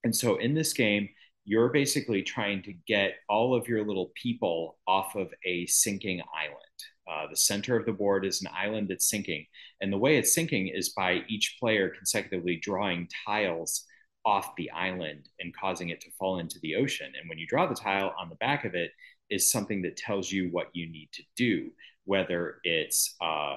[0.06, 1.10] and so in this game,
[1.44, 6.65] you're basically trying to get all of your little people off of a sinking island.
[7.10, 9.46] Uh, the center of the board is an island that's sinking.
[9.82, 13.86] And the way it's sinking is by each player consecutively drawing tiles
[14.26, 17.12] off the island and causing it to fall into the ocean.
[17.20, 18.92] And when you draw the tile on the back of it,
[19.30, 21.72] is something that tells you what you need to do,
[22.06, 23.56] whether it's uh,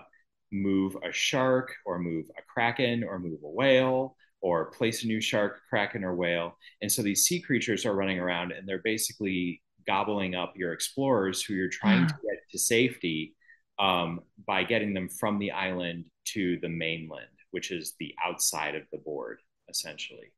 [0.53, 5.21] move a shark or move a kraken or move a whale or place a new
[5.21, 6.57] shark, kraken, or whale.
[6.81, 11.43] And so these sea creatures are running around and they're basically gobbling up your explorers
[11.43, 13.35] who you're trying to get to safety
[13.79, 18.83] um, by getting them from the island to the mainland, which is the outside of
[18.93, 20.33] the board, essentially.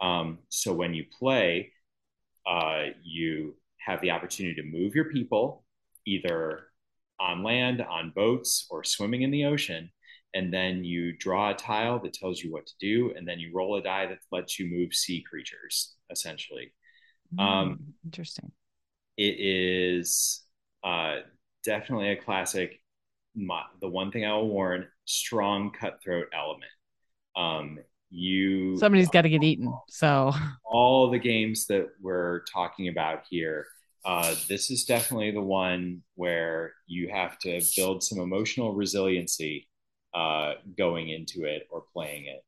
[0.00, 1.72] Um, so when you play,
[2.46, 5.64] uh, you have the opportunity to move your people
[6.06, 6.64] either
[7.20, 9.90] on land, on boats, or swimming in the ocean.
[10.34, 13.50] And then you draw a tile that tells you what to do, and then you
[13.54, 16.72] roll a die that lets you move sea creatures, essentially.
[17.38, 18.52] Um, Hmm, interesting.
[19.16, 20.42] It is
[20.84, 21.16] uh,
[21.64, 22.80] definitely a classic.
[23.34, 26.70] My, the one thing I will warn: strong cutthroat element.
[27.36, 27.78] Um,
[28.10, 29.72] you Somebody's got to get eaten.
[29.88, 30.32] So
[30.64, 33.66] all the games that we're talking about here,
[34.04, 39.68] uh, this is definitely the one where you have to build some emotional resiliency
[40.14, 42.42] uh, going into it or playing it.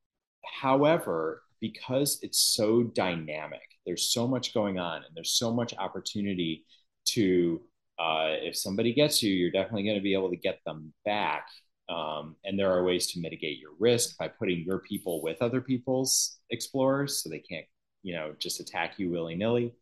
[0.61, 6.65] However, because it's so dynamic, there's so much going on and there's so much opportunity
[7.09, 7.61] to,
[8.01, 11.47] uh, if somebody gets you, you're definitely going to be able to get them back.
[11.91, 15.61] Um, and there are ways to mitigate your risk by putting your people with other
[15.61, 17.67] people's explorers so they can't
[18.03, 19.75] you know just attack you willy-nilly.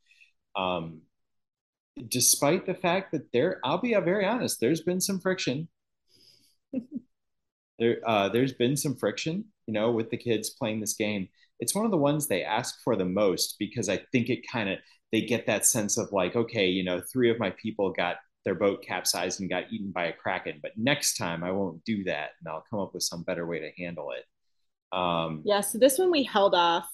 [0.57, 1.03] Um,
[2.09, 5.69] despite the fact that there i'll be very honest there's been some friction.
[7.81, 11.29] There uh, there's been some friction you know with the kids playing this game.
[11.61, 14.69] It's one of the ones they ask for the most because i think it kind
[14.69, 14.79] of
[15.13, 18.55] they get that sense of like okay you know three of my people got their
[18.55, 22.31] boat capsized and got eaten by a kraken but next time i won't do that
[22.41, 24.25] and i'll come up with some better way to handle it
[24.93, 26.89] um, Yeah, so this one we held off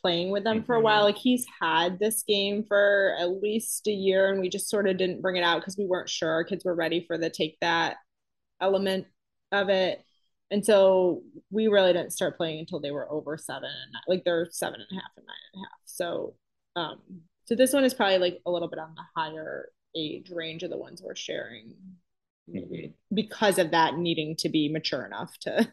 [0.00, 1.02] playing with them for a while.
[1.02, 4.98] Like he's had this game for at least a year, and we just sort of
[4.98, 7.56] didn't bring it out because we weren't sure our kids were ready for the take
[7.60, 7.96] that
[8.60, 9.06] element
[9.52, 10.02] of it.
[10.50, 14.24] And so we really didn't start playing until they were over seven and nine, like
[14.24, 15.80] they're seven and a half and nine and a half.
[15.86, 16.34] So,
[16.76, 16.98] um,
[17.44, 20.70] so this one is probably like a little bit on the higher age range of
[20.70, 21.74] the ones we're sharing,
[22.48, 23.14] maybe mm-hmm.
[23.14, 25.72] because of that needing to be mature enough to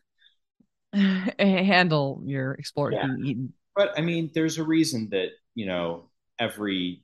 [1.39, 3.07] handle your explore Yeah.
[3.07, 3.53] being eaten.
[3.75, 6.09] But I mean, there's a reason that, you know,
[6.39, 7.03] every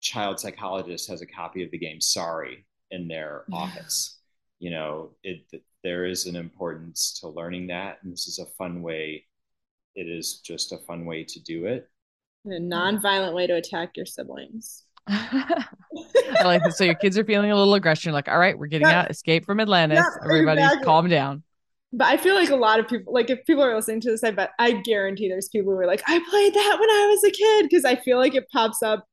[0.00, 4.18] child psychologist has a copy of the game Sorry in their office.
[4.58, 5.42] You know, it
[5.82, 7.98] there is an importance to learning that.
[8.02, 9.24] And this is a fun way.
[9.94, 11.88] It is just a fun way to do it.
[12.44, 14.84] In a non-violent way to attack your siblings.
[15.08, 15.64] I
[16.44, 16.76] like this.
[16.78, 18.10] So your kids are feeling a little aggression.
[18.10, 19.00] You're like, all right, we're getting Yeah.
[19.02, 19.10] out.
[19.10, 19.98] Escape from Atlantis.
[19.98, 20.84] Yeah, Everybody, exactly.
[20.84, 21.42] calm down.
[21.92, 24.24] But I feel like a lot of people, like if people are listening to this,
[24.24, 27.24] I bet I guarantee there's people who are like, I played that when I was
[27.24, 29.04] a kid because I feel like it pops up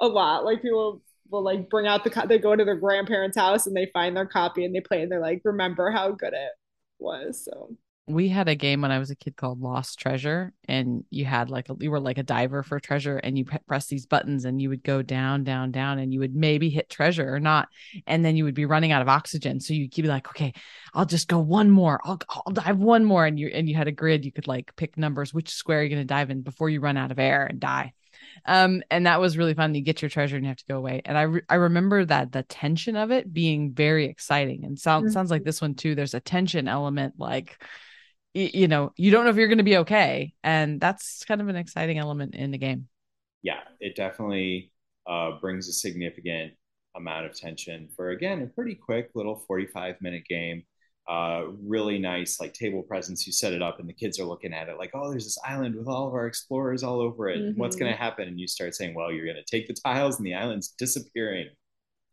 [0.00, 0.44] a lot.
[0.44, 3.74] Like people will like bring out the co- they go to their grandparents' house and
[3.76, 6.52] they find their copy and they play and they're like, remember how good it
[7.00, 7.44] was.
[7.44, 7.74] So
[8.08, 11.50] We had a game when I was a kid called Lost Treasure, and you had
[11.50, 14.60] like a, you were like a diver for treasure, and you press these buttons, and
[14.60, 17.68] you would go down, down, down, and you would maybe hit treasure or not,
[18.08, 20.52] and then you would be running out of oxygen, so you'd be like, okay,
[20.94, 23.86] I'll just go one more, I'll I'll dive one more, and you and you had
[23.86, 26.80] a grid, you could like pick numbers, which square you're gonna dive in before you
[26.80, 27.92] run out of air and die.
[28.46, 29.74] Um, and that was really fun.
[29.74, 31.02] You get your treasure and you have to go away.
[31.04, 35.12] And I re- I remember that the tension of it being very exciting, and sounds
[35.12, 35.94] sounds like this one too.
[35.94, 37.62] There's a tension element, like
[38.34, 41.40] y- you know, you don't know if you're going to be okay, and that's kind
[41.40, 42.88] of an exciting element in the game.
[43.42, 44.72] Yeah, it definitely
[45.06, 46.52] uh, brings a significant
[46.96, 50.64] amount of tension for, again, a pretty quick little 45 minute game.
[51.08, 53.26] Uh, really nice, like table presence.
[53.26, 55.38] You set it up, and the kids are looking at it like, oh, there's this
[55.44, 57.46] island with all of our explorers all over it.
[57.54, 57.80] What's Mhm.
[57.80, 58.28] going to happen?
[58.28, 61.48] And you start saying, well, you're going to take the tiles, and the island's disappearing.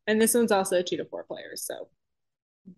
[0.07, 1.63] and this one's also two to four players.
[1.63, 1.88] So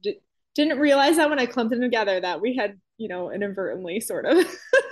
[0.04, 0.22] D-
[0.56, 4.26] didn't realize that when I clumped them together that we had, you know, inadvertently sort
[4.26, 4.46] of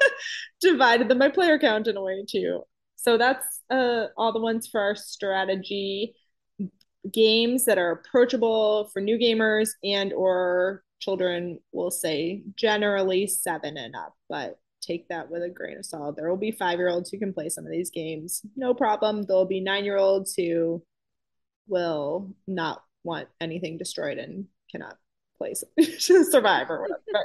[0.61, 2.63] divided them by player count in a way too.
[2.95, 6.13] So that's uh, all the ones for our strategy
[7.11, 13.95] games that are approachable for new gamers and or children will say generally seven and
[13.95, 16.15] up, but take that with a grain of salt.
[16.17, 19.23] There will be five year olds who can play some of these games, no problem.
[19.23, 20.83] There'll be nine year olds who
[21.67, 24.97] will not want anything destroyed and cannot
[25.39, 25.53] play
[25.97, 27.01] survive or whatever.
[27.11, 27.21] But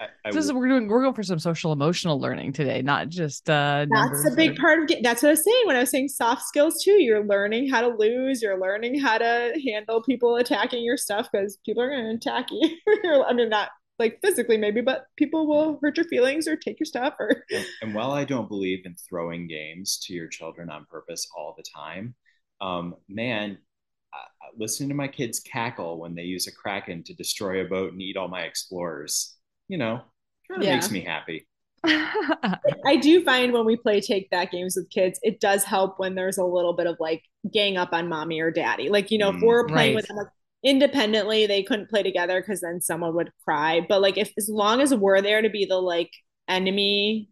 [0.00, 3.08] I, I This is we're doing we're going for some social emotional learning today, not
[3.08, 5.02] just uh that's a big or- part of it.
[5.02, 7.00] That's what I was saying when I was saying soft skills too.
[7.02, 8.42] You're learning how to lose.
[8.42, 12.48] You're learning how to handle people attacking your stuff because people are going to attack
[12.50, 12.76] you.
[13.26, 16.86] I mean, not like physically maybe, but people will hurt your feelings or take your
[16.86, 17.44] stuff or.
[17.52, 21.54] and, and while I don't believe in throwing games to your children on purpose all
[21.56, 22.14] the time,
[22.60, 23.58] um, man,
[24.12, 27.92] uh, listening to my kids cackle when they use a kraken to destroy a boat
[27.92, 29.36] and eat all my explorers,
[29.68, 30.00] you know,
[30.50, 30.68] kind of Yeah.
[30.68, 31.46] makes me happy.
[32.86, 36.14] I do find when we play take that games with kids, it does help when
[36.14, 38.88] there's a little bit of like gang up on mommy or daddy.
[38.88, 39.96] Like, you know, if Mm, we're playing right.
[39.96, 40.28] with them like,
[40.64, 43.84] independently, they couldn't play together because then someone would cry.
[43.88, 46.10] But like, if as long as we're there to be the like
[46.48, 47.30] enemy,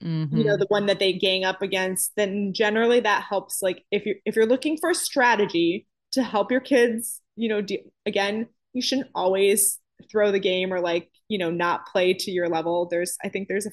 [0.00, 0.30] Mhm.
[0.30, 3.62] you know, the one that they gang up against, then generally that helps.
[3.62, 7.62] Like, if you're if you're looking for a strategy to help your kids, you know,
[8.06, 9.78] again, you shouldn't always
[10.10, 12.86] throw the game or like you know not play to your level.
[12.90, 13.70] There's, I think there's a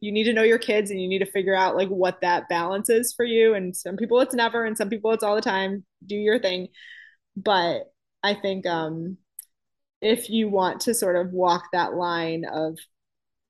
[0.00, 2.48] you need to know your kids and you need to figure out like what that
[2.48, 3.54] balance is for you.
[3.54, 5.84] And some people it's never and some people it's all the time.
[6.06, 6.68] Do your thing.
[7.36, 7.84] But
[8.24, 9.18] i think um
[10.00, 12.76] if you want to sort of walk that line of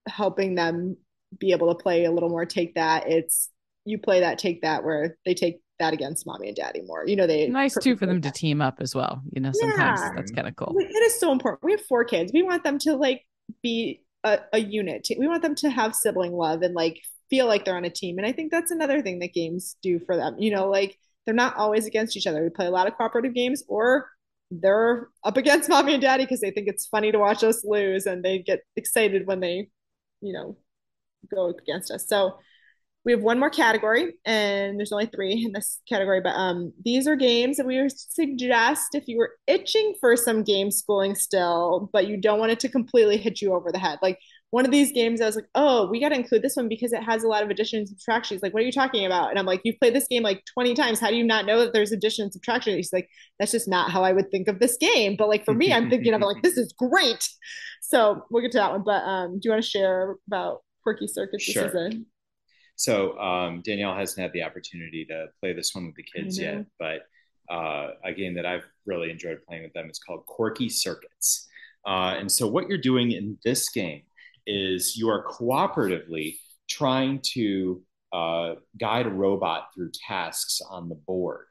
[0.06, 0.96] helping them
[1.38, 3.50] be able to play a little more take that it's
[3.86, 7.16] you play that take that where they take that against mommy and daddy more you
[7.16, 9.22] know they nice too for them to team up as well.
[9.34, 10.10] You know, sometimes Yeah.
[10.16, 10.74] that's kind of cool.
[10.78, 11.62] It is so important.
[11.62, 12.32] We have four kids.
[12.32, 13.20] We want them to like
[13.62, 15.06] be a, a unit.
[15.18, 16.96] We want them to have sibling love and like
[17.30, 18.18] feel like they're on a team.
[18.18, 20.36] And I think that's another thing that games do for them.
[20.38, 22.42] You know, like they're not always against each other.
[22.42, 24.08] We play a lot of cooperative games or
[24.50, 28.06] they're up against mommy and daddy because they think it's funny to watch us lose
[28.06, 29.68] and they get excited when they,
[30.20, 30.56] you know,
[31.34, 32.06] go against us.
[32.08, 32.38] So
[33.04, 37.06] we have one more category and there's only three in this category but um these
[37.06, 41.90] are games that we would suggest if you were itching for some game schooling still
[41.92, 43.98] but you don't want it to completely hit you over the head.
[44.02, 44.18] Like
[44.50, 46.92] one of these games i was like oh we got to include this one because
[46.92, 48.36] it has a lot of addition and subtraction.
[48.36, 49.30] She's like what are you talking about?
[49.30, 51.00] And i'm like you've played this game like 20 times.
[51.00, 52.76] How do you not know that there's addition and subtraction?
[52.76, 55.16] She's like that's just not how i would think of this game.
[55.18, 57.28] But like for me i'm thinking of like this is great.
[57.82, 61.06] So we'll get to that one but um do you want to share about Quirky
[61.06, 61.64] Circuits Sure.
[61.64, 62.13] this is a
[62.76, 66.66] So um, Danielle hasn't had the opportunity to play this one with the kids yet,
[66.78, 67.02] but
[67.50, 71.48] uh, a game that I've really enjoyed playing with them is called Quirky Circuits.
[71.86, 74.02] Uh, and so what you're doing in this game
[74.46, 76.36] is you are cooperatively
[76.68, 81.46] trying to uh, guide a robot through tasks on the board.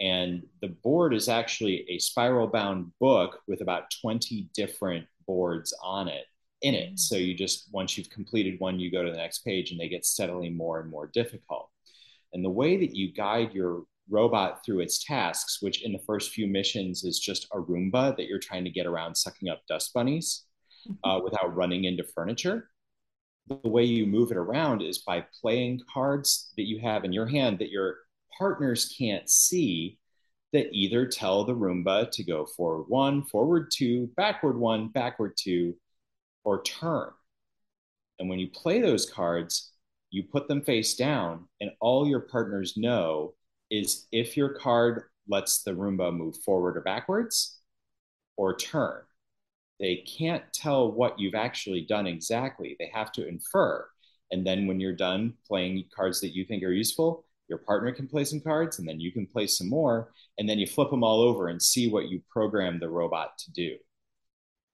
[0.00, 6.08] And the board is actually a spiral bound book with about 20 different boards on
[6.08, 6.24] it
[6.62, 6.98] in it.
[6.98, 9.88] So you just, once you've completed one, you go to the next page and they
[9.88, 11.70] get steadily more and more difficult.
[12.32, 16.32] And the way that you guide your robot through its tasks, which in the first
[16.32, 19.92] few missions is just a Roomba that you're trying to get around sucking up dust
[19.92, 20.44] bunnies
[21.04, 22.70] uh, without running into furniture.
[23.48, 27.26] The way you move it around is by playing cards that you have in your
[27.26, 27.96] hand that your
[28.36, 29.98] partners can't see
[30.52, 35.74] that either tell the Roomba to go forward one, forward two, backward one, backward two,
[36.46, 37.10] or turn.
[38.20, 39.72] And when you play those cards,
[40.10, 43.34] you put them face down, and all your partners know
[43.68, 47.58] is if your card lets the Roomba move forward or backwards
[48.36, 49.02] or turn.
[49.80, 52.76] They can't tell what you've actually done exactly.
[52.78, 53.84] They have to infer.
[54.30, 58.06] And then when you're done playing cards that you think are useful, your partner can
[58.06, 60.12] play some cards and then you can play some more.
[60.38, 63.52] And then you flip them all over and see what you program the robot to
[63.52, 63.76] do.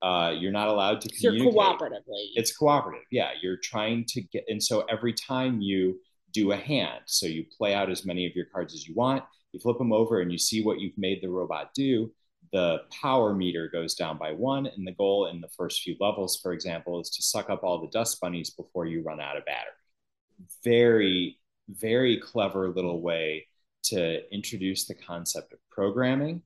[0.03, 1.53] Uh, you're not allowed to communicate.
[1.53, 2.31] You're cooperatively.
[2.35, 3.05] It's cooperative.
[3.11, 3.31] Yeah.
[3.41, 6.01] You're trying to get, and so every time you
[6.33, 9.23] do a hand, so you play out as many of your cards as you want,
[9.53, 12.11] you flip them over and you see what you've made the robot do.
[12.53, 14.67] The power meter goes down by one.
[14.67, 17.81] And the goal in the first few levels, for example, is to suck up all
[17.81, 19.71] the dust bunnies before you run out of battery.
[20.65, 21.39] Very,
[21.69, 23.47] very clever little way
[23.85, 26.43] to introduce the concept of programming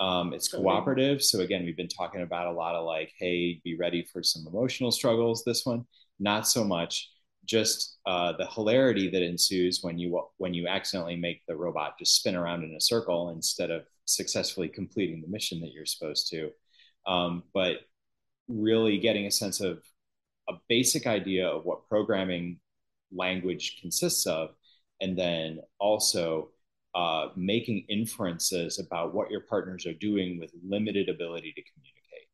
[0.00, 1.22] um, it's cooperative.
[1.22, 4.46] So again, we've been talking about a lot of like, hey, be ready for some
[4.46, 5.44] emotional struggles.
[5.44, 5.84] This one,
[6.18, 7.10] not so much.
[7.44, 12.16] Just uh, the hilarity that ensues when you when you accidentally make the robot just
[12.16, 16.50] spin around in a circle instead of successfully completing the mission that you're supposed to.
[17.06, 17.76] Um, but
[18.48, 19.82] really getting a sense of
[20.48, 22.58] a basic idea of what programming
[23.12, 24.50] language consists of,
[25.00, 26.50] and then also
[26.94, 32.28] uh, making inferences about what your partners are doing with limited ability to communicate.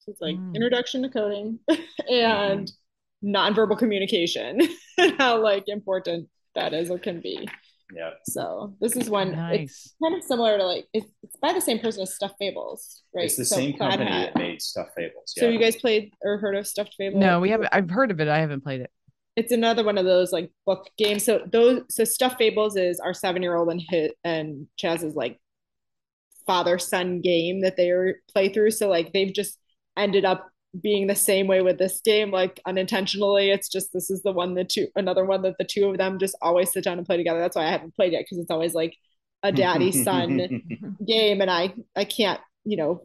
[0.00, 0.54] So it's like mm.
[0.54, 1.58] introduction to coding
[2.10, 3.34] and mm-hmm.
[3.34, 4.60] nonverbal communication
[4.98, 7.48] and how like important that is or can be.
[7.94, 8.10] Yeah.
[8.24, 9.32] So this is one.
[9.32, 9.60] Nice.
[9.60, 13.02] It's kind of similar to like it's, it's by the same person as Stuffed Fables,
[13.14, 13.26] right?
[13.26, 15.32] It's the so same company that made Stuffed Fables.
[15.36, 15.42] Yeah.
[15.42, 17.20] So you guys played or heard of Stuffed Fables?
[17.20, 17.68] No, we haven't.
[17.72, 18.28] I've heard of it.
[18.28, 18.90] I haven't played it
[19.36, 21.24] it's another one of those like book games.
[21.24, 25.40] So those so Stuffed Fables is our seven year old and hit and Chaz's like
[26.46, 27.92] father son game that they
[28.32, 28.70] play through.
[28.70, 29.58] So like they've just
[29.96, 30.48] ended up
[30.82, 33.50] being the same way with this game, like unintentionally.
[33.50, 36.18] It's just this is the one the two another one that the two of them
[36.18, 37.40] just always sit down and play together.
[37.40, 38.94] That's why I haven't played yet because it's always like
[39.42, 43.02] a daddy son game, and I I can't you know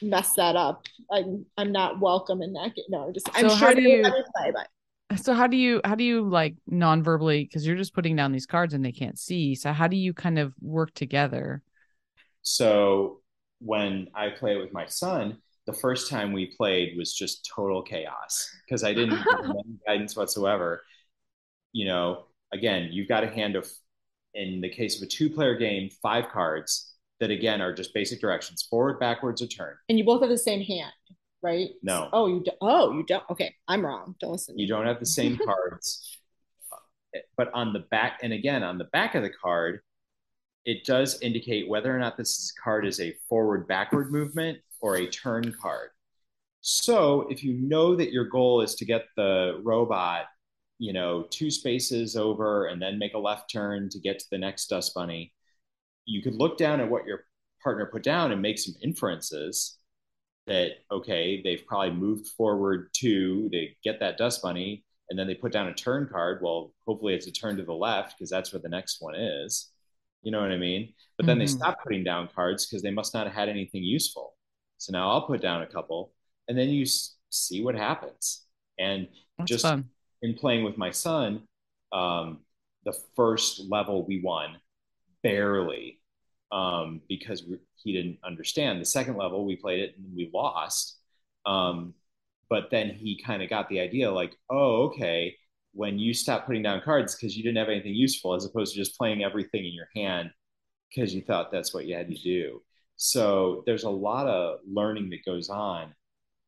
[0.00, 0.86] mess that up.
[1.10, 2.86] I'm I'm not welcome in that game.
[2.88, 4.68] No, just I'm so sure how do you play, but
[5.16, 8.46] so how do you how do you like non-verbally because you're just putting down these
[8.46, 11.62] cards and they can't see so how do you kind of work together?
[12.42, 13.20] So
[13.60, 18.50] when i play with my son the first time we played was just total chaos
[18.66, 20.82] because i didn't have any guidance whatsoever.
[21.72, 23.70] You know again you've got a hand of
[24.34, 28.20] in the case of a two player game five cards that again are just basic
[28.20, 29.76] directions forward backwards or turn.
[29.88, 30.92] And you both have the same hand
[31.42, 31.70] right?
[31.82, 32.08] No.
[32.12, 33.24] Oh, you do- oh you don't.
[33.30, 34.14] Okay, I'm wrong.
[34.20, 34.58] Don't listen.
[34.58, 36.18] You don't have the same cards,
[36.72, 39.80] uh, but on the back, and again on the back of the card,
[40.64, 45.06] it does indicate whether or not this card is a forward backward movement or a
[45.06, 45.90] turn card.
[46.60, 50.26] So if you know that your goal is to get the robot,
[50.78, 54.38] you know, two spaces over and then make a left turn to get to the
[54.38, 55.32] next dust bunny,
[56.04, 57.24] you could look down at what your
[57.62, 59.78] partner put down and make some inferences
[60.46, 65.34] that okay they've probably moved forward two to get that dust bunny and then they
[65.34, 66.40] put down a turn card.
[66.42, 69.70] Well hopefully it's a turn to the left because that's where the next one is.
[70.22, 70.94] You know what i mean?
[71.16, 71.40] But then mm-hmm.
[71.40, 74.34] they stop putting down cards because they must not have had anything useful.
[74.78, 76.12] So now i'll put down a couple
[76.48, 78.46] and then you s- see what happens.
[78.78, 79.90] And that's just fun.
[80.22, 81.42] in playing with my son
[81.92, 82.40] um,
[82.84, 84.56] the first level we won
[85.22, 86.00] barely
[86.52, 88.80] um, because we, he didn't understand.
[88.80, 90.98] The second level, we played it and we lost.
[91.46, 91.94] Um,
[92.48, 95.34] but then he kind of got the idea like, oh, okay,
[95.72, 98.78] when you stop putting down cards because you didn't have anything useful, as opposed to
[98.78, 100.30] just playing everything in your hand
[100.94, 102.60] because you thought that's what you had to do.
[102.96, 105.94] So there's a lot of learning that goes on,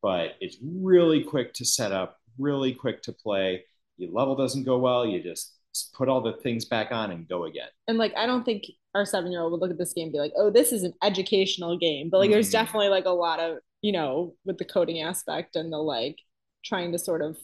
[0.03, 3.63] but it's really quick to set up, really quick to play.
[3.97, 5.55] Your level doesn't go well, you just
[5.95, 7.67] put all the things back on and go again.
[7.87, 8.65] And like, I don't think
[8.95, 10.83] our seven year old would look at this game and be like, oh, this is
[10.83, 12.09] an educational game.
[12.09, 12.33] But like, mm-hmm.
[12.33, 16.17] there's definitely like a lot of, you know, with the coding aspect and the like
[16.63, 17.37] trying to sort of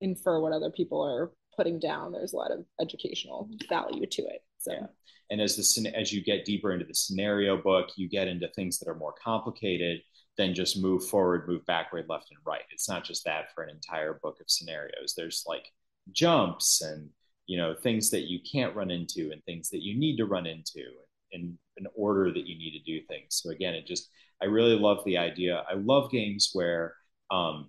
[0.00, 2.12] infer what other people are putting down.
[2.12, 4.42] There's a lot of educational value to it.
[4.58, 4.86] So Yeah.
[5.30, 8.78] and as the as you get deeper into the scenario book you get into things
[8.78, 10.00] that are more complicated
[10.36, 13.70] than just move forward move backward left and right it's not just that for an
[13.70, 15.66] entire book of scenarios there's like
[16.12, 17.10] jumps and
[17.46, 20.46] you know things that you can't run into and things that you need to run
[20.46, 20.84] into
[21.32, 24.08] in an order that you need to do things so again it just
[24.42, 26.94] i really love the idea i love games where
[27.30, 27.68] um,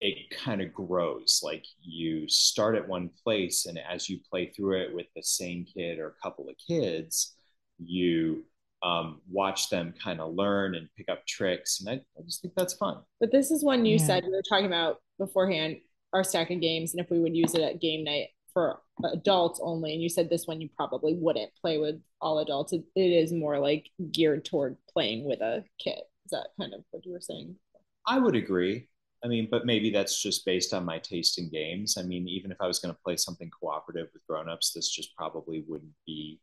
[0.00, 1.40] it kind of grows.
[1.42, 5.64] Like you start at one place, and as you play through it with the same
[5.64, 7.34] kid or a couple of kids,
[7.78, 8.44] you
[8.82, 11.80] um, watch them kind of learn and pick up tricks.
[11.80, 12.98] And I, I just think that's fun.
[13.20, 14.06] But this is one you Yeah.
[14.06, 15.76] said we were talking about beforehand,
[16.12, 18.80] our stack of games, and if we would use it at game night for
[19.12, 19.92] adults only.
[19.92, 22.72] And you said this one you probably wouldn't play with all adults.
[22.72, 26.00] It, it is more like geared toward playing with a kid.
[26.24, 27.56] Is that kind of what you were saying?
[28.06, 28.88] I would agree.
[29.22, 31.96] I mean, but maybe that's just based on my taste in games.
[31.98, 35.14] I mean, even if I was going to play something cooperative with grown-ups, this just
[35.14, 36.40] probably wouldn't be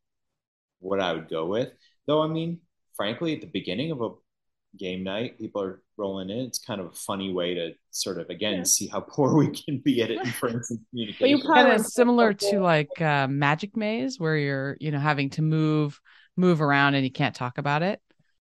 [0.79, 1.71] what I would go with.
[2.05, 2.59] Though, I mean,
[2.95, 4.09] frankly, at the beginning of a
[4.77, 6.39] game night, people are rolling in.
[6.39, 8.63] It's kind of a funny way to sort of again Yeah.
[8.63, 11.23] see how poor we can be at inference and communication.
[11.23, 14.99] But you probably kind of similar to like uh, Magic Maze, where you're you know
[14.99, 15.99] having to move
[16.35, 18.01] move around and you can't talk about it.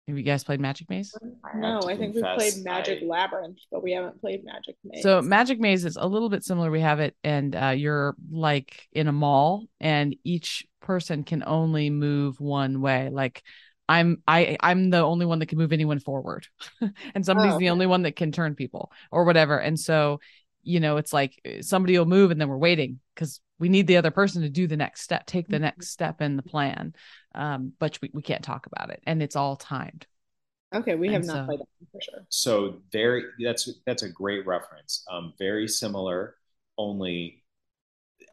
[0.08, 1.14] Have you guys played Magic Maze?
[1.56, 4.76] No, to I think we confess, played Magic I- Labyrinth, but we haven't played Magic
[4.86, 5.04] Maze.
[5.04, 6.72] So Magic Maze is a little bit similar.
[6.72, 11.90] We have it, and uh, you're like in a mall, and each person can only
[11.90, 13.10] move one way.
[13.12, 13.44] Like
[13.90, 16.48] I'm, I, I'm the only one that can move anyone forward,
[17.16, 19.58] and somebody's Oh, the only one that can turn people or whatever.
[19.58, 20.20] And so,
[20.64, 23.98] you know, it's like somebody will move, and then we're waiting because we need the
[23.98, 25.62] other person to do the next step, take the Mhm.
[25.62, 26.94] next step in the plan.
[27.34, 30.06] Um, but we, we can't talk about it, and it's all timed.
[30.76, 32.26] okay, we have and not so- played that for sure.
[32.30, 36.36] so very that's that's a great reference um, very similar
[36.78, 37.42] only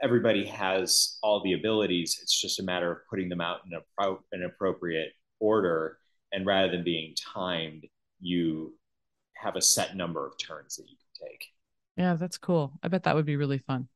[0.02, 3.80] everybody has all the abilities it's just a matter of putting them out in a
[3.96, 5.98] pro- an appropriate order
[6.32, 7.86] and rather than being timed
[8.20, 8.74] you
[9.36, 11.44] have a set number of turns that you can take
[11.96, 12.72] Yeah, that's cool.
[12.82, 13.88] I bet that would be really fun.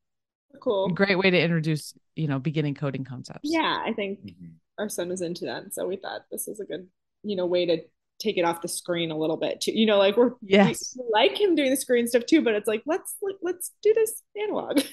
[0.61, 0.89] Cool.
[0.91, 3.41] Great way to introduce, you know, beginning coding concepts.
[3.51, 4.55] Yeah, I think Mhm.
[4.78, 6.89] our son was into that, so we thought this was a good,
[7.22, 7.78] you know, way to
[8.20, 9.72] take it off the screen a little bit too.
[9.72, 10.97] You know, like we're Yes.
[10.99, 14.22] we like him doing the screen stuff too, but it's like let's let's do this
[14.43, 14.80] analog.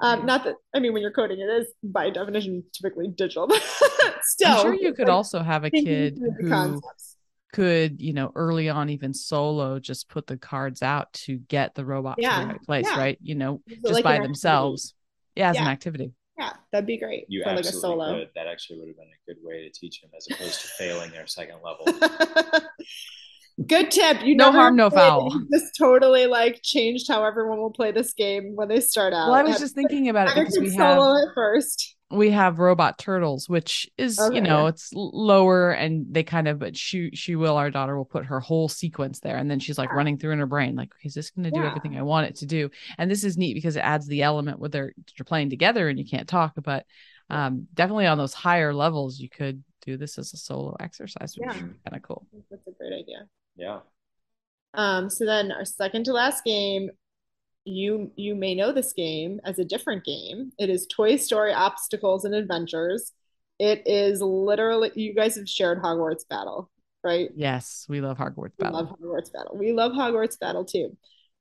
[0.00, 3.62] um, not that I mean, when you're coding, it is by definition typically digital, but
[4.22, 7.16] still, I'm sure you could like also have a kid who concepts.
[7.52, 11.84] could, you know, early on, even solo, just put the cards out to get the
[11.84, 12.98] robot to the right place, yeah.
[12.98, 13.18] right?
[13.22, 14.28] You know, So just like by an activity.
[14.28, 14.94] themselves.
[15.36, 16.12] Yeah, as an activity.
[16.38, 18.18] Yeah, that'd be great you for like a absolutely solo.
[18.20, 20.68] could that actually would have been a good way to teach him as opposed to
[20.68, 21.86] failing their second level
[23.66, 24.22] Good tip.
[24.24, 25.32] You No harm, no foul.
[25.48, 29.28] This totally like changed how everyone will play this game when they start out.
[29.28, 31.96] Well, I was just thinking about it because we have it first.
[32.10, 36.58] we have robot turtles which is Okay, you know it's lower and they kind of
[36.58, 39.78] but she she will our daughter will put her whole sequence there and then she's
[39.78, 39.96] like Yeah.
[39.96, 41.68] running through in her brain like okay is this going to do Yeah.
[41.68, 44.58] everything i want it to do and this is neat because it adds the element
[44.60, 46.84] where they're you're playing together and you can't talk but
[47.30, 51.46] um definitely on those higher levels you could do this as a solo exercise which
[51.48, 51.54] Yeah.
[51.56, 53.26] is kind of cool That's a great idea.
[53.56, 53.80] Yeah
[54.74, 56.90] Um, so then our second to last game,
[57.64, 60.52] you you may know this game as a different game.
[60.58, 63.12] It is Toy Story Obstacles and Adventures.
[63.58, 66.70] It is literally you guys have shared Hogwarts Battle,
[67.02, 67.30] right?
[67.34, 69.56] yes we love hogwarts We battle love Hogwarts Battle.
[69.56, 70.96] We love Hogwarts Battle too.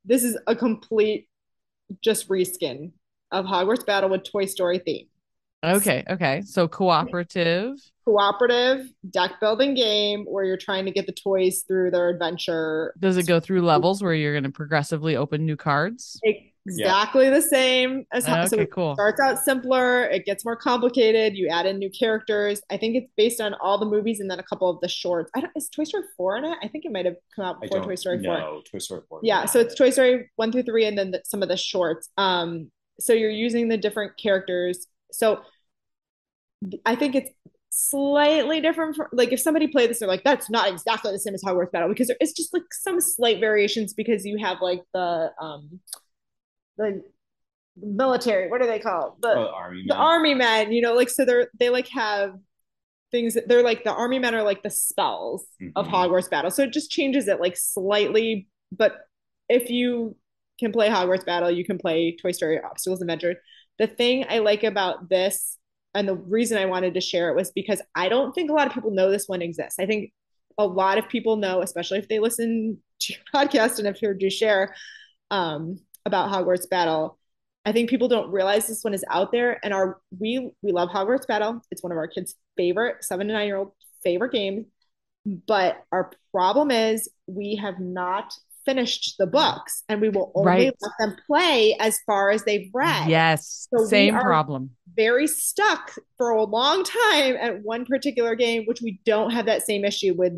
[0.05, 1.27] This is a complete
[2.03, 2.91] just reskin
[3.31, 5.07] of Hogwarts Battle with Toy Story theme.
[5.63, 11.63] Okay okay so cooperative Cooperative deck building game where you're trying to get the toys
[11.65, 12.93] through their adventure.
[12.99, 16.19] does it go through levels where you're going to progressively open new cards
[16.65, 20.55] Exactly the same as Ho- so okay it cool starts out simpler, it gets more
[20.55, 22.61] complicated, you add in new characters.
[22.69, 25.29] I think it's based on all the movies and then a couple of the shorts.
[25.35, 26.57] I don't is Toy Story 4 in it?
[26.63, 28.37] I think it might have come out I before don't Toy Story 4.
[28.37, 31.21] know Toy Story 4 Yeah, so it's Toy Story one through three, and then the,
[31.25, 32.09] some of the shorts.
[32.17, 34.87] Um, so you're using the different characters.
[35.11, 35.47] So th-
[36.85, 37.31] I think it's
[37.69, 38.95] slightly different.
[38.95, 41.71] For, like if somebody played this, they're like, "That's not exactly the same as Hogwarts
[41.71, 45.79] Battle," because there is just like some slight variations because you have like the um
[46.77, 47.03] the
[47.77, 48.49] military.
[48.49, 49.15] What are they called?
[49.21, 49.97] The oh, army the men.
[50.01, 50.71] army men.
[50.71, 52.35] You know, like so they're they like have
[53.11, 55.45] things that they're like the army men are like the spells
[55.75, 55.91] of Mhm.
[55.91, 56.51] Hogwarts Battle.
[56.51, 58.47] So it just changes it like slightly.
[58.71, 58.95] But
[59.49, 60.15] if you
[60.59, 63.35] can play Hogwarts Battle, you can play Toy Story Obstacles Adventure.
[63.79, 65.57] The thing I like about this,
[65.93, 68.67] and the reason I wanted to share it was because I don't think a lot
[68.67, 69.79] of people know this one exists.
[69.79, 70.11] I think
[70.57, 74.21] a lot of people know, especially if they listen to your podcast and have heard
[74.21, 74.75] you share
[75.31, 77.17] um, about Hogwarts Battle.
[77.65, 79.59] I think people don't realize this one is out there.
[79.63, 81.61] And our we we love Hogwarts Battle.
[81.71, 83.71] It's one of our kids' favorite seven to nine year old
[84.03, 84.65] favorite games.
[85.47, 88.33] But our problem is we have not
[88.65, 90.75] finished the books and we will only Right.
[90.81, 93.09] let them play as far as they've read.
[93.09, 94.71] Yes, So same problem.
[94.95, 99.63] Very stuck for a long time at one particular game, which we don't have that
[99.63, 100.33] same issue with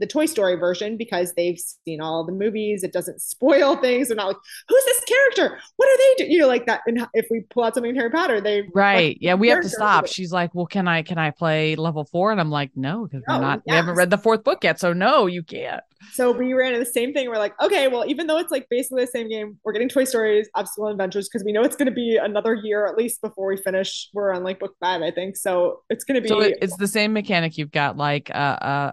[0.00, 2.84] the Toy Story version because they've seen all the movies.
[2.84, 4.06] It doesn't spoil things.
[4.08, 4.36] They're not like,
[4.68, 5.58] who's this character?
[5.76, 6.30] What are they doing?
[6.30, 6.82] You know, like that.
[6.86, 9.18] And if we pull out something in Harry Potter, they Right.
[9.20, 10.06] Yeah, we have to stop.
[10.06, 13.24] She's like, "Well, can I can I play level 4?" And I'm like, "No, because
[13.26, 14.78] we're No, not we haven't read the fourth book yet.
[14.78, 15.82] So no, you can't."
[16.12, 17.28] So we ran into the same thing.
[17.28, 20.04] We're like, okay, well, even though it's like basically the same game, we're getting Toy
[20.04, 23.48] Stories, Obstacle Adventures, because we know it's going to be another year at least before
[23.48, 24.08] we finish.
[24.12, 25.36] We're on like book five, I think.
[25.36, 27.58] So it's going to be So it's the same mechanic.
[27.58, 28.32] You've got like a,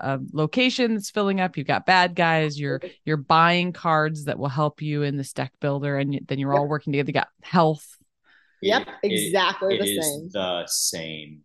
[0.02, 1.58] a, a location that's filling up.
[1.58, 2.60] You've got bad guys.
[2.60, 6.54] You're you're buying cards that will help you in this deck builder, and then you're
[6.54, 7.10] all working together.
[7.10, 7.86] You got health.
[8.62, 10.30] Yep, It- exactly it the is same.
[10.32, 11.42] the same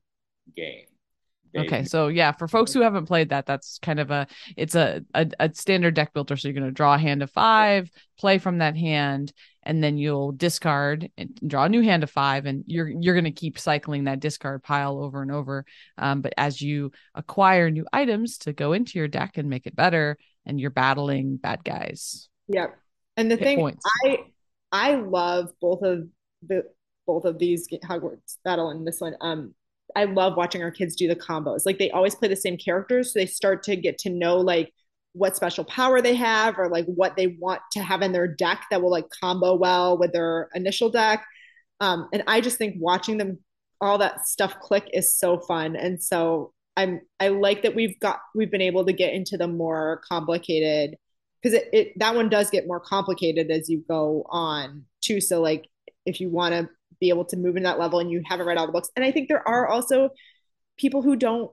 [0.57, 0.85] game.
[1.53, 4.27] They- Okay, so yeah, for folks who haven't played that, that's kind of a
[4.57, 6.37] it's a a, a standard deck builder.
[6.37, 9.33] So you're going to draw a hand of five, play from that hand,
[9.63, 13.25] and then you'll discard and draw a new hand of five, and you're you're going
[13.25, 15.65] to keep cycling that discard pile over and over.
[15.99, 19.75] Um, but as you acquire new items to go into your deck and make it
[19.75, 22.77] better, and you're battling bad guys, Yep.
[23.17, 23.85] And the thing points.
[24.05, 24.19] I
[24.71, 26.07] I love both of
[26.47, 26.63] the
[27.07, 29.15] both of these ga- Hogwarts Battle and this one.
[29.21, 29.55] Um,
[29.97, 31.67] I love watching our kids do the combos.
[31.67, 34.73] Like they always play the same characters, so they start to get to know like
[35.13, 38.65] what special power they have or like what they want to have in their deck
[38.71, 41.27] that will like combo well with their initial deck.
[41.81, 43.39] Um, and I just think watching them
[43.81, 45.75] all that stuff click is so fun.
[45.75, 49.49] And so I'm I like that we've got we've been able to get into the
[49.49, 50.97] more complicated
[51.43, 55.21] because it, it that one does get more complicated as you go on too.
[55.21, 55.67] So like
[56.07, 56.69] if you want to
[57.01, 59.05] be able to move in that level and you haven't read all the books, and
[59.05, 60.11] I think there are also
[60.79, 61.51] people who don't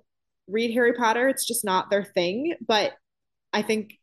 [0.48, 1.28] read Harry Potter.
[1.30, 2.56] It's just not their thing.
[2.68, 2.94] But
[3.54, 3.94] I think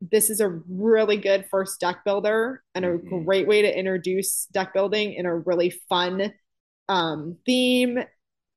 [0.00, 3.24] this is a really good first deck builder and a Mhm.
[3.24, 6.32] great way to introduce deck building in a really fun
[6.88, 8.00] um, theme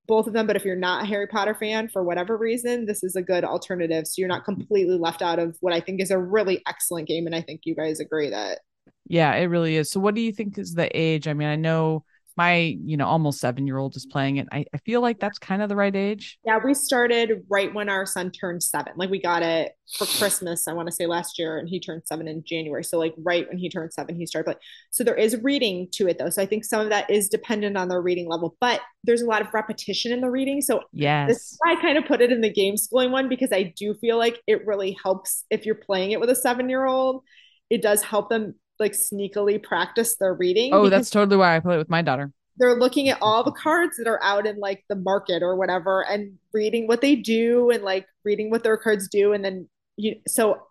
[0.07, 3.03] both of them but if you're not a harry potter fan for whatever reason this
[3.03, 6.11] is a good alternative so you're not completely left out of what i think is
[6.11, 8.59] a really excellent game and i think you guys agree that
[9.07, 9.91] Yeah, it really is.
[9.91, 11.27] So what do you think is the age?
[11.27, 12.05] I mean, I know
[12.37, 14.47] my, you know, almost seven year old is playing it.
[14.51, 16.37] I, I feel like that's kind of the right age.
[16.45, 20.67] yeah we started right when our son turned seven like we got it for christmas
[20.67, 23.47] i want to say last year and he turned seven in january so like right
[23.49, 24.59] when he turned seven he started playing
[24.91, 27.77] so there is reading to it though so i think some of that is dependent
[27.77, 30.83] on their reading level but there's a lot of repetition in the reading so this
[30.93, 31.29] Yes.
[31.31, 33.93] is why I kind of put it in the game schooling one because I do
[33.95, 37.23] feel like it really helps if you're playing it with a seven year old.
[37.69, 40.73] It does help them like sneakily practice their reading.
[40.73, 42.31] Oh, that's totally why I play it with my daughter.
[42.57, 46.05] they're looking at all the cards that are out in like the market or whatever
[46.05, 49.67] and reading what they do and like reading what their cards do and then
[49.97, 50.61] you so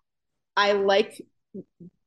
[0.57, 1.21] I like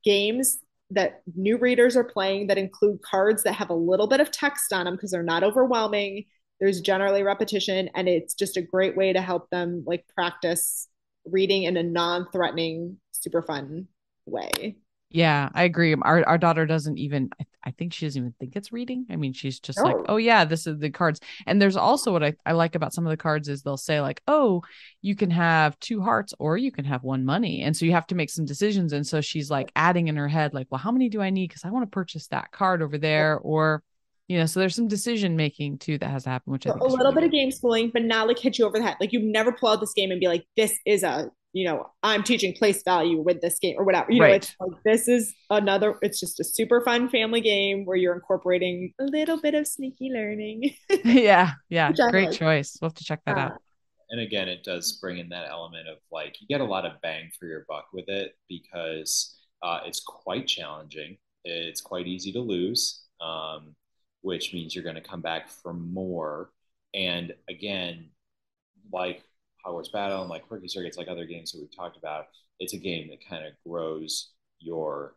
[0.03, 0.60] games
[0.91, 4.72] that new readers are playing that include cards that have a little bit of text
[4.72, 6.26] on them because they're not overwhelming.
[6.60, 10.88] There's generally repetition and it's just a great way to help them like practice
[11.26, 13.88] reading in a non-threatening, super fun
[14.28, 14.78] way.
[15.16, 15.95] Yeah, I agree.
[16.01, 19.05] Our our daughter doesn't even I, I think she doesn't even think it's reading.
[19.09, 22.22] I mean, she's just like, "Oh yeah, this is the cards." And there's also what
[22.22, 24.61] I, I like about some of the cards is they'll say like, "Oh,
[25.01, 28.07] you can have two hearts or you can have one money." And so you have
[28.07, 30.91] to make some decisions and so she's like adding in her head like, "Well, how
[30.91, 33.84] many do I need cuz I want to purchase that card over there or
[34.28, 36.74] you know, so there's some decision making too that has to happen, which I a
[36.74, 38.84] think is little really bit of game schooling, but not like hit you over the
[38.84, 38.98] head.
[38.99, 41.88] Like you never pull out this game and be like, this is a, you know,
[42.03, 44.11] I'm teaching place value with this game or whatever.
[44.11, 47.98] You know, it's like this is another, it's just a super fun family game where
[47.98, 50.76] you're incorporating a little bit of sneaky learning.
[51.06, 52.40] yeah, yeah, Which great like.
[52.40, 52.77] choice.
[52.82, 53.53] We'll have to check that Uh, out.
[54.11, 57.02] and again it does bring in that element of like you get a lot of
[57.02, 62.40] bang for your buck with it because uh, it's quite challenging it's quite easy to
[62.40, 63.76] lose um,
[64.22, 66.52] which means you're going to come back for more
[66.94, 68.10] and again
[68.91, 69.23] like
[69.66, 72.26] hogwarts battle and like quirky circuits like other games that we've talked about
[72.60, 75.16] it's a game that kind of grows your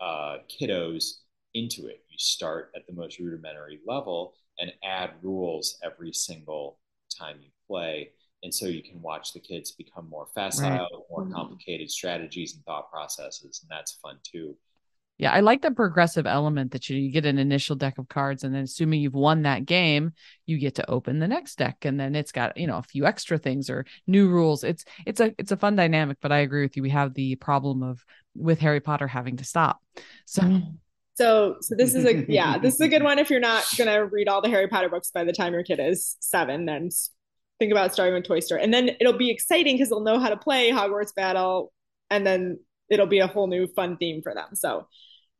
[0.00, 1.18] uh, kiddos
[1.54, 6.78] into it you start at the most rudimentary level and add rules every single
[7.18, 8.10] time you play.
[8.42, 11.32] And so you can watch the kids become more facile, more Mhm.
[11.32, 13.60] complicated strategies and thought processes.
[13.62, 14.56] And that's fun too.
[15.22, 18.42] Yeah, I like the progressive element that you, you get an initial deck of cards,
[18.42, 20.14] and then assuming you've won that game,
[20.46, 23.06] you get to open the next deck, and then it's got you know a few
[23.06, 24.64] extra things or new rules.
[24.64, 26.82] It's it's a it's a fun dynamic, but I agree with you.
[26.82, 28.04] We have the problem of
[28.34, 29.80] with Harry Potter having to stop.
[30.26, 30.60] So So
[31.14, 34.04] So, so this is a yeah, this is a good one if you're not gonna
[34.04, 36.66] read all the Harry Potter books by the time your kid is seven.
[36.66, 36.88] Then
[37.60, 40.30] think about starting with Toy Story, and then it'll be exciting because they'll know how
[40.30, 41.72] to play Hogwarts Battle,
[42.10, 42.58] and then
[42.90, 44.54] it'll be a whole new fun theme for them.
[44.54, 44.88] So,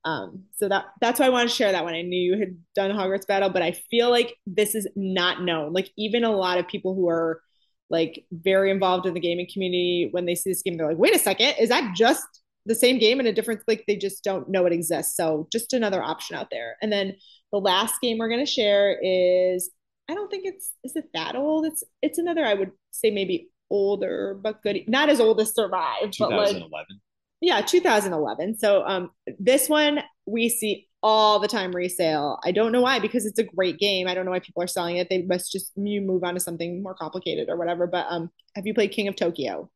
[0.04, 1.94] um, so that that's why I want to share that one.
[1.94, 5.72] I knew you had done Hogwarts Battle, but I feel like this is not known.
[5.72, 7.40] Like even a lot of people who are
[7.88, 11.14] like very involved in the gaming community, when they see this game, they're like, "Wait
[11.14, 12.26] a second, is that just
[12.66, 15.72] the same game in a different like they just don't know it exists so just
[15.72, 17.14] another option out there and then
[17.50, 19.70] the last game we're to share is
[20.08, 23.48] i don't think it's is it that old it's it's another i would say maybe
[23.70, 27.00] older but good not as old as survive but like 2011.
[27.42, 32.80] Yeah 2011 so um this one we see all the time resale i don't know
[32.80, 35.22] why because it's a great game i don't know why people are selling it they
[35.22, 38.72] must just you move on to something more complicated or whatever but um have you
[38.72, 39.68] played king of tokyo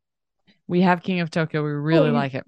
[0.68, 1.62] We have King of Tokyo.
[1.62, 2.44] We really Oh, like it.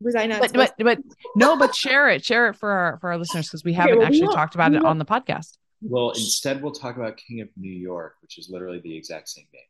[0.00, 0.98] was i not But but but
[1.36, 2.24] no, but share it.
[2.24, 4.70] Share it for our for our listeners because we haven't well, actually won't- talked about
[4.72, 5.58] we it on the podcast.
[5.82, 9.46] Well, instead, we'll talk about King of New York, which is literally the exact same
[9.52, 9.69] game.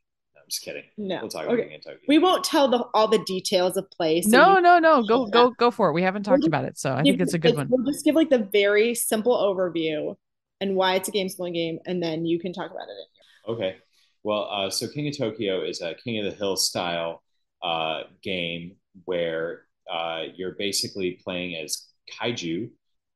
[0.50, 0.84] No, I'm just kidding.
[0.98, 1.18] No.
[1.22, 1.68] We'll talk about Okay.
[1.68, 2.00] King of Tokyo.
[2.08, 4.22] we won't tell the all the details of play.
[4.22, 5.02] so no, you- no, no.
[5.02, 5.30] Go Yeah.
[5.32, 5.92] go go for it.
[5.92, 7.82] We haven't talked just about it, so I think it's a good like, one.
[7.84, 10.16] We'll just give like the very simple overview
[10.60, 13.50] and why it's a game schooling game, and then you can talk about it.
[13.50, 13.76] Okay.
[14.22, 17.22] Well, uh, so King of Tokyo is a King of the Hill style
[17.62, 21.86] uh, game where uh, you're basically playing as
[22.20, 22.70] kaiju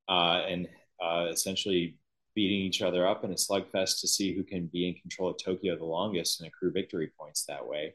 [0.08, 0.66] uh, and
[1.02, 1.96] uh, essentially
[2.34, 5.36] beating each other up in a slugfest to see who can be in control of
[5.42, 7.94] Tokyo the longest and accrue victory points that way.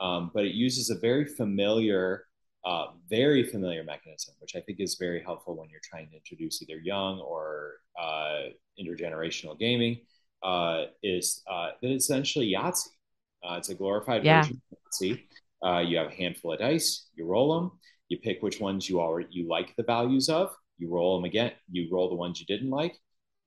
[0.00, 2.26] Um, but it uses a very familiar,
[2.64, 6.62] uh, very familiar mechanism, which I think is very helpful when you're trying to introduce
[6.62, 8.48] either young or uh,
[8.80, 10.00] intergenerational gaming.
[10.42, 12.88] Uh, is uh, that it's essentially Yahtzee.
[13.42, 14.42] Uh, it's a glorified Yeah.
[14.42, 15.20] version of Yahtzee.
[15.64, 17.70] Uh, you have a handful of dice, you roll them,
[18.10, 21.52] you pick which ones you already you like the values of, you roll them again,
[21.70, 22.94] you roll the ones you didn't like,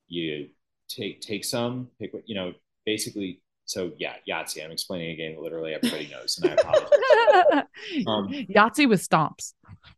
[0.08, 0.50] you
[0.90, 2.54] take take some, pick what you know,
[2.86, 3.42] basically.
[3.66, 4.64] So yeah, Yahtzee.
[4.64, 6.90] I'm explaining a game that literally everybody knows, and I apologize.
[8.08, 9.54] Um, Yahtzee with stomps.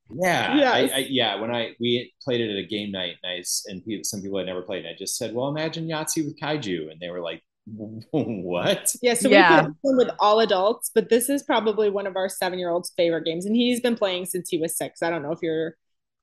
[0.10, 0.92] Yeah, Yes.
[0.92, 1.36] I, I, yeah.
[1.36, 4.22] When I we played it at a game night, and I s- and people, some
[4.22, 7.10] people had never played, and I just said, "Well, imagine Yahtzee with kaiju," and they
[7.10, 7.44] were like,
[8.12, 9.56] "What?" Yeah, so Yeah.
[9.62, 13.26] we play one with all adults, but this is probably one of our seven-year-old's favorite
[13.26, 15.04] games, and he's been playing since he was six.
[15.04, 15.76] I don't know if your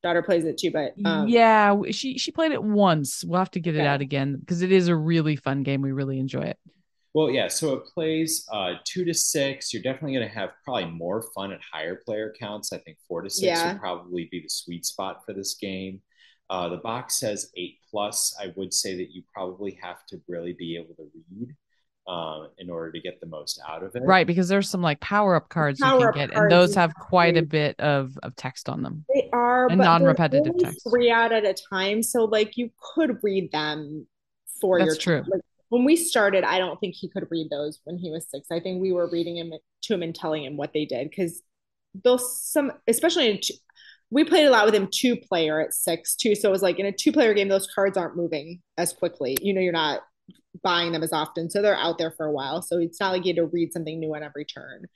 [0.06, 3.24] daughter plays it too, but um, yeah, she she played it once.
[3.24, 5.82] We'll have to get it out again because it is a really fun game.
[5.82, 6.58] We really enjoy it.
[7.14, 7.48] Well, yeah.
[7.48, 9.72] So it plays uh, two to six.
[9.72, 12.72] You're definitely going to have probably more fun at higher player counts.
[12.72, 13.72] I think four to six Yeah.
[13.72, 16.02] would probably be the sweet spot for this game.
[16.50, 18.36] Uh, the box says eight plus.
[18.40, 21.56] I would say that you probably have to really be able to read
[22.08, 24.02] um, in order to get the most out of it.
[24.04, 27.36] Right, because there's some like power up cards you can get, and those have quite
[27.36, 29.04] a bit of of text on them.
[29.12, 30.86] they are And non-repetitive text.
[30.88, 34.06] Three out at a time, so like you could read them
[34.60, 35.30] for That's your true.
[35.30, 38.48] Like, when we started, I don't think he could read those when he was six.
[38.52, 39.52] I think we were reading him
[39.82, 41.42] to him and telling him what they did because
[42.04, 43.54] those some, especially in two,
[44.10, 46.36] we played a lot with him two player at six too.
[46.36, 49.36] So it was like in a two player game, those cards aren't moving as quickly.
[49.40, 50.02] You know, you're not
[50.62, 52.62] buying them as often, so they're out there for a while.
[52.62, 54.86] So it's not like you had to read something new on every turn.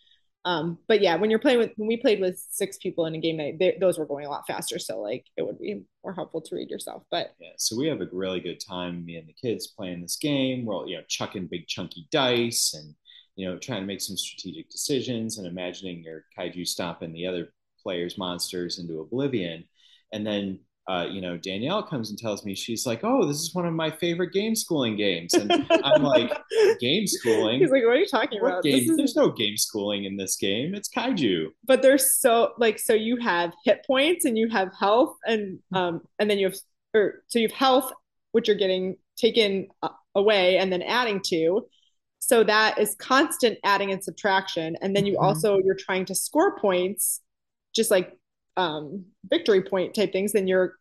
[0.45, 3.19] Um, but yeah, when you're playing with when we played with six people in a
[3.19, 4.79] game night, they, those were going a lot faster.
[4.79, 7.03] So like it would be more helpful to read yourself.
[7.11, 10.17] But Yeah, so we have a really good time, me and the kids playing this
[10.17, 10.65] game.
[10.65, 12.95] We're all, you know chucking big chunky dice and
[13.37, 17.53] you know trying to make some strategic decisions and imagining your kaiju stomping the other
[17.83, 19.65] players' monsters into oblivion.
[20.13, 20.61] And then
[20.91, 23.75] uh, you know Danielle comes and tells me she's like, "Oh, this is one of
[23.75, 25.51] my favorite game schooling games," and
[25.85, 26.31] I'm like,
[26.81, 27.61] "Game schooling?
[27.61, 30.37] he's like, "What are you talking What about?" is- There's no game schooling in this
[30.37, 30.75] game.
[30.75, 35.15] It's kaiju." but they're so like so you have hit points and you have health
[35.27, 36.57] and um and then you have
[36.95, 37.93] or so you have health
[38.33, 41.67] which you're getting taken uh, away and then adding to
[42.19, 45.23] so that is constant adding and subtraction and then you Mhm.
[45.23, 47.21] also you're trying to score points
[47.75, 48.09] just like
[48.57, 49.05] um
[49.35, 50.75] victory point type things then you're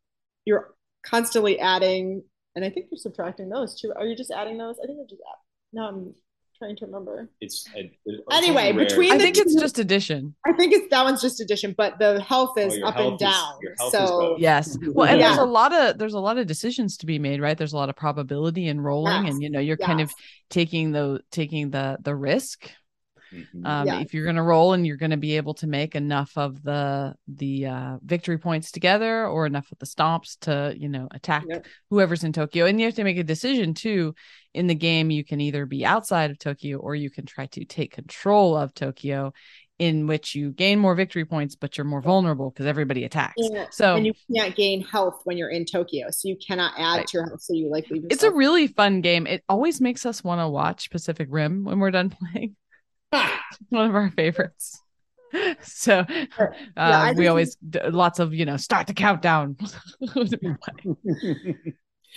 [0.49, 0.65] you're
[1.13, 2.23] constantly adding
[2.55, 5.07] and i think you're subtracting those too are you just adding those i think you're
[5.15, 5.39] just add,
[5.77, 6.13] no i'm
[6.57, 8.85] trying to remember It's, it, it's Anyway, rare.
[8.85, 10.35] between I the think it's just addition.
[10.45, 13.13] I think it's that one's just addition, but the health is Oh, up health and
[13.21, 13.53] is- down.
[13.63, 14.35] is so.
[14.38, 14.76] Yes.
[14.76, 14.91] Mm-hmm.
[14.93, 17.57] Well, and there's a lot of there's a lot of decisions to be made, right?
[17.57, 19.34] There's a lot of probability in rolling, Yes.
[19.35, 20.11] and you know you're kind of
[20.49, 22.69] taking the taking the the risk.
[23.34, 23.65] Mhm.
[23.65, 23.99] Um, Yeah.
[24.01, 26.61] If you're going to roll and you're going to be able to make enough of
[26.64, 31.45] the the uh, victory points together, or enough of the stomps to you know attack
[31.47, 31.65] Yep.
[31.89, 34.15] whoever's in Tokyo, and you have to make a decision too.
[34.53, 37.65] In the game, you can either be outside of Tokyo or you can try to
[37.65, 39.34] take control of Tokyo.
[39.81, 43.35] in which you gain more victory points, but you're more vulnerable because everybody attacks.
[43.38, 46.97] Yeah, So and you can't gain health when you're in Tokyo, so you cannot add
[46.97, 47.07] Right.
[47.07, 47.41] to your health.
[47.41, 48.03] So you like leave.
[48.10, 49.26] it's a really fun game.
[49.26, 52.57] It always makes us want to watch Pacific Rim when we're done playing.
[53.11, 54.81] One of our favorites.
[55.61, 59.57] So uh, I we always d- lots of you know start the countdown.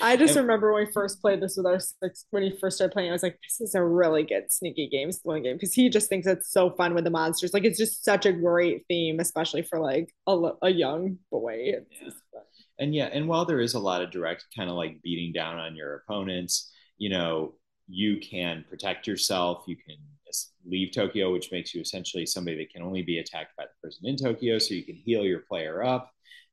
[0.01, 2.95] I just remember when we first played this with our six, when he first started
[2.95, 5.57] playing, I was like, this is a really good sneaky game, stealing game.
[5.57, 7.53] Because he just thinks it's so fun with the monsters.
[7.53, 11.57] Like, it's just such a great theme, especially for like a, a young boy.
[11.59, 12.05] It's Yeah.
[12.07, 12.43] just fun.
[12.79, 15.59] And yeah, and while there is a lot of direct kind of like beating down
[15.59, 17.57] on your opponents, you know,
[17.87, 19.65] you can protect yourself.
[19.67, 20.22] You can es-
[20.67, 24.07] leave Tokyo, which makes you essentially somebody that can only be attacked by the person
[24.07, 24.59] in Tokyo.
[24.59, 26.11] So you can heal your player up.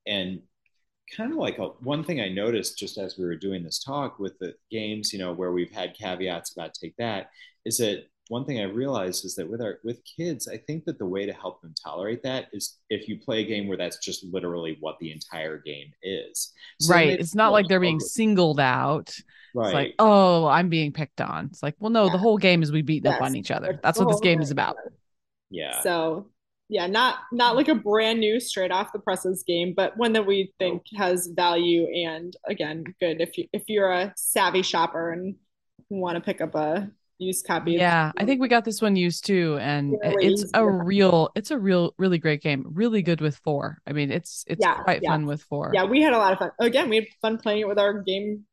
[0.08, 0.42] And
[1.16, 4.20] kind of like a, one thing I noticed just as we were doing this talk
[4.20, 7.30] with the games, you know, where we've had caveats about take that,
[7.66, 11.00] is that one thing I realized is that with our with kids, I think that
[11.00, 13.98] the way to help them tolerate that is if you play a game where that's
[13.98, 16.54] just literally what the entire game is.
[16.80, 17.20] So right.
[17.20, 19.16] It's not like they're being singled out.
[19.56, 19.66] right.
[19.66, 21.48] It's like, oh, I'm being picked on.
[21.48, 23.68] It's like, well, no, the whole game is we beating up on each other.
[23.68, 24.78] That's That's what this game is about.
[25.50, 25.82] yeah.
[25.82, 26.30] So
[26.70, 30.28] yeah, not not like a brand new straight off the presses game, but one that
[30.28, 35.36] we think has value and again good if you if you're a savvy shopper and
[35.90, 37.74] want to pick up a used copy.
[37.74, 41.52] Yeah, I think we got this one used too, and Really it's a real, it's
[41.52, 42.66] a real, really great game.
[42.72, 43.80] Really good with four.
[43.86, 45.12] I mean, it's it's Yeah, quite yeah.
[45.12, 45.72] fun with four.
[45.74, 46.52] yeah, we had a lot of fun.
[46.60, 48.46] Again, we had fun playing it with our game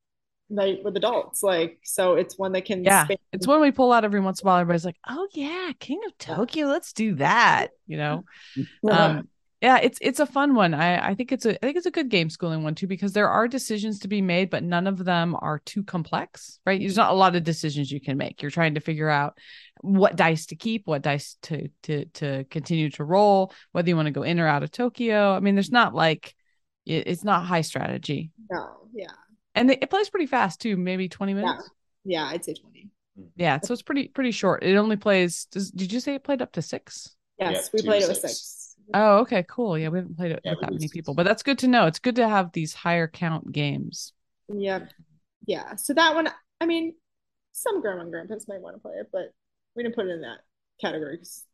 [0.50, 1.42] night with adults.
[1.42, 4.40] Like, so it's one that can Yeah, span- it's one we pull out every once
[4.40, 4.58] in a while.
[4.58, 8.24] Everybody's like, "Oh yeah, King of Tokyo, let's do that." You know,
[8.90, 9.28] um,
[9.62, 10.74] yeah, it's it's a fun one.
[10.74, 13.12] I I think it's a I think it's a good game schooling one too because
[13.12, 16.58] there are decisions to be made, but none of them are too complex.
[16.66, 16.78] Right?
[16.80, 18.42] There's not a lot of decisions you can make.
[18.42, 19.38] You're trying to figure out
[19.80, 24.06] what dice to keep, what dice to to to continue to roll, whether you want
[24.06, 25.34] to go in or out of Tokyo.
[25.34, 26.34] I mean, there's not like
[26.84, 29.06] it, it's not high strategy, no, yeah,
[29.54, 30.76] and it, it plays pretty fast too.
[30.76, 31.70] Maybe 20 minutes.
[32.04, 32.26] yeah.
[32.26, 32.90] I'd say twenty.
[33.18, 33.28] Mm.
[33.36, 34.62] Yeah, so it's pretty pretty short.
[34.62, 35.46] It only plays.
[35.50, 37.16] Does, did you say it played up to six?
[37.38, 38.55] Yes, Yeah, we played it with six.
[38.86, 38.90] Six.
[38.94, 39.76] Oh, okay, cool.
[39.78, 41.86] Yeah, we haven't played it Yeah, with that many people, but that's good to know.
[41.86, 44.12] It's good to have these higher count games.
[44.48, 44.90] Yep.
[45.46, 45.76] Yeah.
[45.76, 46.28] So that one,
[46.60, 46.94] I mean,
[47.52, 49.32] some grandma and grandpas might want to play it, but
[49.74, 50.38] we didn't put it in that
[50.80, 51.18] category.
[51.18, 51.44] 'cause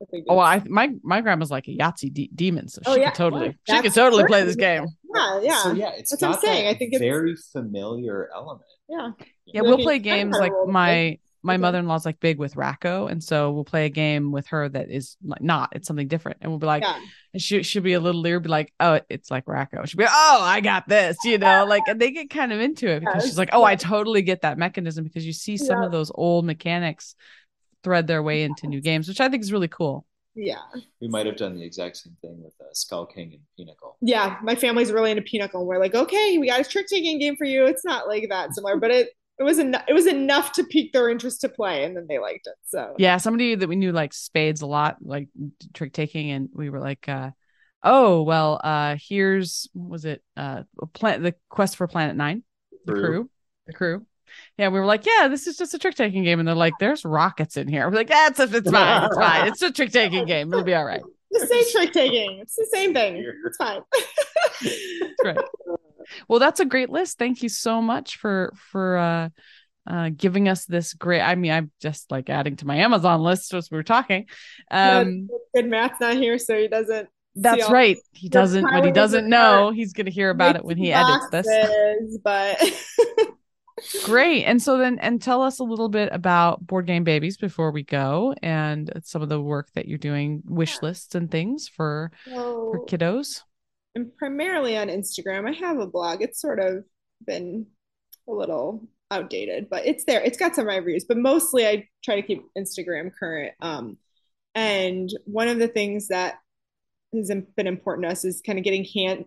[0.00, 3.10] I Oh, I my my grandma's like a Yahtzee de- demon, so Oh, she yeah.
[3.10, 4.86] could totally she could totally play this game.
[5.14, 6.66] yeah, yeah, So yeah, it's That's what I'm saying.
[6.68, 8.66] I think it's- very familiar element.
[8.90, 9.12] yeah.
[9.46, 11.18] Yeah, Like, we'll play games like my dice.
[11.42, 11.60] My Okay.
[11.60, 15.16] mother-in-law's like big with Rack-O, and so we'll play a game with her that is
[15.24, 15.70] like not.
[15.72, 16.98] It's something different, and we'll be like, Yeah.
[17.34, 19.84] and she she'll be a little leery, be like, oh, it's like Rack-O.
[19.84, 22.60] She'll be, like, oh, I got this, you know, like, and they get kind of
[22.60, 25.56] into it because Yes, she's like, oh, I totally get that mechanism because you see
[25.56, 25.86] some Yeah.
[25.86, 27.14] of those old mechanics
[27.84, 30.04] thread their way into new games, which I think is really cool.
[30.34, 30.58] Yeah.
[31.00, 33.96] We might have done the exact same thing with uh, Skull King and Pinochle.
[34.02, 34.36] Yeah.
[34.42, 35.60] My family's really into Pinochle.
[35.60, 37.64] And we're like, okay, we got a trick taking game for you.
[37.64, 39.08] It's not like that similar, but it
[39.38, 42.18] it was enough it was enough to pique their interest to play and then they
[42.18, 42.54] liked it.
[42.66, 45.28] So Yeah, somebody that we knew like spades a lot, like
[45.74, 47.30] trick taking, and we were like, uh,
[47.82, 50.22] oh well, uh, here's what was it?
[50.36, 50.62] Uh,
[50.94, 52.44] planet the quest for Planet Nine,
[52.86, 53.02] the Crew.
[53.02, 53.30] crew,
[53.66, 54.06] the crew.
[54.58, 56.74] Yeah, we were like, yeah, this is just a trick taking game, and they're like,
[56.80, 57.88] there's rockets in here.
[57.88, 60.74] We're like, that's yeah, it's fine, it's fine, it's a trick taking game, it'll be
[60.74, 61.02] all right.
[61.32, 62.38] just say trick taking.
[62.40, 63.24] It's the same thing.
[63.46, 63.80] It's fine.
[65.20, 65.38] Great.
[66.28, 67.18] Well, that's a great list.
[67.18, 69.28] Thank you so much for for uh
[69.86, 73.54] uh giving us this great I mean, I'm just like adding to my Amazon list
[73.54, 74.26] as we were talking.
[74.70, 77.98] Um Good Matt's not here, so he doesn't That's right.
[78.12, 80.96] He doesn't, what he doesn't know, he's going to hear about it when he make
[80.96, 82.18] edits this.
[82.22, 82.62] But
[84.04, 84.44] Great.
[84.44, 87.82] And so then, and tell us a little bit about Board Game Babies before we
[87.82, 92.86] go and some of the work that you're doing, wish lists and things for, for
[92.86, 93.42] kiddos.
[93.96, 95.48] I'm primarily on Instagram.
[95.48, 96.20] I have a blog.
[96.20, 96.84] It's sort of
[97.26, 97.66] been
[98.28, 100.20] a little outdated, but it's there.
[100.20, 103.54] It's got some reviews, but mostly I try to keep Instagram current.
[103.60, 103.96] Um,
[104.54, 106.34] and one of the things that
[107.14, 109.24] has been important to us is kind of getting hand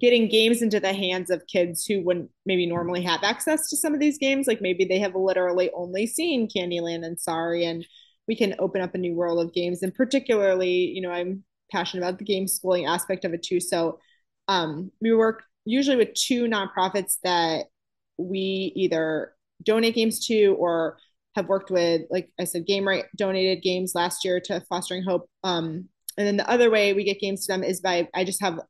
[0.00, 3.94] getting games into the hands of kids who wouldn't maybe normally have access to some
[3.94, 4.48] of these games.
[4.48, 7.86] Like maybe they have literally only seen Candyland and Sorry, and
[8.26, 9.84] we can open up a new world of games.
[9.84, 11.44] And particularly, you know, I'm
[11.74, 13.58] passionate about the game schooling aspect of it too.
[13.58, 13.98] So
[14.46, 17.64] um, we work usually with two nonprofits that
[18.16, 20.98] we either donate games to or
[21.34, 25.28] have worked with, like I said, Gamewright donated games last year to Fostering Hope.
[25.42, 28.40] Um, and then the other way we get games to them is by I just
[28.40, 28.60] have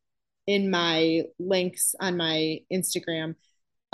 [0.47, 3.35] in my links on my Instagram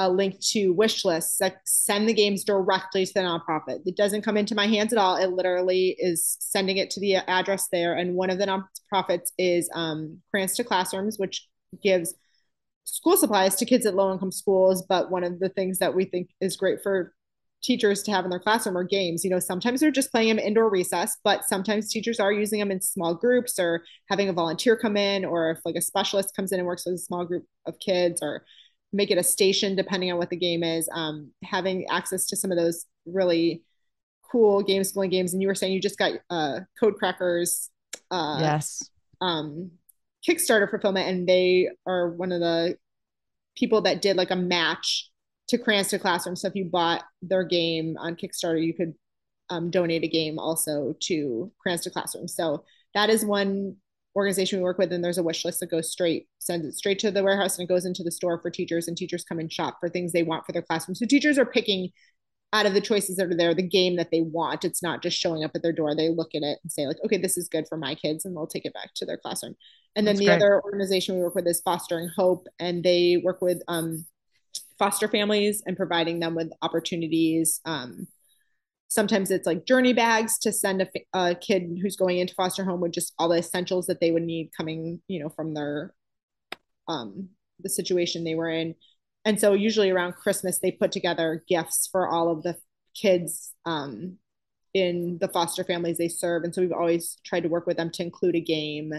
[0.01, 3.81] a link to wish lists that send the games directly to the nonprofit.
[3.85, 5.16] It doesn't come into my hands at all.
[5.16, 7.94] It literally is sending it to the address there.
[7.94, 11.47] And one of the nonprofits is um, to Classrooms, which
[11.82, 12.14] gives
[12.85, 14.82] school supplies to kids at low income schools.
[14.89, 17.12] But one of the things that we think is great for
[17.62, 19.22] teachers to have in their classroom are games.
[19.22, 22.70] You know, sometimes they're just playing them indoor recess, but sometimes teachers are using them
[22.70, 26.52] in small groups or having a volunteer come in, or if like a specialist comes
[26.52, 28.47] in and works with a small group of kids, or
[28.93, 30.89] make it a station depending on what the game is.
[30.93, 33.62] Um, having access to some of those really
[34.31, 35.33] cool game schooling games.
[35.33, 37.71] And you were saying you just got uh, Code Crackers.
[38.11, 38.89] Uh, yes.
[39.21, 39.73] Um,
[40.29, 42.77] Kickstarter fulfillment, and they are one of the
[43.57, 45.11] people that did like a match
[45.49, 46.37] to Crayons to Classroom.
[46.37, 48.95] So if you bought their game on Kickstarter, you could
[49.49, 52.29] um, donate a game also to Crayons to Classroom.
[52.29, 52.65] So
[52.95, 53.77] that is one
[54.16, 56.99] organization we work with, and there's a wish list that goes straight, sends it straight
[57.01, 59.53] to the warehouse, and it goes into the store for teachers, and teachers come and
[59.53, 60.95] shop for things they want for their classroom.
[60.95, 61.91] So teachers are picking
[62.53, 64.65] out of the choices that are there the game that they want.
[64.65, 65.95] It's not just showing up at their door.
[65.95, 68.37] They look at it and say like, okay, this is good for my kids, and
[68.37, 69.55] they'll take it back to their classroom.
[69.97, 70.37] And then That's the great.
[70.37, 74.05] other organization we work with is Fostering Hope, and they work with um,
[74.78, 77.61] foster families and providing them with opportunities.
[77.65, 78.09] Um,
[78.91, 82.81] sometimes it's like journey bags to send a, a, kid who's going into foster home
[82.81, 85.95] with just all the essentials that they would need coming, you know, from their
[86.89, 87.29] um,
[87.61, 88.75] the situation they were in.
[89.25, 92.57] And so usually around Christmas they put together gifts for all of the
[92.95, 94.17] kids um,
[94.75, 96.43] in the foster families they serve.
[96.43, 98.93] And so we've always tried to work with them to include a game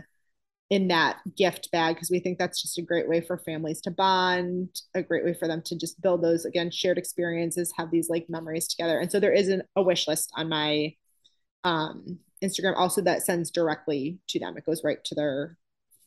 [0.71, 3.91] in that gift bag because we think that's just a great way for families to
[3.91, 8.09] bond, a great way for them to just build those again shared experiences, have these
[8.09, 8.97] like memories together.
[8.97, 10.95] And so there is an, a wish list on my
[11.65, 14.55] um, Instagram also that sends directly to them.
[14.55, 15.57] It goes right to their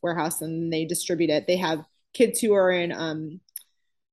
[0.02, 1.46] warehouse and they distribute it.
[1.46, 1.84] They have
[2.14, 3.40] kids who are in um,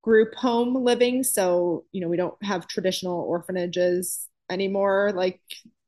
[0.02, 5.40] group home living, so you know we don't have traditional orphanages anymore like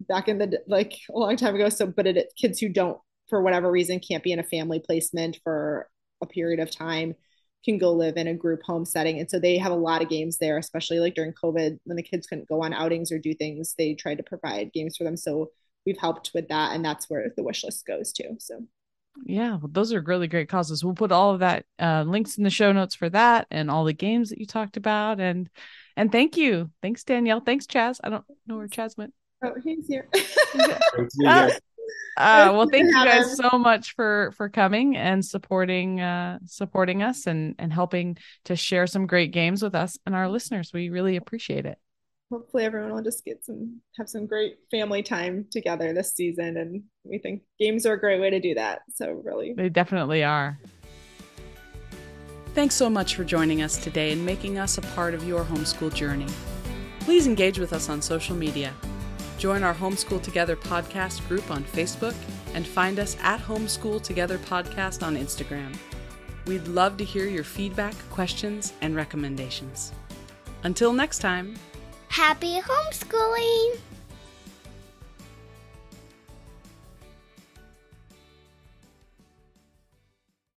[0.08, 2.98] back in the like a long time ago so but it kids who don't
[3.34, 5.90] for whatever reason can't be in a family placement for
[6.22, 7.16] a period of time
[7.66, 9.20] can go live in a group home setting.
[9.20, 12.04] And so they have a lot of games there especially like during covid when the
[12.04, 15.18] kids couldn't go on outings or do things they tried to provide games for them.
[15.18, 15.50] So
[15.84, 18.60] we've helped with that and that's where the wish list goes to so.
[19.26, 20.84] Yeah well, those are really great causes.
[20.84, 23.84] We'll put all of that uh, links in the show notes for that and all
[23.84, 25.20] the games that you talked about.
[25.20, 25.50] And
[25.98, 26.70] and thank you.
[26.84, 27.40] Thanks danielle.
[27.40, 28.00] Thanks chaz.
[28.04, 29.16] I don't know where chaz went.
[29.44, 30.08] Oh he's here.
[31.26, 31.50] Uh,
[32.18, 37.26] uh, well, thank you guys so much for for coming and supporting uh, supporting us
[37.28, 40.72] and and helping to share some great games with us and our listeners.
[40.74, 41.78] We really appreciate it.
[42.32, 46.84] Hopefully, everyone will just get some have some great family time together this season, and
[47.04, 48.82] we think games are a great way to do that.
[48.94, 50.60] So, really, they definitely are.
[52.54, 55.94] Thanks so much for joining us today and making us a part of your homeschool
[55.94, 56.28] journey.
[57.00, 58.72] Please engage with us on social media
[59.44, 62.16] Join our Homeschool Together podcast group on Facebook
[62.54, 65.76] and find us at Homeschool Together Podcast on Instagram.
[66.48, 69.92] We'd love to hear your feedback, questions, and recommendations.
[70.64, 71.56] Until next time,
[72.08, 73.80] happy homeschooling!